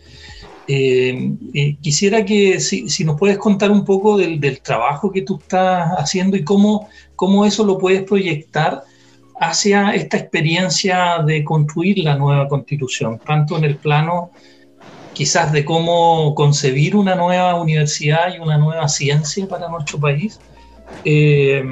Eh, 0.68 1.34
eh, 1.54 1.78
quisiera 1.82 2.24
que 2.24 2.60
si, 2.60 3.04
nos 3.04 3.18
puedes 3.18 3.38
contar 3.38 3.72
un 3.72 3.84
poco 3.84 4.18
del, 4.18 4.62
trabajo 4.62 5.12
que 5.12 5.24
tú 5.24 5.40
estás 5.42 5.92
haciendo 5.98 6.38
y 6.38 6.44
cómo, 6.44 6.88
cómo 7.16 7.46
eso 7.46 7.66
lo 7.66 7.78
puedes 7.78 8.04
proyectar 8.04 8.84
hacia 9.40 9.92
esta 9.92 10.18
experiencia 10.18 11.24
de 11.26 11.44
construir 11.44 12.00
la 12.00 12.16
nueva 12.16 12.48
constitución, 12.48 13.20
tanto 13.26 13.58
en 13.58 13.64
el 13.64 13.78
plano 13.78 14.32
quizás 15.14 15.52
de 15.52 15.66
cómo 15.66 16.34
concebir 16.36 16.96
una 16.96 17.16
nueva 17.16 17.60
universidad 17.60 18.34
y 18.34 18.40
una 18.40 18.58
nueva 18.58 18.88
ciencia 18.88 19.48
para 19.48 19.68
nuestro 19.68 20.00
país, 20.00 20.40
eh, 21.04 21.64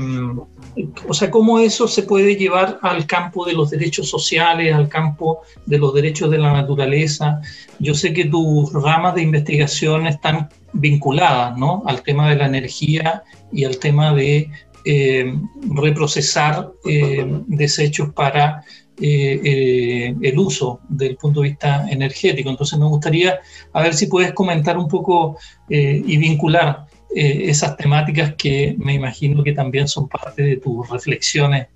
o 1.08 1.14
sea, 1.14 1.32
cómo 1.32 1.60
eso 1.60 1.88
se 1.88 2.04
puede 2.04 2.36
llevar 2.36 2.80
al 2.82 3.06
campo 3.06 3.46
de 3.46 3.54
los 3.54 3.70
derechos 3.70 4.10
sociales, 4.10 4.74
al 4.74 4.90
campo 4.90 5.42
de 5.66 5.78
los 5.78 5.94
derechos 5.94 6.30
de 6.30 6.38
la 6.38 6.54
naturaleza. 6.54 7.42
Yo 7.80 7.94
sé 7.94 8.14
que 8.14 8.26
tus 8.26 8.72
ramas 8.74 9.16
de 9.16 9.24
investigación 9.24 10.08
están 10.08 10.50
vinculadas 10.74 11.58
¿no? 11.58 11.84
al 11.86 12.04
tema 12.04 12.30
de 12.30 12.36
la 12.36 12.46
energía 12.46 13.24
y 13.52 13.64
al 13.64 13.78
tema 13.78 14.14
de 14.14 14.50
eh, 14.86 15.34
reprocesar 15.76 16.72
eh, 16.86 17.26
desechos 17.48 18.14
para 18.14 18.64
eh, 19.02 20.16
el 20.22 20.40
uso 20.40 20.80
del 20.88 21.18
punto 21.18 21.42
de 21.42 21.50
vista 21.50 21.88
energético. 21.90 22.50
Entonces 22.50 22.78
me 22.80 22.86
gustaría 22.86 23.40
a 23.74 23.82
ver 23.82 23.94
si 23.94 24.08
puedes 24.08 24.34
comentar 24.34 24.78
un 24.78 24.88
poco 24.88 25.38
y 25.70 26.18
vincular 26.18 26.87
eh, 27.20 27.50
esas 27.50 27.76
temáticas 27.78 28.36
que 28.36 28.76
me 28.78 28.94
imagino 28.94 29.44
que 29.44 29.54
también 29.54 29.88
son 29.88 30.08
parte 30.08 30.44
de 30.44 30.58
tus 30.58 30.88
reflexiones 30.88 31.68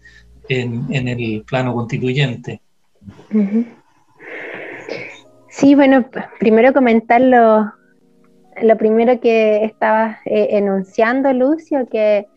en, 0.48 1.08
el 1.08 1.44
plano 1.48 1.74
constituyente. 1.74 2.62
Sí, 5.50 5.74
bueno, 5.74 6.06
primero 6.40 6.74
comentar 6.74 7.22
lo, 7.22 7.74
primero 8.78 9.20
que 9.20 9.66
estabas 9.66 10.20
eh, 10.26 10.50
enunciando, 10.52 11.34
Lucio, 11.34 11.88
que 11.92 12.28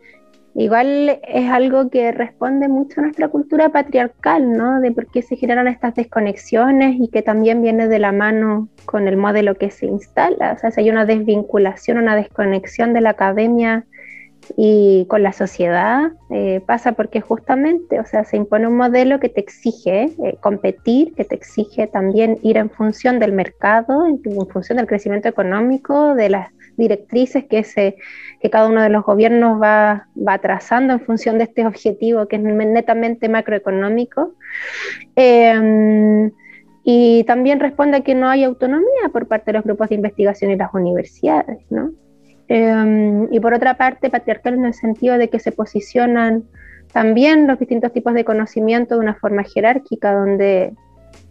igual 0.55 1.21
es 1.27 1.51
algo 1.51 1.91
que 1.91 2.13
responde 2.13 2.69
mucho 2.69 3.01
a 3.01 3.05
nuestra 3.05 3.29
cultura 3.29 3.71
patriarcal, 3.71 4.53
¿no? 4.53 4.81
De 4.81 4.93
por 4.93 5.07
qué 5.11 5.23
se 5.23 5.37
generan 5.37 5.69
estas 5.69 5.95
desconexiones 5.95 6.97
y 7.01 7.09
que 7.09 7.23
también 7.23 7.63
viene 7.63 7.89
de 7.89 7.99
la 7.99 8.13
mano 8.13 8.69
con 8.85 9.09
el 9.09 9.17
modelo 9.17 9.57
que 9.57 9.71
se 9.71 9.87
instala. 9.87 10.53
O 10.53 10.59
sea, 10.59 10.71
si 10.71 10.81
hay 10.81 10.91
una 10.91 11.05
desvinculación, 11.05 11.99
una 11.99 12.17
desconexión 12.17 12.93
de 12.93 13.01
la 13.01 13.11
academia 13.11 13.85
y 14.57 15.07
con 15.09 15.23
la 15.23 15.33
sociedad 15.33 16.13
eh, 16.31 16.61
pasa 16.67 16.93
porque 16.93 17.21
justamente, 17.21 18.01
o 18.01 18.05
sea, 18.05 18.25
se 18.25 18.37
impone 18.37 18.69
un 18.69 18.77
modelo 18.77 19.21
que 19.21 19.29
te 19.29 19.41
exige 19.41 20.13
eh, 20.23 20.37
competir, 20.41 21.15
que 21.15 21.25
te 21.25 21.35
exige 21.35 21.87
también 21.87 22.39
ir 22.43 22.57
en 22.57 22.71
función 22.71 23.19
del 23.19 23.33
mercado, 23.33 24.07
en, 24.07 24.21
función 24.49 24.79
del 24.79 24.87
crecimiento 24.87 25.29
económico, 25.29 26.15
de 26.15 26.31
las 26.31 26.51
directrices 26.77 27.45
que, 27.45 27.65
se, 27.65 27.97
que 28.45 28.51
cada 28.51 28.69
uno 28.69 28.83
de 28.83 28.91
los 28.91 29.07
gobiernos 29.07 29.59
va, 29.59 30.07
va 30.17 30.37
trazando 30.37 30.93
en 30.93 31.01
función 31.01 31.39
de 31.39 31.45
este 31.45 31.67
objetivo 31.67 32.29
que 32.29 32.37
es 32.37 32.43
netamente 32.43 33.31
macroeconómico. 33.31 34.35
Em, 35.17 36.31
y 36.83 37.25
también 37.25 37.59
responde 37.59 37.97
a 37.97 38.01
que 38.03 38.15
no 38.15 38.29
hay 38.29 38.45
autonomía 38.45 39.09
por 39.15 39.29
parte 39.29 39.47
de 39.47 39.55
los 39.55 39.65
grupos 39.65 39.89
de 39.89 39.95
investigación 39.95 40.51
y 40.51 40.57
las 40.57 40.75
universidades, 40.75 41.65
¿no? 41.71 41.93
Em, 42.49 43.33
y 43.33 43.41
por 43.41 43.55
otra 43.55 43.79
parte, 43.79 44.11
patriarcal 44.11 44.53
en 44.53 44.67
el 44.67 44.75
sentido 44.75 45.17
de 45.17 45.31
que 45.31 45.39
se 45.39 45.51
posicionan 45.51 46.45
también 46.93 47.47
los 47.47 47.59
distintos 47.59 47.95
tipos 47.95 48.13
de 48.13 48.27
conocimiento 48.27 48.97
de 48.97 49.01
una 49.01 49.15
forma 49.15 49.45
jerárquica, 49.45 50.13
donde, 50.13 50.75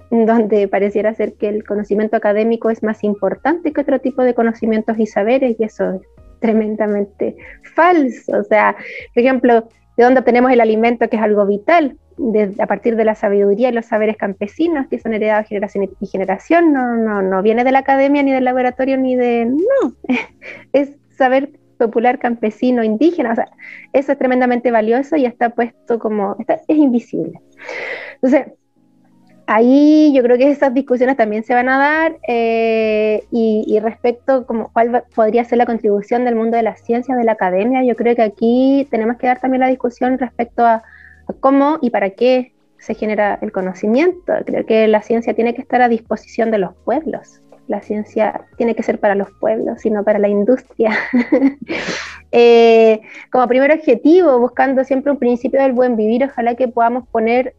donde 0.10 0.68
pareciera 0.68 1.14
ser 1.14 1.34
que 1.36 1.50
el 1.50 1.64
conocimiento 1.64 2.18
académico 2.18 2.72
es 2.72 2.82
más 2.82 3.04
importante 3.04 3.72
que 3.72 3.82
otro 3.82 4.00
tipo 4.00 4.24
de 4.24 4.34
conocimientos 4.34 4.98
y 4.98 5.06
saberes, 5.06 5.58
y 5.60 5.64
eso 5.64 5.92
es 5.92 6.02
tremendamente 6.44 7.38
falso. 7.74 8.38
O 8.38 8.44
sea, 8.44 8.76
por 9.14 9.24
ejemplo, 9.24 9.70
¿de 9.98 10.04
dónde 10.04 10.20
obtenemos 10.20 10.52
el 10.52 10.62
alimento, 10.62 11.10
que 11.10 11.16
es 11.16 11.22
algo 11.24 11.46
vital? 11.48 11.98
a 12.60 12.68
partir 12.68 12.96
de 12.96 13.06
la 13.06 13.16
sabiduría 13.16 13.70
y 13.70 13.72
los 13.72 13.88
saberes 13.88 14.18
campesinos 14.18 14.86
que 14.88 15.00
son 15.00 15.16
heredados 15.16 15.48
generación 15.48 15.90
y 16.00 16.06
generación, 16.06 16.72
no, 16.72 16.96
no, 16.96 17.24
no 17.24 17.42
viene 17.42 17.64
de 17.64 17.72
la 17.72 17.80
academia 17.80 18.22
ni 18.22 18.32
del 18.32 18.46
laboratorio 18.46 18.98
ni 18.98 19.16
de... 19.16 19.48
No, 19.48 19.96
es 20.74 20.92
saber 21.18 21.50
popular 21.80 22.20
campesino, 22.20 22.84
indígena, 22.84 23.32
o 23.32 23.36
sea, 23.36 23.50
eso 23.94 24.12
es 24.12 24.18
tremendamente 24.20 24.70
valioso 24.70 25.16
y 25.16 25.26
está 25.26 25.50
puesto 25.50 25.98
como, 25.98 26.38
es 26.68 26.78
invisible. 26.78 27.42
Entonces, 28.22 28.54
ahí 29.48 30.14
yo 30.16 30.24
creo 30.24 30.38
que 30.38 30.50
esas 30.50 30.74
discusiones 30.74 31.18
también 31.18 31.44
se 31.44 31.54
van 31.54 31.70
a 31.70 31.78
dar 31.78 32.18
eh, 32.28 33.24
y, 33.32 33.80
respecto 33.80 34.46
como 34.46 34.72
cuál 34.72 35.04
podría 35.16 35.44
ser 35.46 35.58
la 35.58 35.66
contribución 35.66 36.26
del 36.26 36.36
mundo 36.36 36.58
de 36.58 36.64
la 36.64 36.76
ciencia, 36.76 37.16
de 37.16 37.24
la 37.24 37.34
academia, 37.34 37.84
yo 37.84 37.96
creo 37.96 38.16
que 38.16 38.22
aquí 38.22 38.88
tenemos 38.92 39.18
que 39.18 39.28
dar 39.28 39.40
también 39.40 39.62
la 39.62 39.68
discusión 39.68 40.18
respecto 40.18 40.66
a, 40.66 40.84
cómo 41.40 41.80
y 41.82 41.90
para 41.90 42.12
qué 42.12 42.54
se 42.78 42.96
genera 42.96 43.40
el 43.42 43.52
conocimiento. 43.52 44.34
Creo 44.46 44.66
que 44.66 44.88
la 44.88 45.02
ciencia 45.02 45.34
tiene 45.34 45.54
que 45.54 45.62
estar 45.62 45.82
a 45.82 45.88
disposición 45.88 46.52
de 46.52 46.58
los 46.58 46.76
pueblos 46.84 47.42
la 47.68 47.82
ciencia 47.82 48.46
tiene 48.58 48.76
que 48.76 48.84
ser 48.84 49.00
para 49.00 49.16
los 49.16 49.32
pueblos, 49.40 49.82
sino 49.82 50.04
para 50.04 50.20
la 50.20 50.28
industria. 50.28 50.92
Eh, 52.36 53.00
como 53.32 53.48
primer 53.48 53.72
objetivo, 53.72 54.40
buscando 54.40 54.84
siempre 54.84 55.12
un 55.12 55.20
principio 55.20 55.62
del 55.62 55.74
buen 55.74 55.96
vivir, 55.96 56.24
ojalá 56.24 56.56
que 56.56 56.68
podamos 56.68 57.08
poner 57.10 57.54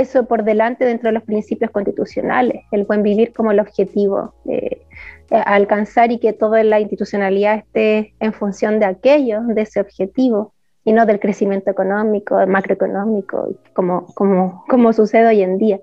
eso 0.00 0.26
por 0.26 0.44
delante 0.44 0.84
dentro 0.84 1.08
de 1.08 1.14
los 1.14 1.22
principios 1.22 1.70
constitucionales, 1.70 2.64
el 2.70 2.84
buen 2.84 3.02
vivir 3.02 3.32
como 3.32 3.50
el 3.50 3.60
objetivo 3.60 4.34
eh, 4.46 4.82
alcanzar 5.30 6.12
y 6.12 6.18
que 6.18 6.32
toda 6.32 6.62
la 6.64 6.80
institucionalidad 6.80 7.56
esté 7.56 8.14
en 8.20 8.32
función 8.32 8.78
de 8.78 8.86
aquello, 8.86 9.40
de 9.42 9.62
ese 9.62 9.80
objetivo, 9.80 10.52
y 10.84 10.92
no 10.92 11.04
del 11.06 11.18
crecimiento 11.18 11.70
económico, 11.70 12.46
macroeconómico, 12.46 13.54
como, 13.72 14.06
como, 14.14 14.92
sucede 14.92 15.26
hoy 15.26 15.42
en 15.42 15.58
día. 15.58 15.80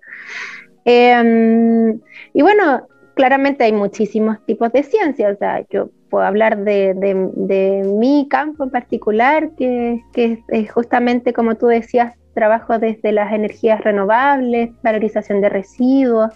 Em, 0.86 2.00
y 2.34 2.42
bueno, 2.42 2.88
claramente 3.16 3.66
hay 3.66 3.74
muchísimos 3.74 4.38
tipos 4.46 4.72
de 4.72 4.84
ciencia, 4.84 5.30
o 5.30 5.36
sea, 5.36 5.66
yo 5.70 5.90
puedo 6.10 6.24
hablar 6.24 6.64
de, 6.64 6.94
de, 6.96 7.82
mi 7.84 8.28
campo 8.30 8.64
en 8.64 8.70
particular, 8.70 9.50
que, 9.58 10.02
que, 10.14 10.42
es 10.48 10.72
justamente, 10.72 11.34
como 11.34 11.56
tú 11.56 11.66
decías, 11.68 12.16
trabajo 12.34 12.80
desde 12.80 13.12
las 13.12 13.32
energías 13.34 13.82
renovables, 13.82 14.72
valorización 14.82 15.42
de 15.42 15.50
residuos, 15.50 16.34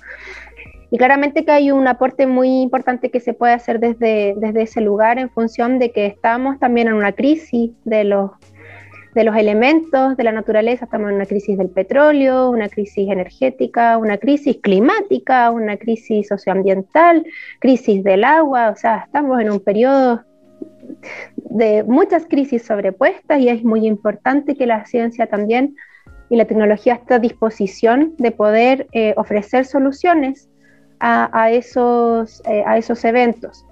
y 0.90 0.98
claramente 0.98 1.44
que 1.44 1.52
hay 1.52 1.72
un 1.72 1.88
aporte 1.88 2.28
muy 2.28 2.62
importante 2.62 3.12
que 3.12 3.20
se 3.20 3.34
puede 3.34 3.54
hacer 3.54 3.80
desde, 3.80 4.36
desde 4.38 4.62
ese 4.62 4.82
lugar 4.82 5.20
en 5.20 5.30
función 5.30 5.80
de 5.80 5.92
que 5.92 6.06
estamos 6.06 6.60
también 6.60 6.88
en 6.88 6.94
una 6.94 7.12
crisis 7.12 7.72
de 7.84 8.06
los 8.06 8.32
de 9.18 9.24
los 9.24 9.36
elementos 9.36 10.16
de 10.16 10.24
la 10.24 10.32
naturaleza, 10.32 10.86
estamos 10.86 11.10
en 11.10 11.16
una 11.16 11.26
crisis 11.26 11.58
del 11.58 11.72
petróleo, 11.72 12.52
una 12.52 12.70
crisis 12.70 13.10
energética, 13.10 13.98
una 13.98 14.20
crisis 14.20 14.60
climática, 14.62 15.50
una 15.50 15.76
crisis 15.76 16.28
socioambiental, 16.28 17.26
crisis 17.60 18.04
del 18.04 18.24
agua, 18.24 18.70
o 18.70 18.76
sea, 18.76 19.06
estamos 19.08 19.42
en 19.42 19.50
un 19.50 19.60
periodo 19.60 20.24
de 21.36 21.84
muchas 21.84 22.26
crisis 22.26 22.64
sobrepuestas 22.64 23.40
y 23.40 23.50
es 23.50 23.64
muy 23.64 23.86
importante 23.86 24.56
que 24.56 24.66
la 24.66 24.86
ciencia 24.86 25.28
también 25.28 25.76
y 26.30 26.36
la 26.36 26.46
tecnología 26.46 26.96
esté 26.96 27.16
a 27.16 27.20
disposición 27.20 28.14
de 28.18 28.32
poder 28.32 28.88
eh, 28.92 29.14
ofrecer 29.18 29.66
soluciones 29.66 30.50
a, 31.00 31.52
esos, 31.52 32.42
eh, 32.46 32.64
a 32.66 32.78
esos 32.78 33.06
eventos 33.06 33.68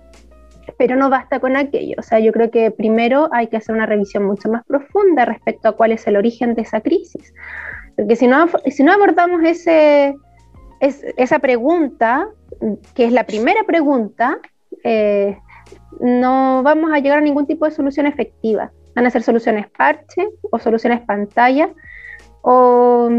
pero 0.77 0.95
no 0.95 1.09
basta 1.09 1.39
con 1.39 1.55
aquello. 1.55 1.95
O 1.97 2.01
sea, 2.01 2.19
yo 2.19 2.31
creo 2.31 2.51
que 2.51 2.71
primero 2.71 3.29
hay 3.31 3.47
que 3.47 3.57
hacer 3.57 3.75
una 3.75 3.85
revisión 3.85 4.25
mucho 4.25 4.49
más 4.49 4.63
profunda 4.65 5.25
respecto 5.25 5.69
a 5.69 5.71
cuál 5.73 5.91
es 5.91 6.05
el 6.07 6.17
origen 6.17 6.55
de 6.55 6.63
esa 6.63 6.81
crisis. 6.81 7.33
Porque 7.95 8.15
si 8.15 8.27
no, 8.27 8.47
si 8.67 8.83
no 8.83 8.91
abordamos 8.91 9.41
ese, 9.43 10.15
esa 10.79 11.39
pregunta, 11.39 12.27
que 12.93 13.05
es 13.05 13.11
la 13.11 13.25
primera 13.25 13.63
pregunta, 13.63 14.39
eh, 14.83 15.37
no 15.99 16.61
vamos 16.63 16.91
a 16.93 16.99
llegar 16.99 17.19
a 17.19 17.21
ningún 17.21 17.47
tipo 17.47 17.65
de 17.65 17.71
solución 17.71 18.05
efectiva. 18.05 18.71
Van 18.95 19.05
a 19.05 19.09
ser 19.09 19.23
soluciones 19.23 19.67
parche 19.77 20.29
o 20.51 20.59
soluciones 20.59 21.01
pantalla 21.01 21.69
o, 22.41 23.09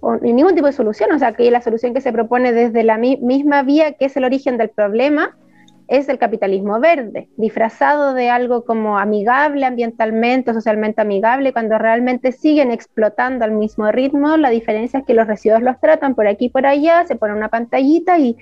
o 0.00 0.16
ningún 0.16 0.54
tipo 0.54 0.66
de 0.66 0.72
solución. 0.72 1.12
O 1.12 1.18
sea, 1.18 1.32
que 1.32 1.50
la 1.50 1.62
solución 1.62 1.94
que 1.94 2.00
se 2.00 2.12
propone 2.12 2.52
desde 2.52 2.82
la 2.84 2.98
misma 2.98 3.62
vía, 3.62 3.92
que 3.92 4.06
es 4.06 4.16
el 4.16 4.24
origen 4.24 4.58
del 4.58 4.70
problema, 4.70 5.36
es 5.88 6.08
el 6.10 6.18
capitalismo 6.18 6.78
verde, 6.80 7.28
disfrazado 7.36 8.12
de 8.12 8.28
algo 8.28 8.64
como 8.64 8.98
amigable 8.98 9.64
ambientalmente, 9.64 10.52
socialmente 10.52 11.00
amigable, 11.00 11.52
cuando 11.52 11.78
realmente 11.78 12.32
siguen 12.32 12.70
explotando 12.70 13.44
al 13.44 13.52
mismo 13.52 13.90
ritmo. 13.90 14.36
La 14.36 14.50
diferencia 14.50 15.00
es 15.00 15.06
que 15.06 15.14
los 15.14 15.26
residuos 15.26 15.62
los 15.62 15.80
tratan 15.80 16.14
por 16.14 16.26
aquí 16.26 16.46
y 16.46 16.48
por 16.50 16.66
allá, 16.66 17.06
se 17.06 17.16
pone 17.16 17.32
una 17.32 17.48
pantallita 17.48 18.18
y, 18.18 18.36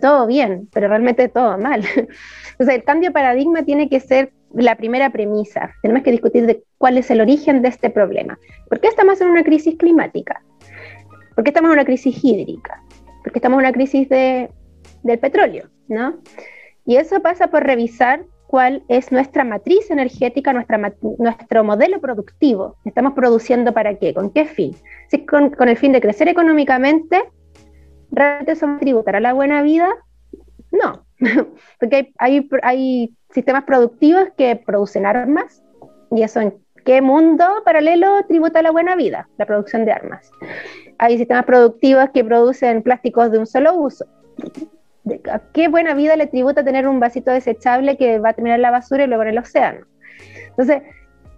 todo 0.00 0.26
bien, 0.26 0.68
pero 0.72 0.88
realmente 0.88 1.28
todo 1.28 1.56
mal. 1.56 1.84
Entonces, 2.50 2.74
el 2.74 2.84
cambio 2.84 3.10
de 3.10 3.14
paradigma 3.14 3.62
tiene 3.62 3.88
que 3.88 4.00
ser 4.00 4.32
la 4.52 4.74
primera 4.76 5.10
premisa. 5.10 5.70
Tenemos 5.82 6.02
que 6.02 6.10
discutir 6.10 6.46
de 6.46 6.64
cuál 6.78 6.98
es 6.98 7.10
el 7.10 7.20
origen 7.20 7.62
de 7.62 7.68
este 7.68 7.90
problema. 7.90 8.38
¿Por 8.68 8.80
qué 8.80 8.88
estamos 8.88 9.20
en 9.20 9.28
una 9.28 9.44
crisis 9.44 9.76
climática? 9.76 10.42
¿Por 11.34 11.44
qué 11.44 11.50
estamos 11.50 11.68
en 11.68 11.74
una 11.74 11.84
crisis 11.84 12.24
hídrica? 12.24 12.82
¿Por 13.22 13.32
qué 13.32 13.38
estamos 13.38 13.58
en 13.58 13.66
una 13.66 13.72
crisis 13.72 14.08
de, 14.08 14.50
del 15.04 15.18
petróleo? 15.18 15.68
¿no? 15.88 16.18
Y 16.88 16.96
eso 16.96 17.20
pasa 17.20 17.48
por 17.48 17.64
revisar 17.64 18.24
cuál 18.46 18.82
es 18.88 19.12
nuestra 19.12 19.44
matriz 19.44 19.90
energética, 19.90 20.54
nuestra, 20.54 20.78
nuestro 21.18 21.62
modelo 21.62 22.00
productivo. 22.00 22.76
¿Estamos 22.86 23.12
produciendo 23.12 23.74
para 23.74 23.96
qué? 23.96 24.14
¿Con 24.14 24.30
qué 24.30 24.46
fin? 24.46 24.74
Si 25.08 25.26
con, 25.26 25.50
con 25.50 25.68
el 25.68 25.76
fin 25.76 25.92
de 25.92 26.00
crecer 26.00 26.28
económicamente, 26.28 27.22
¿realmente 28.10 28.56
somos 28.56 28.80
tributar 28.80 29.16
a 29.16 29.20
la 29.20 29.34
buena 29.34 29.60
vida? 29.60 29.90
No, 30.72 31.04
porque 31.78 32.14
hay, 32.16 32.48
hay, 32.48 32.48
hay 32.62 33.14
sistemas 33.34 33.64
productivos 33.64 34.30
que 34.38 34.56
producen 34.56 35.04
armas 35.04 35.62
y 36.10 36.22
eso 36.22 36.40
en 36.40 36.54
qué 36.86 37.02
mundo 37.02 37.44
paralelo 37.66 38.24
tributa 38.28 38.60
a 38.60 38.62
la 38.62 38.70
buena 38.70 38.96
vida, 38.96 39.28
la 39.36 39.44
producción 39.44 39.84
de 39.84 39.92
armas. 39.92 40.30
Hay 40.96 41.18
sistemas 41.18 41.44
productivos 41.44 42.08
que 42.14 42.24
producen 42.24 42.82
plásticos 42.82 43.30
de 43.30 43.40
un 43.40 43.46
solo 43.46 43.74
uso 43.74 44.06
qué 45.52 45.68
buena 45.68 45.94
vida 45.94 46.16
le 46.16 46.26
tributa 46.26 46.64
tener 46.64 46.86
un 46.86 47.00
vasito 47.00 47.30
desechable 47.30 47.96
que 47.96 48.18
va 48.18 48.30
a 48.30 48.32
terminar 48.32 48.58
en 48.58 48.62
la 48.62 48.70
basura 48.70 49.04
y 49.04 49.06
luego 49.06 49.22
en 49.22 49.30
el 49.30 49.38
océano. 49.38 49.86
Entonces, 50.50 50.82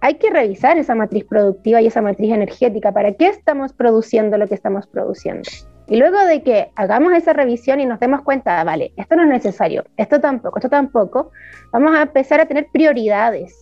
hay 0.01 0.15
que 0.15 0.31
revisar 0.31 0.77
esa 0.77 0.95
matriz 0.95 1.25
productiva 1.25 1.79
y 1.81 1.87
esa 1.87 2.01
matriz 2.01 2.33
energética. 2.33 2.91
¿Para 2.91 3.13
qué 3.13 3.27
estamos 3.27 3.71
produciendo 3.73 4.37
lo 4.37 4.47
que 4.47 4.55
estamos 4.55 4.87
produciendo? 4.87 5.47
Y 5.87 5.97
luego 5.97 6.17
de 6.25 6.41
que 6.41 6.71
hagamos 6.75 7.13
esa 7.13 7.33
revisión 7.33 7.79
y 7.79 7.85
nos 7.85 7.99
demos 7.99 8.21
cuenta, 8.21 8.63
vale, 8.63 8.93
esto 8.95 9.15
no 9.15 9.23
es 9.23 9.29
necesario, 9.29 9.83
esto 9.97 10.19
tampoco, 10.19 10.57
esto 10.57 10.69
tampoco, 10.69 11.31
vamos 11.71 11.95
a 11.95 12.03
empezar 12.03 12.39
a 12.39 12.45
tener 12.45 12.67
prioridades 12.71 13.61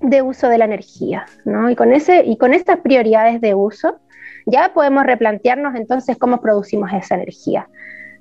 de 0.00 0.22
uso 0.22 0.48
de 0.48 0.58
la 0.58 0.64
energía, 0.64 1.26
¿no? 1.44 1.68
Y 1.70 1.76
con, 1.76 1.92
ese, 1.92 2.24
y 2.24 2.36
con 2.36 2.54
estas 2.54 2.78
prioridades 2.78 3.40
de 3.40 3.54
uso, 3.54 3.98
ya 4.46 4.72
podemos 4.72 5.04
replantearnos 5.04 5.74
entonces 5.74 6.16
cómo 6.16 6.40
producimos 6.40 6.92
esa 6.92 7.16
energía. 7.16 7.68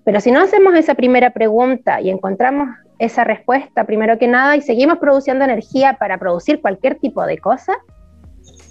Pero 0.03 0.19
si 0.19 0.31
no 0.31 0.41
hacemos 0.41 0.75
esa 0.75 0.95
primera 0.95 1.31
pregunta 1.31 2.01
y 2.01 2.09
encontramos 2.09 2.69
esa 2.99 3.23
respuesta 3.23 3.83
primero 3.85 4.17
que 4.19 4.27
nada 4.27 4.55
y 4.55 4.61
seguimos 4.61 4.99
produciendo 4.99 5.43
energía 5.43 5.97
para 5.99 6.17
producir 6.17 6.61
cualquier 6.61 6.95
tipo 6.95 7.25
de 7.25 7.37
cosa, 7.37 7.77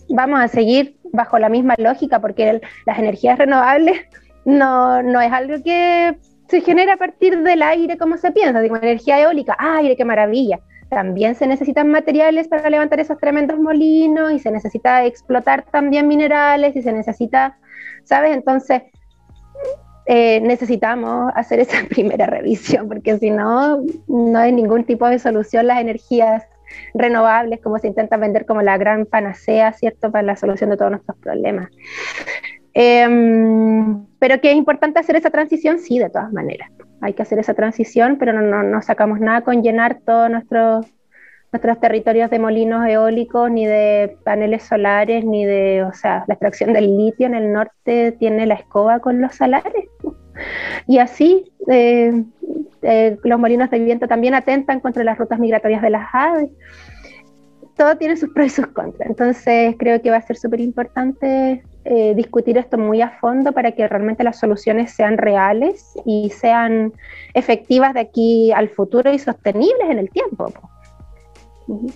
vamos 0.08 0.40
a 0.40 0.48
seguir 0.48 0.96
bajo 1.12 1.38
la 1.38 1.48
misma 1.48 1.74
lógica 1.78 2.20
porque 2.20 2.60
las 2.86 2.98
energías 2.98 3.38
renovables 3.38 4.00
no, 4.44 5.02
no 5.02 5.20
es 5.20 5.32
algo 5.32 5.62
que 5.62 6.16
se 6.48 6.60
genera 6.60 6.94
a 6.94 6.96
partir 6.96 7.42
del 7.42 7.62
aire 7.62 7.96
como 7.96 8.16
se 8.16 8.32
piensa, 8.32 8.60
digo, 8.60 8.76
energía 8.76 9.20
eólica, 9.20 9.56
aire, 9.58 9.96
qué 9.96 10.04
maravilla. 10.04 10.58
También 10.88 11.36
se 11.36 11.46
necesitan 11.46 11.88
materiales 11.88 12.48
para 12.48 12.68
levantar 12.68 12.98
esos 12.98 13.18
tremendos 13.18 13.60
molinos 13.60 14.32
y 14.32 14.40
se 14.40 14.50
necesita 14.50 15.04
explotar 15.04 15.64
también 15.70 16.08
minerales 16.08 16.74
y 16.74 16.82
se 16.82 16.92
necesita, 16.92 17.56
¿sabes? 18.02 18.34
Entonces, 18.34 18.82
eh, 20.12 20.40
necesitamos 20.40 21.30
hacer 21.36 21.60
esa 21.60 21.84
primera 21.88 22.26
revisión 22.26 22.88
porque 22.88 23.16
si 23.18 23.30
no, 23.30 23.80
no 24.08 24.38
hay 24.40 24.50
ningún 24.50 24.82
tipo 24.82 25.06
de 25.06 25.20
solución 25.20 25.68
las 25.68 25.80
energías 25.80 26.42
renovables 26.94 27.60
como 27.60 27.78
se 27.78 27.86
intenta 27.86 28.16
vender 28.16 28.44
como 28.44 28.60
la 28.60 28.76
gran 28.76 29.06
panacea, 29.06 29.72
¿cierto?, 29.72 30.10
para 30.10 30.22
la 30.22 30.34
solución 30.34 30.70
de 30.70 30.76
todos 30.76 30.90
nuestros 30.90 31.16
problemas. 31.18 31.70
Em, 32.74 34.04
pero 34.18 34.40
que 34.40 34.50
es 34.50 34.56
importante 34.56 34.98
hacer 34.98 35.14
esa 35.14 35.30
transición, 35.30 35.78
sí, 35.78 36.00
de 36.00 36.10
todas 36.10 36.32
maneras. 36.32 36.70
Hay 37.00 37.12
que 37.12 37.22
hacer 37.22 37.38
esa 37.38 37.54
transición, 37.54 38.16
pero 38.18 38.32
no, 38.32 38.64
no, 38.64 38.82
sacamos 38.82 39.20
nada 39.20 39.42
con 39.42 39.62
llenar 39.62 40.00
todos 40.04 40.28
nuestros 40.28 40.86
nuestros 41.52 41.80
territorios 41.80 42.30
de 42.30 42.38
molinos 42.38 42.86
eólicos, 42.86 43.50
ni 43.50 43.66
de 43.66 44.16
paneles 44.24 44.62
solares, 44.62 45.24
ni 45.24 45.44
de, 45.44 45.82
o 45.82 45.92
sea, 45.92 46.24
la 46.28 46.34
extracción 46.34 46.72
del 46.72 46.96
litio 46.96 47.26
en 47.26 47.34
el 47.34 47.52
norte 47.52 48.12
tiene 48.12 48.46
la 48.46 48.54
escoba 48.54 49.00
con 49.00 49.20
los 49.20 49.34
salares. 49.34 49.86
Y 50.86 50.98
así 50.98 51.52
eh, 51.68 52.24
eh, 52.82 53.18
los 53.24 53.38
molinos 53.38 53.70
de 53.70 53.78
viento 53.78 54.08
también 54.08 54.34
atentan 54.34 54.80
contra 54.80 55.04
las 55.04 55.18
rutas 55.18 55.38
migratorias 55.38 55.82
de 55.82 55.90
las 55.90 56.08
aves. 56.12 56.50
Todo 57.76 57.96
tiene 57.96 58.16
sus 58.16 58.30
pros 58.30 58.46
y 58.46 58.50
sus 58.50 58.66
contras. 58.68 59.08
Entonces 59.08 59.74
creo 59.78 60.00
que 60.02 60.10
va 60.10 60.18
a 60.18 60.22
ser 60.22 60.36
súper 60.36 60.60
importante 60.60 61.62
eh, 61.84 62.14
discutir 62.14 62.58
esto 62.58 62.76
muy 62.76 63.00
a 63.00 63.10
fondo 63.20 63.52
para 63.52 63.72
que 63.72 63.88
realmente 63.88 64.22
las 64.22 64.38
soluciones 64.38 64.92
sean 64.92 65.16
reales 65.16 65.94
y 66.04 66.30
sean 66.30 66.92
efectivas 67.34 67.94
de 67.94 68.00
aquí 68.00 68.52
al 68.52 68.68
futuro 68.68 69.12
y 69.12 69.18
sostenibles 69.18 69.88
en 69.88 69.98
el 69.98 70.10
tiempo. 70.10 70.52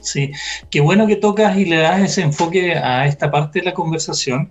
Sí, 0.00 0.30
qué 0.70 0.80
bueno 0.80 1.06
que 1.06 1.16
tocas 1.16 1.56
y 1.56 1.64
le 1.64 1.76
das 1.76 2.02
ese 2.02 2.22
enfoque 2.22 2.74
a 2.74 3.06
esta 3.06 3.30
parte 3.30 3.60
de 3.60 3.66
la 3.66 3.74
conversación, 3.74 4.50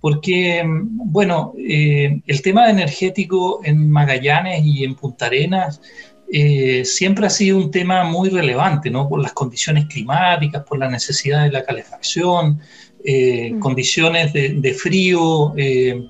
porque, 0.00 0.62
bueno, 0.66 1.52
eh, 1.58 2.20
el 2.26 2.42
tema 2.42 2.70
energético 2.70 3.60
en 3.64 3.90
Magallanes 3.90 4.64
y 4.64 4.84
en 4.84 4.94
Punta 4.94 5.26
Arenas 5.26 5.80
eh, 6.32 6.84
siempre 6.84 7.26
ha 7.26 7.30
sido 7.30 7.58
un 7.58 7.70
tema 7.70 8.04
muy 8.04 8.28
relevante, 8.28 8.88
¿no? 8.88 9.08
Por 9.08 9.20
las 9.20 9.32
condiciones 9.32 9.86
climáticas, 9.86 10.62
por 10.64 10.78
la 10.78 10.88
necesidad 10.88 11.42
de 11.42 11.50
la 11.50 11.64
calefacción, 11.64 12.60
eh, 13.04 13.52
mm. 13.52 13.58
condiciones 13.58 14.32
de, 14.32 14.74
frío 14.74 15.52
eh, 15.56 16.08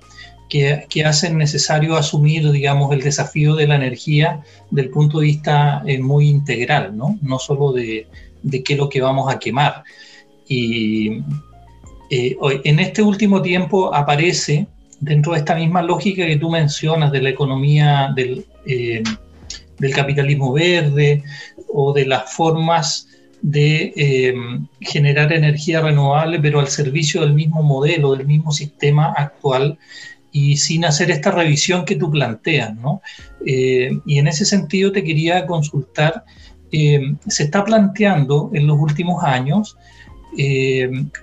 que, 0.51 1.05
hacen 1.05 1.39
necesario 1.39 1.97
asumir, 1.97 2.51
digamos, 2.51 2.93
el 2.93 3.01
desafío 3.01 3.55
de 3.55 3.67
la 3.67 3.77
energía 3.77 4.43
del 4.71 4.91
punto 4.91 5.21
de 5.21 5.27
vista 5.27 5.83
eh, 5.87 5.99
muy 5.99 6.29
integral, 6.29 6.97
¿no? 6.97 7.19
No 7.23 7.39
solo 7.39 7.73
de, 7.73 8.07
de, 8.43 8.63
qué 8.63 8.75
es 8.75 8.79
lo 8.79 8.89
que 8.89 9.01
vamos 9.01 9.33
a 9.33 9.39
quemar. 9.39 9.85
Y 10.47 11.23
en 12.11 12.81
este 12.81 13.03
último 13.03 13.41
tiempo 13.41 13.95
aparece, 13.95 14.67
dentro 14.99 15.33
de 15.33 15.39
esta 15.39 15.55
misma 15.55 15.81
lógica 15.81 16.27
que 16.27 16.37
tú 16.37 16.51
mencionas 16.51 17.13
de 17.13 17.23
la 17.23 17.31
economía 17.31 18.13
del, 18.15 18.45
del 18.67 19.95
capitalismo 19.95 20.53
verde 20.53 21.23
o 21.73 21.93
de 21.93 22.07
las 22.07 22.33
formas 22.33 23.09
de 23.43 23.93
eh, 23.97 24.35
generar 24.81 25.33
energía 25.33 25.81
renovable, 25.81 26.39
pero 26.41 26.61
al 26.61 26.69
servicio 26.69 27.23
del 27.23 27.33
mismo 27.33 27.63
modelo, 27.63 28.15
del 28.15 28.27
mismo 28.27 28.53
sistema 28.53 29.15
actual 29.17 29.79
y 30.33 30.57
sin 30.57 30.85
hacer 30.85 31.11
esta 31.11 31.31
revisión 31.31 31.85
que 31.85 31.97
tú 31.97 32.11
planteas, 32.11 32.75
¿no? 32.77 33.01
Eh, 33.47 33.91
y 34.07 34.19
en 34.19 34.29
ese 34.29 34.45
sentido 34.45 34.93
te 34.93 35.05
quería 35.05 35.47
consultar, 35.47 36.25
eh, 36.73 37.15
se 37.27 37.45
está 37.45 37.65
planteando 37.65 38.51
en 38.55 38.67
los 38.67 38.79
últimos 38.79 39.23
años 39.25 39.77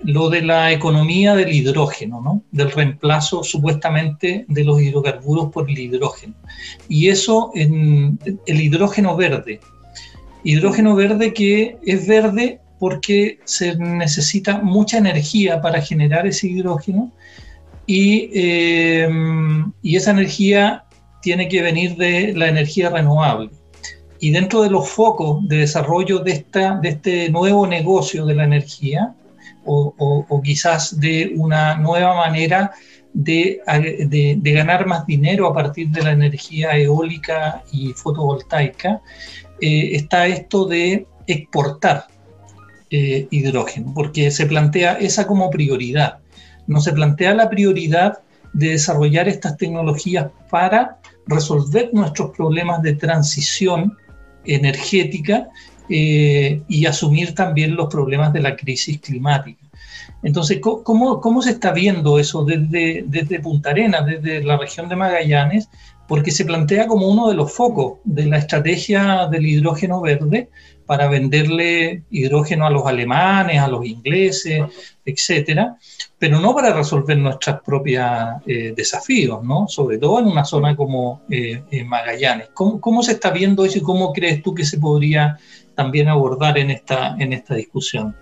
lo 0.02 0.28
de 0.28 0.42
la 0.42 0.70
economía 0.70 1.34
del 1.34 1.50
hidrógeno, 1.50 2.20
¿no? 2.20 2.42
Del 2.52 2.70
reemplazo 2.70 3.42
supuestamente 3.42 4.44
de 4.48 4.64
los 4.64 4.82
hidrocarburos 4.82 5.50
por 5.50 5.70
el 5.70 5.78
hidrógeno. 5.78 6.34
Y 6.88 7.08
eso 7.08 7.50
en 7.54 8.18
el 8.46 8.60
hidrógeno 8.60 9.16
verde, 9.16 9.60
Hidrógeno 10.44 10.94
verde 10.94 11.32
que 11.34 11.78
es 11.84 12.06
verde 12.06 12.60
porque 12.78 13.40
se 13.44 13.76
necesita 13.76 14.60
mucha 14.60 14.98
energía 14.98 15.60
para 15.60 15.82
generar 15.82 16.26
ese 16.26 16.46
hidrógeno 16.46 17.12
y, 17.88 18.30
eh, 18.34 19.08
y, 19.82 19.96
esa 19.96 20.10
energía 20.10 20.84
tiene 21.22 21.48
que 21.48 21.62
venir 21.62 21.96
de 21.96 22.34
la 22.34 22.48
energía 22.48 22.90
renovable. 22.90 23.50
Y 24.20 24.30
dentro 24.30 24.62
de 24.62 24.70
los 24.70 24.88
focos 24.88 25.48
de 25.48 25.58
desarrollo 25.58 26.18
de, 26.18 26.32
esta, 26.32 26.76
de 26.76 26.90
este 26.90 27.30
nuevo 27.30 27.66
negocio 27.66 28.26
de 28.26 28.34
la 28.34 28.44
energía, 28.44 29.14
o, 29.64 30.42
quizás 30.42 30.98
de 31.00 31.32
una 31.36 31.76
nueva 31.76 32.14
manera 32.14 32.72
de, 33.12 33.60
ganar 34.42 34.86
más 34.86 35.06
dinero 35.06 35.46
a 35.46 35.54
partir 35.54 35.88
de 35.88 36.02
la 36.02 36.12
energía 36.12 36.76
eólica 36.76 37.62
y 37.72 37.92
fotovoltaica, 37.92 39.00
eh, 39.60 39.90
está 39.92 40.26
esto 40.26 40.66
de 40.66 41.06
exportar 41.26 42.06
eh, 42.90 43.26
hidrógeno, 43.30 43.92
porque 43.94 44.30
se 44.30 44.46
plantea 44.46 44.94
esa 44.94 45.26
como 45.26 45.50
prioridad. 45.50 46.18
No 46.68 46.80
se 46.80 46.92
plantea 46.92 47.34
la 47.34 47.50
prioridad 47.50 48.20
de 48.52 48.70
desarrollar 48.70 49.28
estas 49.28 49.56
tecnologías 49.56 50.28
para 50.50 50.98
resolver 51.26 51.90
nuestros 51.92 52.30
problemas 52.36 52.82
de 52.82 52.94
transición 52.94 53.96
energética 54.44 55.48
eh, 55.88 56.62
y 56.68 56.86
asumir 56.86 57.34
también 57.34 57.74
los 57.74 57.88
problemas 57.88 58.32
de 58.32 58.40
la 58.40 58.56
crisis 58.56 59.00
climática. 59.00 59.64
Entonces, 60.22 60.58
¿cómo, 60.60 61.20
cómo 61.20 61.42
se 61.42 61.50
está 61.50 61.72
viendo 61.72 62.18
eso 62.18 62.44
desde, 62.44 63.04
desde 63.06 63.40
Punta 63.40 63.70
Arenas, 63.70 64.04
desde 64.06 64.42
la 64.42 64.56
región 64.56 64.88
de 64.88 64.96
Magallanes, 64.96 65.68
porque 66.08 66.30
se 66.30 66.44
plantea 66.44 66.86
como 66.86 67.08
uno 67.08 67.28
de 67.28 67.34
los 67.34 67.52
focos 67.52 67.98
de 68.04 68.26
la 68.26 68.38
estrategia 68.38 69.26
del 69.30 69.46
hidrógeno 69.46 70.00
verde 70.00 70.48
para 70.88 71.06
venderle 71.06 72.02
hidrógeno 72.10 72.64
a 72.64 72.70
los 72.70 72.86
alemanes, 72.86 73.60
a 73.60 73.68
los 73.68 73.84
ingleses, 73.84 74.64
etcétera, 75.04 75.76
pero 76.18 76.40
no 76.40 76.54
para 76.54 76.72
resolver 76.72 77.18
nuestros 77.18 77.60
propios 77.60 78.06
eh, 78.46 78.72
desafíos, 78.74 79.44
¿no? 79.44 79.68
Sobre 79.68 79.98
todo 79.98 80.20
en 80.20 80.28
una 80.28 80.46
zona 80.46 80.74
como 80.74 81.20
eh, 81.28 81.62
Magallanes. 81.86 82.48
¿Cómo, 82.54 83.02
se 83.02 83.12
está 83.12 83.30
viendo 83.30 83.66
eso 83.66 83.76
y 83.76 83.82
cómo 83.82 84.14
crees 84.14 84.42
tú 84.42 84.54
que 84.54 84.64
se 84.64 84.78
podría 84.78 85.36
también 85.74 86.08
abordar 86.08 86.56
en 86.56 86.70
esta, 86.70 87.14
en 87.18 87.34
esta 87.34 87.54
discusión? 87.54 88.16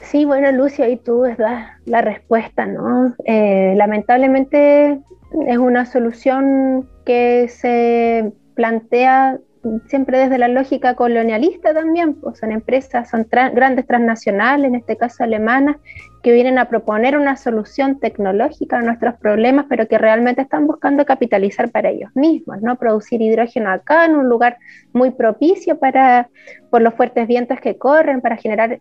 Sí, 0.00 0.24
bueno, 0.24 0.50
Lucio, 0.52 0.86
ahí 0.86 0.96
tú 0.96 1.24
das 1.36 1.68
la 1.84 2.00
respuesta, 2.00 2.64
¿no? 2.64 3.14
Eh, 3.26 3.74
lamentablemente 3.76 4.98
es 5.46 5.58
una 5.58 5.84
solución 5.84 6.88
que 7.04 7.48
se 7.48 8.32
plantea 8.54 9.38
siempre 9.86 10.18
desde 10.18 10.38
la 10.38 10.48
lógica 10.48 10.94
colonialista 10.94 11.74
también, 11.74 12.14
pues 12.14 12.38
son 12.38 12.52
empresas, 12.52 13.10
son 13.10 13.26
grandes 13.30 13.86
transnacionales, 13.86 14.68
en 14.68 14.74
este 14.74 14.96
caso 14.96 15.22
alemanas, 15.22 15.76
que 16.22 16.32
vienen 16.32 16.58
a 16.58 16.68
proponer 16.68 17.16
una 17.16 17.36
solución 17.36 17.98
tecnológica 17.98 18.78
a 18.78 18.82
nuestros 18.82 19.14
problemas, 19.16 19.66
pero 19.68 19.86
que 19.86 19.98
realmente 19.98 20.42
están 20.42 20.66
buscando 20.66 21.04
capitalizar 21.04 21.70
para 21.70 21.90
ellos 21.90 22.10
mismos, 22.14 22.60
¿no? 22.62 22.76
Producir 22.76 23.20
hidrógeno 23.20 23.70
acá 23.70 24.06
en 24.06 24.16
un 24.16 24.28
lugar 24.28 24.58
muy 24.92 25.10
propicio 25.10 25.78
para, 25.78 26.28
por 26.70 26.82
los 26.82 26.94
fuertes 26.94 27.26
vientos 27.26 27.60
que 27.60 27.76
corren, 27.76 28.20
para 28.20 28.36
generar 28.36 28.78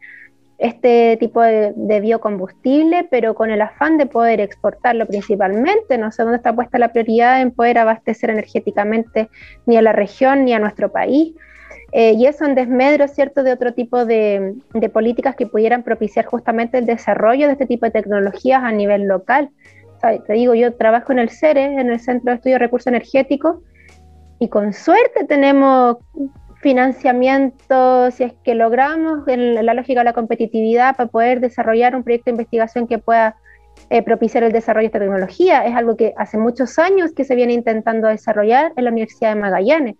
este 0.60 1.16
tipo 1.18 1.41
de, 1.41 1.99
biocombustible, 2.01 3.07
pero 3.10 3.34
con 3.34 3.49
el 3.49 3.62
afán 3.62 3.97
de 3.97 4.05
poder 4.05 4.41
exportarlo 4.41 5.05
principalmente. 5.07 5.97
No 5.97 6.12
sé 6.12 6.24
dónde 6.24 6.38
está 6.38 6.53
puesta 6.53 6.78
la 6.78 6.91
prioridad 6.91 7.41
en 7.41 7.51
poder 7.51 7.78
abastecer 7.78 8.30
energéticamente 8.30 9.30
ni 9.66 9.78
a 9.78 9.82
la 9.82 9.93
región 9.93 10.43
ni 10.43 10.53
a 10.53 10.60
nuestro 10.60 10.91
país. 10.91 11.34
Eh, 11.91 12.14
y 12.14 12.28
eso 12.28 12.45
en 12.45 12.55
desmedro, 12.55 13.07
¿cierto?, 13.07 13.41
de 13.41 13.53
otro 13.53 13.74
tipo 13.74 14.05
de, 14.05 14.53
políticas 14.93 15.36
que 15.36 15.47
pudieran 15.47 15.82
propiciar 15.82 16.26
justamente 16.26 16.78
el 16.78 16.86
desarrollo 16.86 17.47
de 17.47 17.53
este 17.53 17.66
tipo 17.66 17.86
de 17.86 17.91
tecnologías 17.91 18.62
a 18.62 18.72
nivel 18.72 19.07
local. 19.07 19.49
te 20.28 20.34
digo, 20.34 20.53
yo 20.55 20.76
trabajo 20.76 21.14
en 21.14 21.20
el 21.20 21.30
CERE, 21.30 21.64
en 21.64 21.89
el 21.89 21.99
Centro 21.99 22.32
de 22.32 22.36
Estudio 22.36 22.55
de 22.55 22.60
Recursos 22.60 22.88
Energéticos, 22.88 23.57
y 24.39 24.49
con 24.49 24.74
suerte 24.74 25.26
tenemos 25.26 25.97
financiamiento, 26.62 28.12
si 28.12 28.24
es 28.26 28.34
que 28.43 28.53
logramos 28.55 29.24
la 29.28 29.74
lógica 29.74 30.01
de 30.01 30.05
la 30.05 30.14
competitividad 30.14 30.95
para 30.95 31.10
poder 31.10 31.39
desarrollar 31.39 31.95
un 31.95 32.03
proyecto 32.03 32.26
de 32.26 32.32
investigación 32.32 32.88
que 32.88 32.97
pueda 32.97 33.36
eh, 33.89 34.03
propiciar 34.03 34.43
el 34.43 34.51
desarrollo 34.51 34.84
de 34.84 34.88
esta 34.88 34.99
tecnología. 34.99 35.66
Es 35.66 35.76
algo 35.76 35.95
que 35.95 36.14
hace 36.18 36.38
muchos 36.38 36.78
años 36.78 37.12
que 37.14 37.24
se 37.24 37.36
viene 37.36 37.53
intentando 37.53 38.07
desarrollar 38.07 38.74
en 38.76 38.84
la 38.84 38.91
Universidad 38.91 39.34
de 39.34 39.41
Magallanes, 39.41 39.95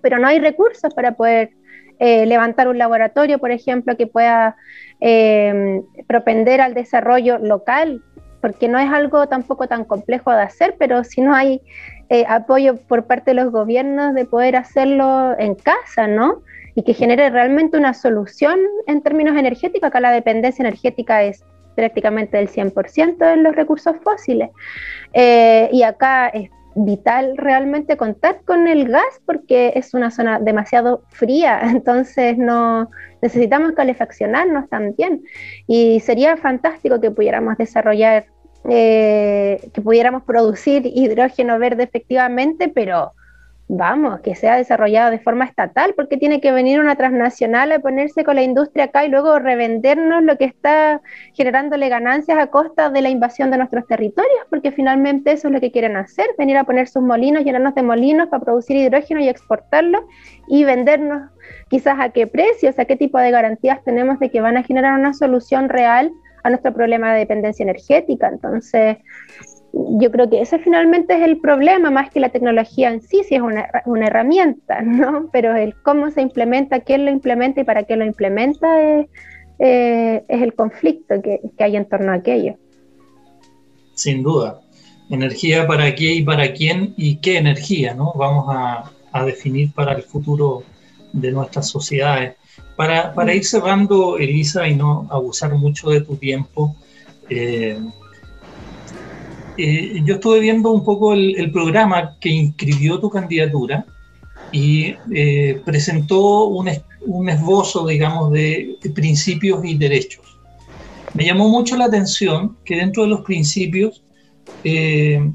pero 0.00 0.18
no 0.18 0.28
hay 0.28 0.38
recursos 0.38 0.94
para 0.94 1.12
poder 1.12 1.50
eh, 1.98 2.26
levantar 2.26 2.68
un 2.68 2.78
laboratorio, 2.78 3.38
por 3.38 3.50
ejemplo, 3.50 3.96
que 3.96 4.06
pueda 4.06 4.56
eh, 5.00 5.82
propender 6.06 6.60
al 6.60 6.74
desarrollo 6.74 7.38
local, 7.38 8.02
porque 8.40 8.68
no 8.68 8.78
es 8.78 8.90
algo 8.90 9.28
tampoco 9.28 9.68
tan 9.68 9.84
complejo 9.84 10.32
de 10.32 10.42
hacer, 10.42 10.76
pero 10.78 11.04
si 11.04 11.20
no 11.20 11.34
hay 11.34 11.60
eh, 12.12 12.24
apoyo 12.28 12.76
por 12.76 13.06
parte 13.06 13.30
de 13.30 13.42
los 13.42 13.50
gobiernos 13.50 14.14
de 14.14 14.24
poder 14.24 14.56
hacerlo 14.56 15.34
en 15.38 15.54
casa, 15.54 16.06
¿no? 16.06 16.42
Y 16.74 16.82
que 16.84 16.94
genere 16.94 17.30
realmente 17.30 17.76
una 17.76 17.94
solución 17.94 18.58
en 18.86 19.02
términos 19.02 19.36
energéticos. 19.36 19.88
Acá 19.88 20.00
la 20.00 20.10
dependencia 20.10 20.62
energética 20.62 21.22
es 21.22 21.44
prácticamente 21.74 22.36
del 22.36 22.48
100% 22.48 23.32
en 23.32 23.42
los 23.42 23.56
recursos 23.56 23.96
fósiles. 24.04 24.50
y 25.14 25.82
acá 25.82 26.28
es 26.28 26.50
vital 26.74 27.36
realmente 27.36 27.96
contar 27.96 28.42
con 28.44 28.66
el 28.66 28.88
gas 28.88 29.20
porque 29.26 29.72
es 29.76 29.94
una 29.94 30.10
zona 30.10 30.38
demasiado 30.38 31.02
fría, 31.08 31.60
entonces 31.70 32.38
no 32.38 32.90
necesitamos 33.20 33.72
calefaccionarnos 33.72 34.68
también 34.68 35.22
y 35.66 36.00
sería 36.00 36.36
fantástico 36.36 37.00
que 37.00 37.10
pudiéramos 37.10 37.56
desarrollar, 37.56 38.26
eh, 38.68 39.70
que 39.72 39.80
pudiéramos 39.80 40.22
producir 40.22 40.82
hidrógeno 40.86 41.58
verde 41.58 41.84
efectivamente, 41.84 42.68
pero 42.68 43.12
vamos, 43.74 44.20
que 44.20 44.34
sea 44.34 44.56
desarrollado 44.56 45.10
de 45.10 45.18
forma 45.18 45.46
estatal, 45.46 45.94
porque 45.96 46.18
tiene 46.18 46.42
que 46.42 46.52
venir 46.52 46.78
una 46.78 46.94
transnacional 46.96 47.72
a 47.72 47.78
ponerse 47.78 48.22
con 48.22 48.36
la 48.36 48.42
industria 48.42 48.84
acá 48.84 49.06
y 49.06 49.08
luego 49.08 49.38
revendernos 49.38 50.22
lo 50.22 50.36
que 50.36 50.44
está 50.44 51.00
generándole 51.32 51.88
ganancias 51.88 52.38
a 52.38 52.48
costa 52.48 52.90
de 52.90 53.00
la 53.00 53.08
invasión 53.08 53.50
de 53.50 53.56
nuestros 53.56 53.86
territorios, 53.86 54.42
porque 54.50 54.72
finalmente 54.72 55.32
eso 55.32 55.48
es 55.48 55.54
lo 55.54 55.60
que 55.60 55.72
quieren 55.72 55.96
hacer, 55.96 56.26
venir 56.36 56.58
a 56.58 56.64
poner 56.64 56.86
sus 56.86 57.02
molinos, 57.02 57.44
llenarnos 57.44 57.74
de 57.74 57.82
molinos 57.82 58.28
para 58.28 58.44
producir 58.44 58.76
hidrógeno 58.76 59.20
y 59.20 59.28
exportarlo 59.28 60.06
y 60.48 60.64
vendernos 60.64 61.30
quizás 61.68 61.98
a 61.98 62.10
qué 62.10 62.26
precios, 62.26 62.78
a 62.78 62.84
qué 62.84 62.96
tipo 62.96 63.18
de 63.18 63.30
garantías 63.30 63.82
tenemos 63.84 64.18
de 64.18 64.30
que 64.30 64.42
van 64.42 64.58
a 64.58 64.64
generar 64.64 64.98
una 64.98 65.14
solución 65.14 65.70
real 65.70 66.12
a 66.42 66.50
nuestro 66.50 66.72
problema 66.72 67.12
de 67.12 67.20
dependencia 67.20 67.62
energética. 67.62 68.28
Entonces, 68.28 68.98
yo 69.72 70.10
creo 70.10 70.28
que 70.28 70.42
ese 70.42 70.58
finalmente 70.58 71.14
es 71.14 71.22
el 71.22 71.38
problema, 71.38 71.90
más 71.90 72.10
que 72.10 72.20
la 72.20 72.28
tecnología 72.28 72.90
en 72.90 73.00
sí, 73.00 73.22
si 73.24 73.36
es 73.36 73.40
una, 73.40 73.68
una, 73.86 74.06
herramienta, 74.06 74.82
¿no? 74.82 75.28
Pero 75.32 75.54
el 75.56 75.74
cómo 75.82 76.10
se 76.10 76.20
implementa, 76.20 76.80
quién 76.80 77.04
lo 77.04 77.10
implementa 77.10 77.60
y 77.60 77.64
para 77.64 77.84
qué 77.84 77.96
lo 77.96 78.04
implementa 78.04 78.82
es, 78.82 79.08
eh, 79.58 80.24
es 80.28 80.42
el 80.42 80.54
conflicto 80.54 81.22
que, 81.22 81.40
que, 81.56 81.64
hay 81.64 81.76
en 81.76 81.88
torno 81.88 82.12
a 82.12 82.16
aquello. 82.16 82.56
Sin 83.94 84.22
duda. 84.22 84.60
Energía 85.10 85.66
para 85.66 85.94
qué 85.94 86.14
y 86.14 86.22
para 86.22 86.52
quién 86.52 86.94
y 86.96 87.16
qué 87.16 87.38
energía, 87.38 87.94
¿no? 87.94 88.12
Vamos 88.14 88.46
a, 88.48 88.90
a 89.12 89.24
definir 89.24 89.72
para 89.72 89.92
el 89.92 90.02
futuro 90.02 90.64
de 91.12 91.30
nuestras 91.30 91.68
sociedades. 91.68 92.36
Para, 92.76 93.14
para 93.14 93.34
ir 93.34 93.44
cerrando, 93.44 94.18
Elisa, 94.18 94.66
y 94.66 94.74
no 94.74 95.06
abusar 95.10 95.54
mucho 95.54 95.90
de 95.90 96.00
tu 96.00 96.16
tiempo, 96.16 96.74
eh, 97.28 97.78
eh, 99.58 100.00
yo 100.04 100.14
estuve 100.14 100.40
viendo 100.40 100.72
un 100.72 100.84
poco 100.84 101.12
el, 101.12 101.50
programa 101.52 102.16
que 102.20 102.30
inscribió 102.30 102.98
tu 102.98 103.10
candidatura 103.10 103.84
y 104.50 104.96
eh, 105.14 105.60
presentó 105.64 106.44
un, 106.44 106.70
un, 107.02 107.28
esbozo, 107.28 107.86
digamos, 107.86 108.32
de, 108.32 108.78
principios 108.94 109.64
y 109.64 109.76
derechos. 109.76 110.38
Me 111.14 111.24
llamó 111.24 111.48
mucho 111.48 111.76
la 111.76 111.86
atención 111.86 112.56
que 112.64 112.76
dentro 112.76 113.02
de 113.02 113.10
los 113.10 113.20
principios 113.20 114.02
eh, 114.64 115.30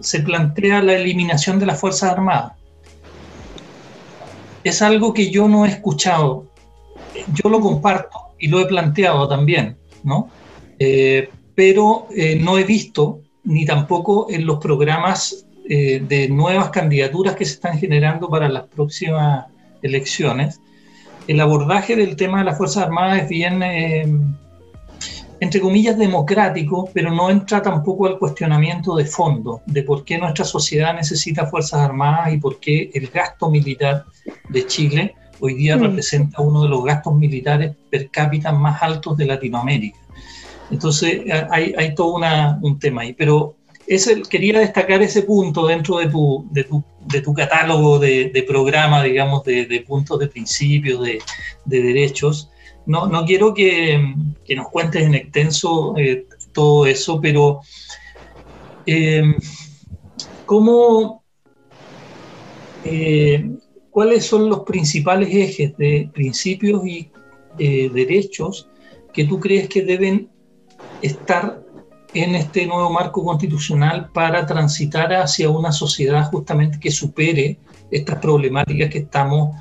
se 0.00 0.20
plantea 0.20 0.82
la 0.82 0.94
eliminación 0.94 1.58
de 1.58 1.66
las 1.66 1.78
Fuerzas 1.78 2.12
Armadas. 2.12 2.52
Es 4.64 4.80
algo 4.80 5.12
que 5.12 5.30
yo 5.30 5.48
no 5.48 5.66
he 5.66 5.68
escuchado. 5.68 6.46
Yo 7.32 7.48
lo 7.48 7.60
comparto 7.60 8.18
y 8.38 8.48
lo 8.48 8.60
he 8.60 8.66
planteado 8.66 9.28
también, 9.28 9.76
¿no? 10.04 10.30
pero 11.54 12.06
no 12.38 12.56
he 12.56 12.62
visto 12.62 13.22
ni 13.42 13.64
tampoco 13.64 14.26
en 14.30 14.46
los 14.46 14.58
programas 14.58 15.46
eh, 15.70 16.02
de 16.06 16.30
nuevas 16.30 16.70
candidaturas 16.70 17.34
que 17.34 17.44
se 17.44 17.54
están 17.54 17.78
generando 17.78 18.30
para 18.30 18.48
las 18.48 18.64
próximas 18.68 19.46
elecciones. 19.82 20.60
El 21.26 21.40
abordaje 21.40 21.94
del 21.94 22.16
tema 22.16 22.38
de 22.38 22.44
las 22.44 22.56
Fuerzas 22.56 22.84
Armadas 22.84 23.22
es 23.22 23.28
bien, 23.28 23.62
eh, 23.62 24.06
entre 25.40 25.60
comillas, 25.60 25.98
democrático, 25.98 26.88
pero 26.94 27.10
no 27.10 27.28
entra 27.28 27.60
tampoco 27.60 28.06
al 28.06 28.18
cuestionamiento 28.18 28.96
de 28.96 29.04
fondo 29.04 29.60
de 29.66 29.82
por 29.82 30.04
qué 30.04 30.16
nuestra 30.16 30.46
sociedad 30.46 30.94
necesita 30.94 31.46
Fuerzas 31.46 31.80
Armadas 31.80 32.32
y 32.32 32.38
por 32.38 32.60
qué 32.60 32.90
el 32.94 33.08
gasto 33.08 33.50
militar 33.50 34.04
de 34.48 34.66
Chile 34.66 35.14
hoy 35.40 35.54
día 35.54 35.76
mm. 35.76 35.80
representa 35.80 36.42
uno 36.42 36.62
de 36.62 36.68
los 36.68 36.84
gastos 36.84 37.14
militares 37.14 37.74
per 37.90 38.10
cápita 38.10 38.52
más 38.52 38.82
altos 38.82 39.16
de 39.16 39.26
Latinoamérica. 39.26 39.98
Entonces 40.70 41.22
hay, 41.50 41.74
hay 41.76 41.94
todo 41.94 42.16
una, 42.16 42.58
un 42.62 42.78
tema 42.78 43.02
ahí, 43.02 43.14
pero 43.14 43.56
ese, 43.88 44.22
quería 44.22 44.60
destacar 44.60 45.02
ese 45.02 45.22
punto 45.22 45.66
dentro 45.66 45.96
de 45.98 46.08
tu, 46.08 46.46
de 46.50 46.64
tu, 46.64 46.84
de 47.06 47.22
tu 47.22 47.32
catálogo 47.32 47.98
de, 47.98 48.30
de, 48.30 48.42
programa, 48.42 49.02
digamos, 49.02 49.44
de, 49.44 49.84
puntos 49.86 50.18
de 50.18 50.28
principios, 50.28 51.02
de, 51.02 51.20
derechos. 51.64 52.50
No, 52.84 53.06
no 53.06 53.24
quiero 53.24 53.54
que, 53.54 54.14
que, 54.44 54.56
nos 54.56 54.68
cuentes 54.68 55.04
en 55.04 55.14
extenso 55.14 55.94
eh, 55.96 56.26
todo 56.52 56.86
eso, 56.86 57.18
pero 57.20 57.60
eh, 58.84 59.34
¿cómo, 60.44 61.22
eh, 62.84 63.50
¿cuáles 63.90 64.26
son 64.26 64.48
los 64.48 64.60
principales 64.60 65.28
ejes 65.32 65.76
de 65.76 66.10
principios 66.12 66.86
y 66.86 67.10
derechos 67.58 68.68
que 69.12 69.24
tú 69.24 69.40
crees 69.40 69.68
que 69.68 69.82
deben 69.82 70.30
estar 71.02 71.60
en 72.14 72.34
este 72.34 72.66
nuevo 72.66 72.90
marco 72.90 73.24
constitucional 73.24 74.10
para 74.12 74.46
transitar 74.46 75.12
hacia 75.12 75.50
una 75.50 75.72
sociedad 75.72 76.30
justamente 76.30 76.80
que 76.80 76.90
supere 76.90 77.58
estas 77.90 78.18
problemáticas 78.18 78.90
que 78.90 78.98
estamos 78.98 79.56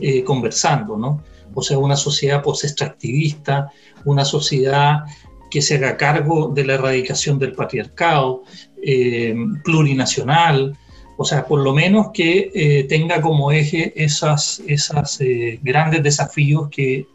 eh, 0.00 0.24
conversando, 0.24 0.96
¿no? 0.96 1.22
O 1.54 1.62
sea, 1.62 1.78
una 1.78 1.96
sociedad 1.96 2.42
post-extractivista, 2.42 3.70
una 4.04 4.24
sociedad 4.24 5.04
que 5.50 5.60
se 5.62 5.76
haga 5.76 5.96
cargo 5.96 6.48
de 6.48 6.64
la 6.64 6.74
erradicación 6.74 7.38
del 7.38 7.54
patriarcado, 7.54 8.44
eh, 8.82 9.34
plurinacional, 9.64 10.78
o 11.20 11.24
sea, 11.26 11.44
por 11.44 11.60
lo 11.60 11.74
menos 11.74 12.12
que 12.14 12.50
eh, 12.54 12.84
tenga 12.84 13.20
como 13.20 13.52
eje 13.52 13.92
esas, 13.94 14.62
esas 14.66 15.18
grandes 15.62 16.02
desafíos 16.02 16.70
que 16.70 17.06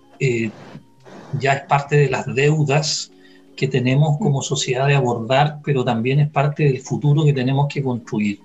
ya 1.39 1.53
es 1.53 1.61
parte 1.63 1.97
de 1.97 2.09
las 2.11 2.25
deudas 2.27 3.11
que 3.55 3.67
tenemos 3.67 4.19
como 4.19 4.43
sociedad 4.43 4.85
de 4.85 4.93
abordar, 4.93 5.57
pero 5.63 5.83
también 5.83 6.19
es 6.19 6.29
parte 6.29 6.65
del 6.65 6.81
futuro 6.81 7.25
que 7.25 7.33
tenemos 7.33 7.67
que 7.73 7.81
construir. 7.81 8.39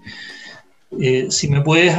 Eh, 0.98 1.26
si 1.30 1.48
me 1.48 1.60
puedes 1.60 1.94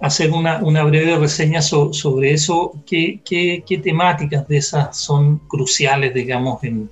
hacer 0.00 0.30
una, 0.30 0.58
una 0.58 0.82
breve 0.82 1.16
reseña 1.16 1.62
sobre 1.62 2.32
eso, 2.32 2.74
¿qué, 2.86 3.20
¿qué, 3.24 3.64
qué, 3.66 3.78
temáticas 3.78 4.46
de 4.46 4.58
esas 4.58 4.96
son 4.96 5.38
cruciales, 5.48 6.12
digamos, 6.12 6.62
en 6.62 6.90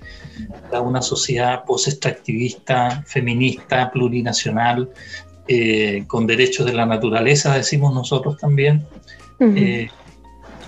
una 0.83 1.01
sociedad 1.01 1.63
post-extractivista, 1.65 3.03
feminista, 3.05 3.91
plurinacional, 3.91 4.89
eh, 5.47 6.03
con 6.07 6.27
derechos 6.27 6.65
de 6.65 6.73
la 6.73 6.85
naturaleza, 6.85 7.55
decimos 7.55 7.93
nosotros 7.93 8.37
también, 8.37 8.85
eh, 9.39 9.89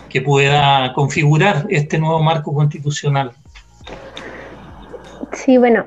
que 0.09 0.21
pueda 0.21 0.93
configurar 0.93 1.65
este 1.69 1.97
nuevo 1.97 2.21
marco 2.21 2.53
constitucional? 2.53 3.31
Sí, 5.33 5.57
bueno, 5.57 5.85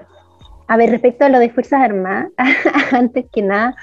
a 0.70 0.76
ver, 0.76 0.90
respecto 0.90 1.24
a 1.24 1.28
lo 1.28 1.38
de 1.38 1.50
Fuerzas 1.50 1.80
Armadas, 1.80 2.30
antes 2.92 3.26
que 3.32 3.42
nada, 3.42 3.74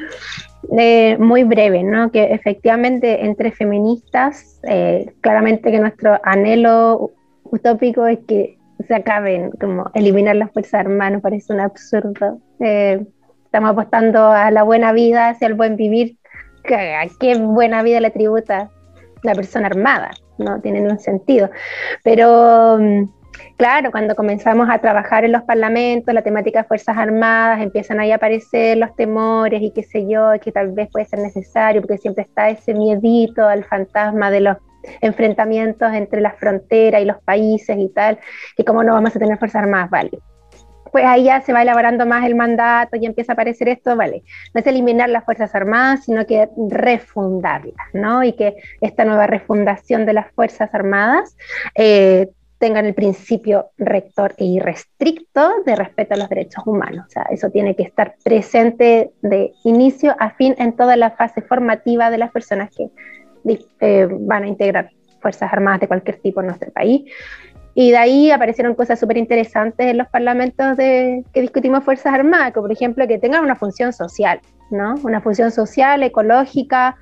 eh, 0.77 1.17
muy 1.17 1.43
breve, 1.43 1.83
¿no? 1.83 2.11
Que 2.11 2.33
efectivamente 2.33 3.25
entre 3.25 3.51
feministas, 3.51 4.59
eh, 4.63 5.13
claramente 5.21 5.71
que 5.71 5.79
nuestro 5.79 6.19
anhelo 6.23 7.11
utópico 7.43 8.07
es 8.07 8.19
que 8.27 8.57
se 8.87 8.95
acaben, 8.95 9.51
como 9.59 9.89
eliminar 9.95 10.35
las 10.35 10.51
Fuerzas 10.51 10.81
Armadas, 10.81 11.13
nos 11.13 11.21
parece 11.21 11.53
un 11.53 11.59
absurdo. 11.59 12.39
Eh, 12.59 13.05
estamos 13.47 13.71
apostando 13.71 14.27
a 14.27 14.51
la 14.51 14.63
buena 14.63 14.91
vida, 14.91 15.29
hacia 15.29 15.47
el 15.47 15.55
buen 15.55 15.75
vivir. 15.75 16.17
¿A 16.65 17.05
qué 17.19 17.37
buena 17.37 17.81
vida 17.81 17.99
le 18.01 18.11
tributa 18.11 18.69
la 19.23 19.33
persona 19.33 19.67
armada? 19.67 20.11
No 20.37 20.59
tiene 20.61 20.81
ningún 20.81 20.99
sentido. 20.99 21.49
Pero 22.03 22.77
mm, 22.77 23.05
Claro, 23.57 23.91
cuando 23.91 24.15
comenzamos 24.15 24.67
a 24.69 24.79
trabajar 24.79 25.25
en 25.25 25.31
los 25.31 25.43
parlamentos, 25.43 26.13
la 26.13 26.21
temática 26.21 26.61
de 26.61 26.67
Fuerzas 26.67 26.97
Armadas, 26.97 27.61
empiezan 27.61 27.99
ahí 27.99 28.11
a 28.11 28.15
aparecer 28.15 28.77
los 28.77 28.95
temores 28.95 29.61
y 29.61 29.71
qué 29.71 29.83
sé 29.83 30.07
yo, 30.07 30.31
que 30.41 30.51
tal 30.51 30.71
vez 30.71 30.89
puede 30.91 31.05
ser 31.05 31.19
necesario, 31.19 31.81
porque 31.81 31.97
siempre 31.97 32.23
está 32.23 32.49
ese 32.49 32.73
miedito 32.73 33.47
al 33.47 33.63
fantasma 33.63 34.29
de 34.31 34.41
los 34.41 34.57
enfrentamientos 35.01 35.91
entre 35.93 36.21
las 36.21 36.35
fronteras 36.35 37.01
y 37.01 37.05
los 37.05 37.21
países 37.23 37.77
y 37.77 37.89
tal, 37.89 38.19
que 38.55 38.63
cómo 38.63 38.83
no 38.83 38.93
vamos 38.93 39.15
a 39.15 39.19
tener 39.19 39.37
Fuerzas 39.37 39.63
Armadas, 39.63 39.89
vale. 39.89 40.19
Después 40.97 41.05
ahí 41.05 41.25
ya 41.25 41.41
se 41.41 41.53
va 41.53 41.61
elaborando 41.61 42.05
más 42.05 42.25
el 42.25 42.35
mandato 42.35 42.97
y 42.97 43.05
empieza 43.05 43.31
a 43.31 43.33
aparecer 43.33 43.69
esto, 43.69 43.95
vale, 43.95 44.23
no 44.53 44.59
es 44.59 44.67
eliminar 44.67 45.09
las 45.09 45.23
Fuerzas 45.25 45.53
Armadas, 45.53 46.05
sino 46.05 46.25
que 46.25 46.49
refundarlas, 46.69 47.87
¿no? 47.93 48.23
Y 48.23 48.33
que 48.33 48.55
esta 48.81 49.05
nueva 49.05 49.27
refundación 49.27 50.05
de 50.05 50.13
las 50.13 50.31
Fuerzas 50.31 50.73
Armadas 50.73 51.35
eh, 51.75 52.29
tengan 52.57 52.85
el 52.85 52.95
principio 52.95 53.69
rector 53.77 54.33
e 54.37 54.45
irrestricto 54.45 55.61
de 55.65 55.75
respeto 55.75 56.15
a 56.15 56.17
los 56.17 56.29
derechos 56.29 56.65
humanos. 56.65 57.05
O 57.07 57.11
sea, 57.11 57.23
eso 57.29 57.51
tiene 57.51 57.75
que 57.75 57.83
estar 57.83 58.15
presente 58.23 59.11
de 59.21 59.51
inicio 59.63 60.15
a 60.19 60.31
fin 60.31 60.55
en 60.57 60.75
toda 60.75 60.95
la 60.95 61.11
fase 61.11 61.41
formativa 61.43 62.09
de 62.09 62.17
las 62.17 62.31
personas 62.31 62.71
que 62.75 62.89
eh, 63.79 64.07
van 64.09 64.43
a 64.43 64.47
integrar 64.47 64.89
Fuerzas 65.21 65.51
Armadas 65.51 65.81
de 65.81 65.87
cualquier 65.87 66.17
tipo 66.17 66.41
en 66.41 66.47
nuestro 66.47 66.71
país. 66.71 67.11
Y 67.79 67.91
de 67.91 67.97
ahí 67.97 68.31
aparecieron 68.31 68.73
cosas 68.73 68.99
súper 68.99 69.17
interesantes 69.17 69.85
en 69.85 69.99
los 69.99 70.07
parlamentos 70.07 70.77
de, 70.77 71.23
que 71.31 71.41
discutimos 71.41 71.83
Fuerzas 71.83 72.11
Armadas, 72.11 72.51
como 72.51 72.63
por 72.63 72.71
ejemplo 72.71 73.07
que 73.07 73.19
tengan 73.19 73.43
una 73.43 73.55
función 73.55 73.93
social, 73.93 74.39
¿no? 74.71 74.95
Una 75.03 75.21
función 75.21 75.51
social, 75.51 76.01
ecológica, 76.01 76.95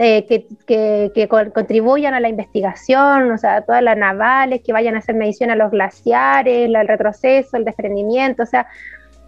eh, 0.00 0.26
que, 0.66 1.28
contribuyan 1.54 2.14
a 2.14 2.18
la 2.18 2.28
investigación, 2.28 3.30
o 3.30 3.38
sea, 3.38 3.60
todas 3.60 3.84
las 3.84 3.96
navales, 3.96 4.62
que 4.64 4.72
vayan 4.72 4.96
a 4.96 4.98
hacer 4.98 5.14
medición 5.14 5.50
a 5.50 5.54
los 5.54 5.70
glaciares, 5.70 6.66
el 6.74 6.88
retroceso, 6.88 7.56
el 7.56 7.64
desprendimiento, 7.64 8.42
o 8.42 8.46
sea, 8.46 8.66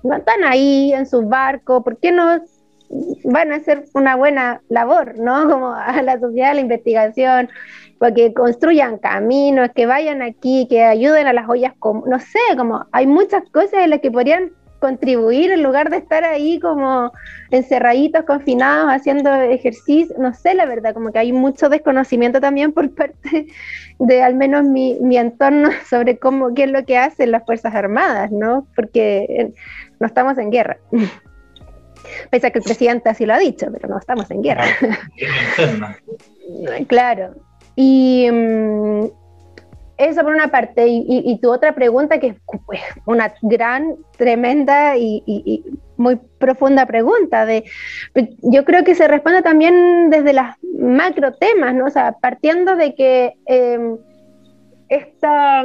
no 0.03 0.17
están 0.17 0.43
ahí 0.43 0.93
en 0.93 1.07
sus 1.07 1.29
barcos, 1.29 1.85
¿por 1.85 1.99
qué 1.99 2.11
no 2.11 2.43
van 3.23 3.53
a 3.53 3.57
hacer 3.57 3.85
una 3.95 4.17
buena 4.17 4.63
labor, 4.69 5.17
¿no? 5.17 5.49
Como 5.49 5.73
a 5.73 6.03
la 6.03 6.19
sociedad, 6.19 6.51
a 6.51 6.55
la 6.55 6.61
investigación, 6.61 7.51
porque 7.99 8.33
construyan 8.33 8.99
caminos, 8.99 9.71
que 9.75 9.87
vayan 9.87 10.23
aquí, 10.23 10.67
que 10.69 10.85
ayuden 10.85 11.27
a 11.27 11.33
las 11.33 11.49
ollas, 11.49 11.75
no 11.83 12.21
sé, 12.21 12.39
como 12.57 12.87
hay 12.93 13.07
muchas 13.07 13.43
cosas 13.51 13.85
en 13.85 13.91
las 13.91 14.01
que 14.01 14.11
podrían 14.11 14.53
contribuir 14.79 15.51
en 15.51 15.63
lugar 15.63 15.91
de 15.91 15.99
estar 15.99 16.25
ahí 16.25 16.61
como 16.61 17.13
encerraditos, 17.51 18.25
confinados, 18.25 18.93
haciendo 18.93 19.33
ejercicio, 19.35 20.15
no 20.19 20.35
sé, 20.35 20.55
la 20.55 20.67
verdad, 20.67 20.95
como 20.95 21.13
que 21.13 21.19
hay 21.19 21.33
mucho 21.33 21.69
desconocimiento 21.69 22.41
también 22.41 22.73
por 22.73 22.91
parte 22.95 23.47
de 23.99 24.23
al 24.23 24.35
menos 24.35 24.65
mi, 24.65 24.99
mi 25.01 25.17
entorno 25.17 25.71
sobre 25.91 26.19
cómo, 26.19 26.55
qué 26.55 26.65
es 26.65 26.71
lo 26.71 26.85
que 26.85 26.97
hacen 26.97 27.33
las 27.33 27.45
Fuerzas 27.45 27.75
Armadas, 27.75 28.31
¿no? 28.31 28.67
Porque 28.77 29.27
eh, 29.29 29.53
no 29.99 30.07
estamos 30.07 30.39
en 30.39 30.51
guerra. 30.51 30.79
Pese 32.31 32.47
a 32.47 32.51
que 32.51 32.61
el 32.61 32.65
presidente 32.65 33.11
así 33.11 33.27
lo 33.27 33.35
ha 33.35 33.39
dicho, 33.39 33.67
pero 33.73 33.89
no 33.89 33.99
estamos 33.99 34.31
en 34.31 34.41
guerra. 34.41 34.65
claro. 36.87 37.35
Y 37.81 38.29
mm, 38.29 39.05
eso 39.99 40.23
por 40.23 40.35
una 40.35 40.49
parte. 40.49 40.89
Y, 40.89 41.39
tu 41.41 41.53
otra 41.53 41.77
pregunta, 41.77 42.19
que 42.19 42.29
es 42.29 42.37
pues, 42.67 42.81
una 43.07 43.33
gran, 43.43 43.95
tremenda 44.17 44.97
y, 44.97 45.65
muy 45.97 46.17
profunda 46.41 46.87
pregunta. 46.87 47.47
De, 47.47 47.65
yo 48.43 48.65
creo 48.65 48.83
que 48.83 48.97
se 48.97 49.07
responde 49.07 49.43
también 49.43 50.11
desde 50.11 50.33
los 50.33 50.47
macro 50.81 51.35
temas, 51.35 51.73
¿no? 51.73 51.87
O 51.87 51.91
sea, 51.91 52.17
partiendo 52.21 52.75
de 52.75 52.97
que 52.97 53.35
em, 53.47 53.97
esta, 54.89 55.65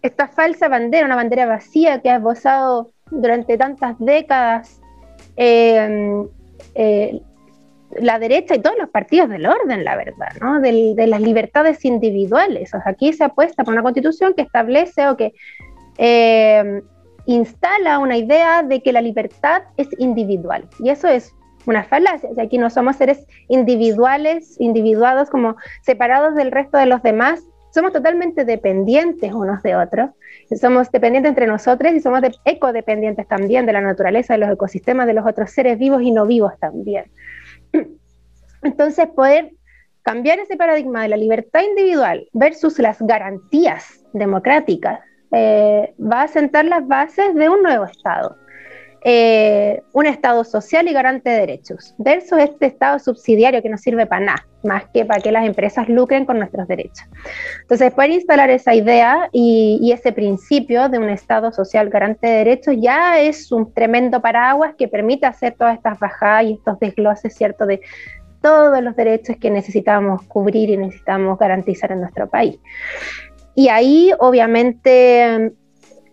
esta 0.00 0.28
falsa 0.28 0.68
bandera, 0.68 1.04
una 1.04 1.16
bandera 1.16 1.44
vacía 1.44 2.00
que 2.00 2.08
ha 2.08 2.16
esbozado 2.16 2.92
durante 3.10 3.58
tantas 3.58 3.94
décadas 3.98 4.80
em, 5.36 6.26
eh, 6.74 7.20
la 7.90 8.18
derecha 8.18 8.54
y 8.54 8.60
todos 8.60 8.76
los 8.78 8.90
partidos 8.90 9.28
del 9.28 9.46
orden, 9.46 9.84
la 9.84 9.96
verdad, 9.96 10.28
¿no? 10.40 10.60
de 10.60 11.06
las 11.06 11.20
libertades 11.20 11.84
individuales. 11.84 12.74
O 12.74 12.80
sea, 12.80 12.92
aquí 12.92 13.12
se 13.12 13.24
apuesta 13.24 13.64
por 13.64 13.74
una 13.74 13.82
constitución 13.82 14.34
que 14.34 14.42
establece 14.42 15.08
o 15.08 15.16
que 15.16 15.32
eh, 15.98 16.82
instala 17.26 17.98
una 17.98 18.16
idea 18.16 18.62
de 18.62 18.82
que 18.82 18.92
la 18.92 19.00
libertad 19.00 19.62
es 19.76 19.88
individual. 19.98 20.68
Y 20.78 20.90
eso 20.90 21.08
es 21.08 21.34
una 21.66 21.82
falacia. 21.84 22.30
aquí 22.40 22.58
no 22.58 22.70
somos 22.70 22.96
seres 22.96 23.26
individuales, 23.48 24.56
individuados 24.60 25.30
como 25.30 25.56
separados 25.82 26.34
del 26.34 26.52
resto 26.52 26.78
de 26.78 26.86
los 26.86 27.02
demás. 27.02 27.42
Somos 27.72 27.92
totalmente 27.92 28.44
dependientes 28.44 29.32
unos 29.32 29.62
de 29.62 29.76
otros. 29.76 30.10
Somos 30.60 30.90
dependientes 30.92 31.30
entre 31.30 31.46
nosotros 31.46 31.92
y 31.92 32.00
somos 32.00 32.20
ecodependientes 32.44 33.26
también 33.26 33.66
de 33.66 33.72
la 33.72 33.80
naturaleza, 33.80 34.34
de 34.34 34.38
los 34.38 34.50
ecosistemas, 34.50 35.06
de 35.06 35.14
los 35.14 35.26
otros 35.26 35.50
seres 35.50 35.78
vivos 35.78 36.02
y 36.02 36.12
no 36.12 36.26
vivos 36.26 36.52
también. 36.60 37.06
Entonces, 38.62 39.08
poder 39.08 39.52
cambiar 40.02 40.38
ese 40.38 40.56
paradigma 40.56 41.02
de 41.02 41.08
la 41.08 41.16
libertad 41.16 41.62
individual 41.62 42.28
versus 42.32 42.78
las 42.78 43.00
garantías 43.00 44.04
democráticas 44.12 45.00
eh, 45.32 45.94
va 46.00 46.22
a 46.22 46.28
sentar 46.28 46.64
las 46.64 46.86
bases 46.86 47.34
de 47.34 47.48
un 47.48 47.62
nuevo 47.62 47.84
Estado. 47.84 48.36
Eh, 49.02 49.82
un 49.92 50.06
Estado 50.06 50.42
social 50.42 50.88
y 50.88 50.92
garante 50.92 51.30
de 51.30 51.40
derechos, 51.40 51.94
versus 51.98 52.38
este 52.38 52.66
Estado 52.66 52.98
subsidiario 52.98 53.62
que 53.62 53.68
no 53.68 53.78
sirve 53.78 54.06
para 54.06 54.24
nada, 54.24 54.46
más 54.64 54.84
que 54.92 55.04
para 55.04 55.20
que 55.20 55.30
las 55.30 55.46
empresas 55.46 55.88
lucren 55.88 56.24
con 56.24 56.38
nuestros 56.38 56.66
derechos. 56.66 57.06
Entonces, 57.62 57.92
poder 57.92 58.10
instalar 58.10 58.50
esa 58.50 58.74
idea 58.74 59.28
y, 59.32 59.92
ese 59.92 60.12
principio 60.12 60.88
de 60.88 60.98
un 60.98 61.08
Estado 61.08 61.52
social 61.52 61.88
garante 61.88 62.26
de 62.26 62.38
derechos 62.38 62.74
ya 62.78 63.20
es 63.20 63.52
un 63.52 63.72
tremendo 63.72 64.20
paraguas 64.20 64.74
que 64.76 64.88
permite 64.88 65.26
hacer 65.26 65.54
todas 65.56 65.76
estas 65.76 65.98
bajadas 65.98 66.44
y 66.44 66.52
estos 66.54 66.78
desgloses, 66.80 67.34
¿cierto?, 67.34 67.64
de 67.66 67.80
todos 68.42 68.82
los 68.82 68.96
derechos 68.96 69.36
que 69.36 69.50
necesitamos 69.50 70.22
cubrir 70.24 70.70
y 70.70 70.76
necesitamos 70.76 71.38
garantizar 71.38 71.92
en 71.92 72.00
nuestro 72.00 72.28
país. 72.28 72.58
Y 73.54 73.68
ahí, 73.68 74.12
obviamente, 74.18 75.52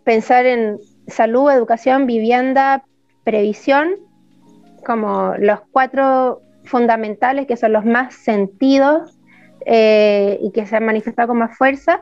pensar 0.03 0.45
en 0.45 0.77
salud, 1.07 1.51
educación, 1.51 2.05
vivienda, 2.05 2.83
previsión, 3.23 3.95
como 4.85 5.33
los 5.37 5.59
cuatro 5.71 6.41
fundamentales 6.65 7.47
que 7.47 7.57
son 7.57 7.73
los 7.73 7.85
más 7.85 8.15
sentidos 8.15 9.17
eh, 9.65 10.39
y 10.41 10.51
que 10.51 10.65
se 10.65 10.75
han 10.75 10.85
manifestado 10.85 11.29
con 11.29 11.37
más 11.37 11.57
fuerza, 11.57 12.01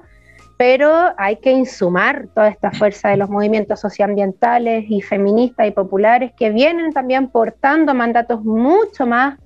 pero 0.58 1.14
hay 1.18 1.38
que 1.38 1.52
insumar 1.52 2.28
toda 2.36 2.49
esta 2.49 2.72
fuerza 2.72 3.10
de 3.10 3.18
los 3.18 3.30
movimientos 3.30 3.80
socioambientales 3.80 4.86
y 4.88 5.02
feministas 5.02 5.68
y 5.68 5.72
populares 5.72 6.32
que 6.38 6.52
vienen 6.52 6.91
también 6.91 7.30
portando 7.30 7.93
mandatos 7.93 8.43
mucho 8.43 9.08
más 9.08 9.39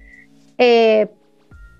eh, 0.57 1.07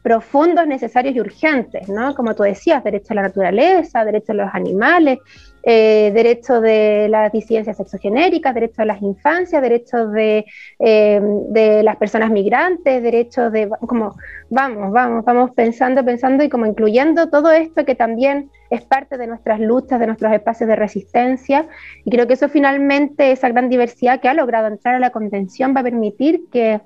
profundos, 0.04 0.68
necesarios 0.68 1.16
y 1.16 1.20
urgentes, 1.20 1.90
¿no? 1.90 2.14
Como 2.14 2.36
tú 2.36 2.44
decías, 2.44 2.84
derecho 2.84 3.14
a 3.14 3.16
la 3.16 3.22
naturaleza, 3.24 4.06
derecho 4.06 4.34
a 4.34 4.36
los 4.36 4.50
animales, 4.54 5.20
eh, 5.68 6.12
derecho 6.14 6.62
de 6.62 7.08
las 7.10 7.32
disidencias 7.32 7.78
sexogenéricas, 7.78 8.54
derecho 8.54 8.84
a 8.84 8.86
las 8.86 9.02
infancias, 9.02 9.62
derechos 9.64 10.12
de, 10.12 10.46
eh, 10.78 11.20
de, 11.50 11.82
las 11.82 11.96
personas 11.98 12.30
migrantes, 12.30 13.02
derechos 13.02 13.52
de, 13.52 13.68
como, 13.88 14.16
vamos, 14.52 14.92
vamos, 14.92 15.26
vamos 15.26 15.52
pensando, 15.56 16.06
pensando 16.06 16.44
y 16.44 16.50
como 16.50 16.68
incluyendo 16.68 17.30
todo 17.30 17.52
esto 17.52 17.84
que 17.84 17.96
también 17.96 18.52
es 18.70 18.84
parte 18.84 19.18
de 19.18 19.26
nuestras 19.26 19.60
luchas, 19.60 20.00
de 20.00 20.06
nuestros 20.06 20.32
espacios 20.34 20.68
de 20.68 20.76
resistencia. 20.76 21.66
Y 22.04 22.12
creo 22.12 22.28
que 22.28 22.34
eso 22.34 22.48
finalmente, 22.48 23.32
esa 23.32 23.50
gran 23.50 23.68
diversidad 23.68 24.22
que 24.22 24.30
ha 24.30 24.36
logrado 24.36 24.68
entrar 24.68 24.94
a 24.94 25.00
la 25.00 25.10
convención 25.10 25.74
va 25.76 25.80
a 25.80 25.84
permitir 25.84 26.42
que 26.52 26.80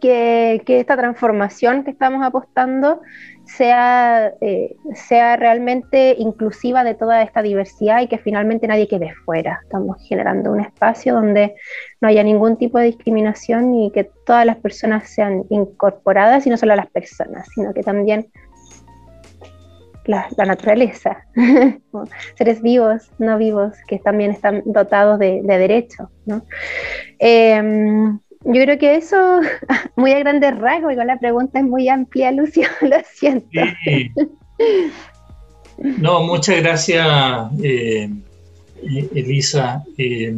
que, 0.00 0.62
esta 0.66 0.96
transformación 0.96 1.84
que 1.84 1.90
estamos 1.90 2.24
apostando 2.24 3.00
sea, 3.48 4.32
eh, 4.40 4.76
sea 4.94 5.36
realmente 5.36 6.14
inclusiva 6.18 6.84
de 6.84 6.94
toda 6.94 7.22
esta 7.22 7.42
diversidad 7.42 8.00
y 8.02 8.06
que 8.06 8.18
finalmente 8.18 8.68
nadie 8.68 8.88
quede 8.88 9.12
fuera. 9.24 9.60
Estamos 9.62 9.96
generando 10.06 10.52
un 10.52 10.60
espacio 10.60 11.14
donde 11.14 11.54
no 12.00 12.08
haya 12.08 12.22
ningún 12.22 12.56
tipo 12.56 12.78
de 12.78 12.86
discriminación 12.86 13.74
y 13.74 13.90
que 13.90 14.04
todas 14.26 14.44
las 14.44 14.56
personas 14.58 15.08
sean 15.08 15.44
incorporadas 15.50 16.46
y 16.46 16.50
no 16.50 16.56
solo 16.56 16.76
las 16.76 16.90
personas, 16.90 17.48
sino 17.54 17.72
que 17.72 17.82
también 17.82 18.30
la, 20.04 20.28
naturaleza, 20.38 21.24
seres 22.36 22.62
vivos, 22.62 23.10
no 23.18 23.36
vivos, 23.36 23.76
que 23.86 23.98
también 23.98 24.30
están 24.30 24.62
dotados 24.64 25.18
de, 25.18 25.42
derechos. 25.42 26.08
¿no? 26.24 26.42
Em, 27.18 28.18
yo 28.44 28.62
creo 28.62 28.78
que 28.78 28.96
eso, 28.96 29.40
muy 29.96 30.12
a 30.12 30.18
grandes 30.20 30.56
rasgos, 30.58 30.92
igual 30.92 31.06
la 31.08 31.18
pregunta 31.18 31.58
es 31.58 31.64
muy 31.64 31.88
amplia, 31.88 32.30
Lucio, 32.32 32.68
lo 32.82 32.96
siento. 33.12 33.48
No, 35.78 36.22
muchas 36.22 36.60
gracias, 36.60 37.06
eh, 37.62 38.10
Elisa. 39.14 39.84
Eh, 39.96 40.34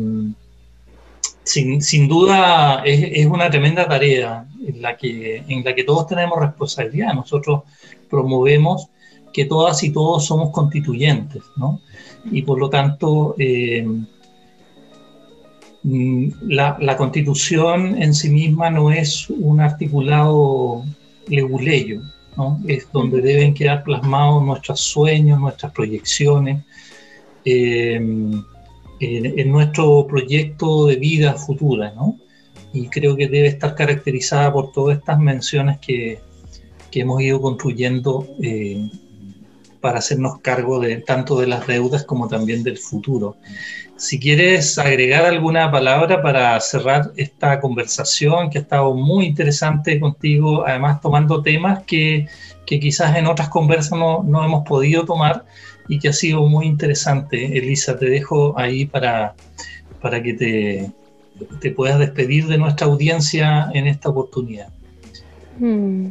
sin, 1.44 2.08
duda 2.08 2.82
es, 2.84 3.26
una 3.26 3.50
tremenda 3.50 3.88
tarea 3.88 4.46
en 4.66 4.82
la, 4.82 4.96
que, 4.96 5.42
en 5.48 5.64
la 5.64 5.74
que 5.74 5.84
todos 5.84 6.06
tenemos 6.06 6.38
responsabilidad. 6.38 7.14
Nosotros 7.14 7.62
promovemos 8.08 8.88
que 9.32 9.44
todas 9.46 9.82
y 9.82 9.90
todos 9.90 10.26
somos 10.26 10.50
constituyentes, 10.50 11.42
¿no? 11.56 11.80
Y 12.30 12.42
por 12.42 12.58
lo 12.58 12.68
tanto, 12.68 13.34
eh, 13.38 13.86
Mm, 15.82 16.28
la, 16.42 16.96
constitución 16.96 18.00
en 18.02 18.14
sí 18.14 18.28
misma 18.30 18.70
no 18.70 18.90
es 18.92 19.30
un 19.30 19.60
articulado 19.60 20.84
leguleyo, 21.28 22.02
¿no? 22.36 22.60
es 22.66 22.86
donde 22.92 23.22
deben 23.22 23.54
quedar 23.54 23.82
plasmados 23.84 24.44
nuestros 24.44 24.80
sueños, 24.80 25.40
nuestras 25.40 25.72
proyecciones. 25.72 26.62
Eh, 27.44 27.96
en 29.00 29.50
nuestro 29.50 30.06
proyecto 30.06 30.86
de 30.86 30.96
vida 30.96 31.32
futura, 31.34 31.92
¿no? 31.92 32.18
Y 32.72 32.88
creo 32.88 33.16
que 33.16 33.28
debe 33.28 33.48
estar 33.48 33.74
caracterizada 33.74 34.52
por 34.52 34.72
todas 34.72 34.98
estas 34.98 35.18
menciones 35.18 35.78
que, 35.78 36.20
que 36.90 37.00
hemos 37.00 37.20
ido 37.22 37.40
construyendo 37.40 38.28
eh, 38.42 38.90
para 39.80 39.98
hacernos 39.98 40.40
cargo 40.40 40.78
de 40.78 40.98
tanto 40.98 41.40
de 41.40 41.46
las 41.46 41.66
deudas 41.66 42.04
como 42.04 42.28
también 42.28 42.62
del 42.62 42.76
futuro. 42.76 43.36
Si 44.00 44.18
quieres 44.18 44.78
agregar 44.78 45.26
alguna 45.26 45.70
palabra 45.70 46.22
para 46.22 46.58
cerrar 46.60 47.12
esta 47.16 47.60
conversación 47.60 48.48
que 48.48 48.56
ha 48.56 48.62
estado 48.62 48.94
muy 48.94 49.26
interesante 49.26 50.00
contigo, 50.00 50.66
además 50.66 51.02
tomando 51.02 51.42
temas 51.42 51.82
que, 51.82 52.26
que 52.64 52.80
quizás 52.80 53.14
en 53.14 53.26
otras 53.26 53.50
conversas 53.50 53.98
no, 53.98 54.22
no 54.22 54.42
hemos 54.42 54.66
podido 54.66 55.04
tomar 55.04 55.44
y 55.86 55.98
que 55.98 56.08
ha 56.08 56.14
sido 56.14 56.46
muy 56.46 56.64
interesante. 56.64 57.58
Elisa, 57.58 57.98
te 57.98 58.06
dejo 58.06 58.58
ahí 58.58 58.86
para, 58.86 59.34
para 60.00 60.22
que 60.22 60.32
te, 60.32 60.90
te 61.60 61.70
puedas 61.70 61.98
despedir 61.98 62.46
de 62.46 62.56
nuestra 62.56 62.86
audiencia 62.86 63.68
en 63.74 63.86
esta 63.86 64.08
oportunidad. 64.08 64.68
Mm. 65.58 66.06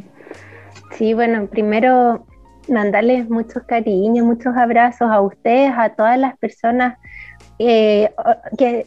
Sí, 0.96 1.12
bueno, 1.12 1.48
primero 1.48 2.24
mandarles 2.68 3.28
muchos 3.28 3.64
cariños, 3.64 4.24
muchos 4.24 4.56
abrazos 4.56 5.10
a 5.10 5.20
ustedes, 5.20 5.72
a 5.76 5.88
todas 5.88 6.16
las 6.20 6.38
personas 6.38 6.96
eh, 7.62 8.10
que 8.56 8.86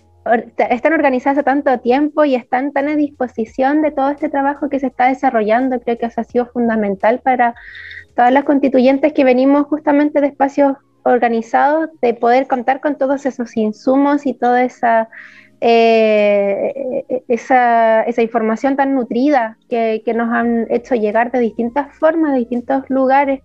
están 0.69 0.93
organizadas 0.93 1.37
hace 1.37 1.43
tanto 1.43 1.79
tiempo 1.79 2.25
y 2.25 2.33
están 2.33 2.71
tan 2.71 2.87
a 2.87 2.95
disposición 2.95 3.83
de 3.83 3.91
todo 3.91 4.09
este 4.09 4.29
trabajo 4.29 4.67
que 4.67 4.79
se 4.79 4.87
está 4.87 5.09
desarrollando. 5.09 5.79
Creo 5.79 5.99
que 5.99 6.07
ha 6.07 6.23
sido 6.23 6.47
fundamental 6.47 7.19
para 7.19 7.53
todas 8.15 8.33
las 8.33 8.45
constituyentes 8.45 9.13
que 9.13 9.23
venimos 9.23 9.67
justamente 9.67 10.21
de 10.21 10.27
espacios 10.27 10.77
organizados, 11.03 11.89
de 12.01 12.15
poder 12.15 12.47
contar 12.47 12.81
con 12.81 12.97
todos 12.97 13.27
esos 13.27 13.55
insumos 13.57 14.25
y 14.25 14.33
toda 14.33 14.63
esa, 14.63 15.07
eh, 15.61 17.03
esa, 17.27 18.05
información 18.19 18.75
tan 18.75 18.95
nutrida 18.95 19.59
que, 19.69 20.01
nos 20.15 20.33
han 20.33 20.65
hecho 20.71 20.95
llegar 20.95 21.31
de 21.31 21.39
distintas 21.39 21.95
formas, 21.99 22.31
de 22.31 22.39
distintos 22.39 22.89
lugares. 22.89 23.41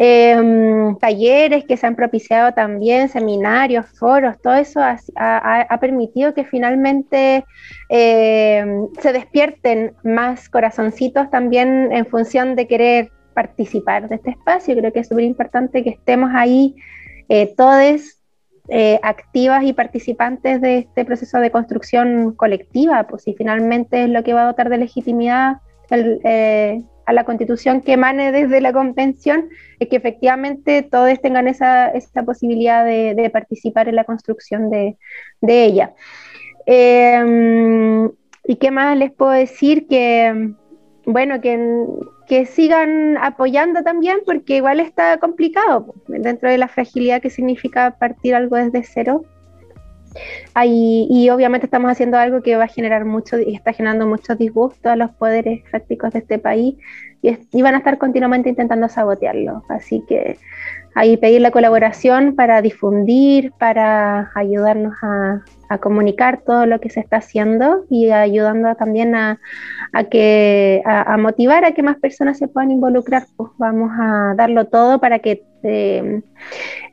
Eh, 0.00 0.94
talleres 1.00 1.64
que 1.64 1.76
se 1.76 1.84
han 1.84 1.96
propiciado 1.96 2.52
también, 2.52 3.08
seminarios, 3.08 3.84
foros, 3.98 4.40
todo 4.40 4.54
eso 4.54 4.80
ha, 4.80 5.78
permitido 5.80 6.34
que 6.34 6.44
finalmente 6.44 7.44
eh, 7.88 8.64
se 9.00 9.12
despierten 9.12 9.94
más 10.04 10.48
corazoncitos 10.48 11.28
también 11.30 11.90
en 11.90 12.06
función 12.06 12.54
de 12.54 12.68
querer 12.68 13.10
participar 13.34 14.08
de 14.08 14.14
este 14.14 14.30
espacio. 14.30 14.76
Creo 14.76 14.92
que 14.92 15.00
es 15.00 15.08
súper 15.08 15.24
importante 15.24 15.82
que 15.82 15.90
estemos 15.90 16.30
ahí 16.32 16.76
eh, 17.28 17.54
eh, 18.68 19.00
activas 19.02 19.64
y 19.64 19.72
participantes 19.72 20.60
de 20.60 20.78
este 20.78 21.04
proceso 21.04 21.38
de 21.40 21.50
construcción 21.50 22.34
colectiva, 22.36 23.04
pues 23.08 23.24
si 23.24 23.34
finalmente 23.34 24.04
es 24.04 24.10
lo 24.10 24.22
que 24.22 24.32
va 24.32 24.42
a 24.42 24.46
dotar 24.46 24.68
de 24.68 24.78
legitimidad 24.78 25.56
el, 25.90 26.20
eh, 26.22 26.82
a 27.08 27.12
la 27.14 27.24
constitución 27.24 27.80
que 27.80 27.94
emane 27.94 28.32
desde 28.32 28.60
la 28.60 28.72
convención, 28.72 29.48
es 29.78 29.88
que 29.88 29.96
efectivamente 29.96 30.82
todos 30.82 31.20
tengan 31.22 31.48
esa, 31.48 31.88
esa 31.88 32.22
posibilidad 32.22 32.84
de, 32.84 33.30
participar 33.32 33.88
en 33.88 33.96
la 33.96 34.04
construcción 34.04 34.68
de, 34.68 34.96
ella. 35.40 35.94
Eh, 36.66 38.08
¿Y 38.44 38.56
qué 38.56 38.70
más 38.70 38.96
les 38.96 39.10
puedo 39.10 39.30
decir? 39.30 39.86
Que, 39.86 40.52
bueno, 41.06 41.40
que 41.40 41.56
que 42.28 42.44
sigan 42.44 43.16
apoyando 43.16 43.82
también, 43.82 44.18
porque 44.24 44.56
igual 44.56 44.80
está 44.80 45.16
complicado 45.18 45.94
dentro 46.08 46.50
de 46.50 46.58
la 46.58 46.68
fragilidad 46.68 47.22
que 47.22 47.30
significa 47.30 47.96
partir 47.98 48.34
algo 48.34 48.56
desde 48.56 48.82
cero. 48.84 49.24
Ahí, 50.54 51.06
y 51.10 51.30
obviamente 51.30 51.66
estamos 51.66 51.90
haciendo 51.90 52.18
algo 52.18 52.42
que 52.42 52.56
va 52.56 52.64
a 52.64 52.68
generar 52.68 53.04
mucho 53.04 53.38
y 53.38 53.54
está 53.54 53.72
generando 53.72 54.06
mucho 54.06 54.34
disgusto 54.34 54.90
a 54.90 54.96
los 54.96 55.10
poderes 55.10 55.62
fácticos 55.70 56.12
de 56.12 56.20
este 56.20 56.38
país 56.38 56.76
y, 57.22 57.36
y 57.52 57.62
van 57.62 57.74
a 57.74 57.78
estar 57.78 57.98
continuamente 57.98 58.48
intentando 58.48 58.88
sabotearlo. 58.88 59.64
Así 59.68 60.02
que 60.08 60.38
ahí 60.94 61.16
pedir 61.16 61.40
la 61.40 61.50
colaboración 61.50 62.34
para 62.34 62.60
difundir, 62.62 63.52
para 63.58 64.30
ayudarnos 64.34 64.94
a, 65.02 65.42
a 65.68 65.78
comunicar 65.78 66.42
todo 66.44 66.66
lo 66.66 66.80
que 66.80 66.90
se 66.90 67.00
está 67.00 67.18
haciendo 67.18 67.84
y 67.90 68.10
ayudando 68.10 68.74
también 68.74 69.14
a, 69.14 69.40
a 69.92 70.04
que, 70.04 70.82
a, 70.84 71.16
motivar 71.16 71.64
a 71.64 71.72
que 71.72 71.82
más 71.82 71.98
personas 71.98 72.38
se 72.38 72.48
puedan 72.48 72.70
involucrar. 72.70 73.26
Pues 73.36 73.50
vamos 73.58 73.90
a 73.98 74.34
darlo 74.36 74.66
todo 74.66 75.00
para 75.00 75.18
que 75.18 75.44
eh, 75.62 76.22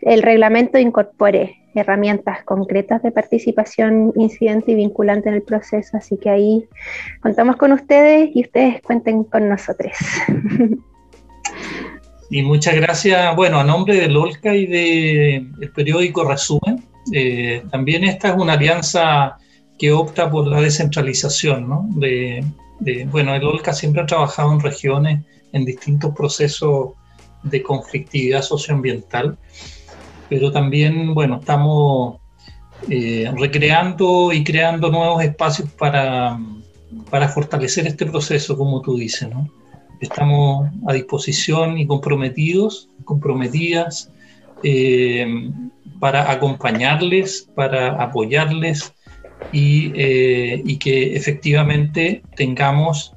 el 0.01 0.21
reglamento 0.21 0.77
incorpore 0.77 1.57
herramientas 1.75 2.43
concretas 2.43 3.03
de 3.03 3.11
participación 3.11 4.13
incidente 4.15 4.71
y 4.71 4.75
vinculante 4.75 5.29
en 5.29 5.35
el 5.35 5.43
proceso. 5.43 5.97
Así 5.97 6.17
que 6.17 6.29
ahí 6.29 6.65
contamos 7.21 7.57
con 7.57 7.73
ustedes 7.73 8.29
y 8.33 8.41
ustedes 8.41 8.81
cuenten 8.81 9.23
con 9.25 9.49
nosotros. 9.49 9.91
Y 12.29 12.41
muchas 12.41 12.75
gracias, 12.75 13.35
bueno, 13.35 13.59
a 13.59 13.63
nombre 13.63 13.95
del 13.95 14.17
OLCA 14.17 14.55
y 14.55 14.65
del 14.65 15.51
de 15.59 15.67
periódico 15.67 16.23
Resumen, 16.23 16.83
eh, 17.11 17.63
también 17.71 18.03
esta 18.03 18.29
es 18.29 18.35
una 18.35 18.53
alianza 18.53 19.37
que 19.77 19.91
opta 19.91 20.29
por 20.29 20.47
la 20.47 20.61
descentralización, 20.61 21.67
¿no? 21.69 21.87
De, 21.95 22.43
bueno, 23.09 23.33
el 23.33 23.43
OLCA 23.43 23.73
siempre 23.73 24.01
ha 24.01 24.05
trabajado 24.05 24.51
en 24.53 24.59
regiones, 24.59 25.23
en 25.53 25.65
distintos 25.65 26.13
procesos 26.15 26.89
de 27.43 27.61
conflictividad 27.61 28.41
socioambiental, 28.41 29.37
pero 30.29 30.51
también, 30.51 31.13
bueno, 31.13 31.39
estamos 31.39 32.17
eh, 32.89 33.31
recreando 33.37 34.33
y 34.33 34.43
creando 34.43 34.89
nuevos 34.89 35.23
espacios 35.23 35.69
para, 35.71 36.39
para 37.09 37.29
fortalecer 37.29 37.87
este 37.87 38.05
proceso, 38.05 38.57
como 38.57 38.81
tú 38.81 38.97
dices, 38.97 39.29
¿no? 39.29 39.49
Estamos 40.01 40.69
a 40.87 40.93
disposición 40.93 41.77
y 41.77 41.87
comprometidos, 41.87 42.89
comprometidas 43.05 44.11
eh, 44.63 45.51
para 45.99 46.31
acompañarles, 46.31 47.49
para 47.55 48.01
apoyarles 48.01 48.93
y, 49.51 49.91
eh, 49.95 50.61
y 50.65 50.77
que 50.77 51.15
efectivamente 51.15 52.23
tengamos 52.35 53.13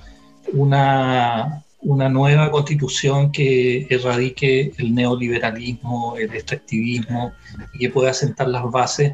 una, 0.53 1.65
una, 1.83 2.09
nueva 2.09 2.51
constitución 2.51 3.31
que 3.33 3.87
erradique 3.91 4.73
el 4.79 4.95
neoliberalismo, 4.95 6.17
el 6.17 6.33
extractivismo 6.35 7.33
y 7.75 7.79
que 7.81 7.91
pueda 7.91 8.13
sentar 8.15 8.49
las 8.49 8.71
bases 8.71 9.13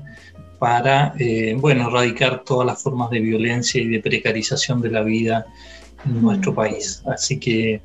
para, 0.58 1.14
eh, 1.18 1.56
bueno, 1.58 1.88
erradicar 1.88 2.44
todas 2.44 2.66
las 2.66 2.82
formas 2.82 3.10
de 3.10 3.20
violencia 3.20 3.82
y 3.82 3.88
de 3.88 4.00
precarización 4.00 4.80
de 4.80 4.90
la 4.90 5.02
vida 5.02 5.46
en 6.06 6.22
nuestro 6.22 6.54
país. 6.54 7.02
Así 7.06 7.38
que 7.38 7.82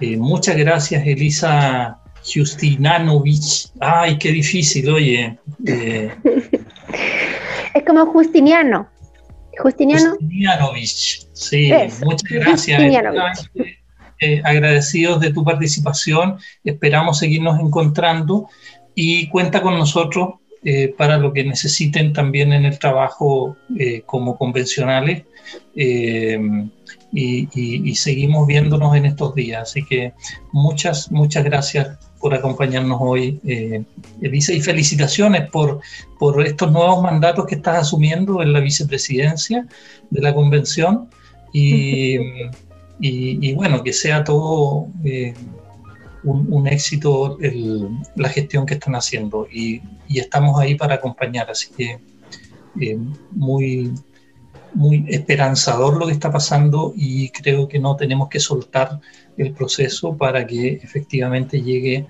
eh, 0.00 0.16
muchas 0.16 0.56
gracias, 0.56 1.06
Elisa 1.06 2.01
Justinanovich. 2.24 3.70
Ay, 3.80 4.18
qué 4.18 4.30
difícil, 4.30 4.88
oye. 4.90 5.38
Eh, 5.66 6.10
es 7.74 7.84
como 7.84 8.06
Justiniano. 8.06 8.88
Justiniano. 9.58 10.12
Justinianovich, 10.12 11.26
sí, 11.32 11.70
muchas 12.04 12.30
gracias. 12.30 13.50
Eh, 14.20 14.40
agradecidos 14.44 15.20
de 15.20 15.32
tu 15.32 15.44
participación, 15.44 16.38
esperamos 16.62 17.18
seguirnos 17.18 17.58
encontrando 17.58 18.48
y 18.94 19.28
cuenta 19.28 19.60
con 19.60 19.76
nosotros 19.76 20.34
eh, 20.64 20.94
para 20.96 21.18
lo 21.18 21.32
que 21.32 21.42
necesiten 21.42 22.12
también 22.12 22.52
en 22.52 22.64
el 22.64 22.78
trabajo 22.78 23.56
como 24.06 24.38
convencionales 24.38 25.24
y, 25.74 26.36
y, 27.12 27.48
y, 27.90 27.94
seguimos 27.96 28.46
viéndonos 28.46 28.94
en 28.94 29.06
estos 29.06 29.34
días. 29.34 29.62
Así 29.62 29.84
que 29.84 30.12
muchas, 30.52 31.10
muchas 31.10 31.42
gracias 31.44 31.98
por 32.22 32.32
acompañarnos 32.34 32.98
hoy, 33.00 33.40
eh, 33.44 33.82
Elisa, 34.20 34.52
y 34.52 34.60
felicitaciones 34.60 35.50
por, 35.50 35.80
por 36.20 36.40
estos 36.46 36.70
nuevos 36.70 37.02
mandatos 37.02 37.46
que 37.46 37.56
estás 37.56 37.80
asumiendo 37.80 38.40
en 38.42 38.52
la 38.52 38.60
vicepresidencia 38.60 39.66
de 40.08 40.22
la 40.22 40.32
convención. 40.32 41.10
Y, 41.52 42.16
y, 43.00 43.48
y 43.48 43.54
bueno, 43.54 43.82
que 43.82 43.92
sea 43.92 44.22
todo 44.22 44.86
eh, 45.04 45.34
un, 46.22 46.46
un, 46.48 46.68
éxito 46.68 47.38
el, 47.40 47.88
la 48.14 48.28
gestión 48.28 48.66
que 48.66 48.74
están 48.74 48.94
haciendo. 48.94 49.48
Y, 49.52 49.82
estamos 50.08 50.60
ahí 50.60 50.76
para 50.76 50.96
acompañar, 50.96 51.50
así 51.50 51.72
que 51.76 51.98
eh, 52.80 52.98
muy, 53.32 53.92
muy 54.74 55.06
esperanzador 55.08 55.96
lo 55.98 56.06
que 56.06 56.12
está 56.12 56.30
pasando 56.30 56.92
y 56.94 57.30
creo 57.30 57.66
que 57.66 57.78
no 57.78 57.96
tenemos 57.96 58.28
que 58.28 58.38
soltar 58.38 59.00
el 59.36 59.52
proceso 59.52 60.16
para 60.16 60.46
que 60.46 60.74
efectivamente 60.82 61.60
llegue 61.60 62.06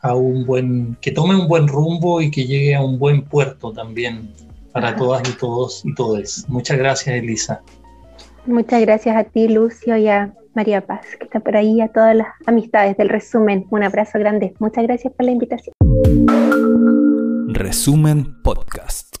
a 0.00 0.14
un 0.14 0.44
buen, 0.46 0.96
que 1.00 1.10
tome 1.10 1.34
un 1.34 1.48
buen 1.48 1.68
rumbo 1.68 2.20
y 2.20 2.30
que 2.30 2.44
llegue 2.44 2.74
a 2.74 2.82
un 2.82 2.98
buen 2.98 3.22
puerto 3.22 3.72
también 3.72 4.30
para 4.72 4.94
todas 4.94 5.28
y 5.28 5.32
todos 5.32 5.82
y 5.84 5.94
todes. 5.94 6.44
Muchas 6.48 6.78
gracias, 6.78 7.16
Elisa. 7.16 7.62
Muchas 8.46 8.80
gracias 8.82 9.16
a 9.16 9.24
ti, 9.24 9.48
Lucio, 9.48 9.96
y 9.96 10.08
a 10.08 10.32
María 10.54 10.86
Paz, 10.86 11.06
que 11.18 11.24
está 11.24 11.40
por 11.40 11.56
ahí, 11.56 11.80
a 11.80 11.88
todas 11.88 12.14
las 12.14 12.28
amistades 12.46 12.96
del 12.96 13.08
resumen. 13.08 13.66
Un 13.70 13.82
abrazo 13.82 14.18
grande. 14.18 14.54
Muchas 14.58 14.84
gracias 14.84 15.12
por 15.12 15.26
la 15.26 15.32
invitación. 15.32 15.74
Resumen 17.48 18.42
Podcast. 18.42 19.15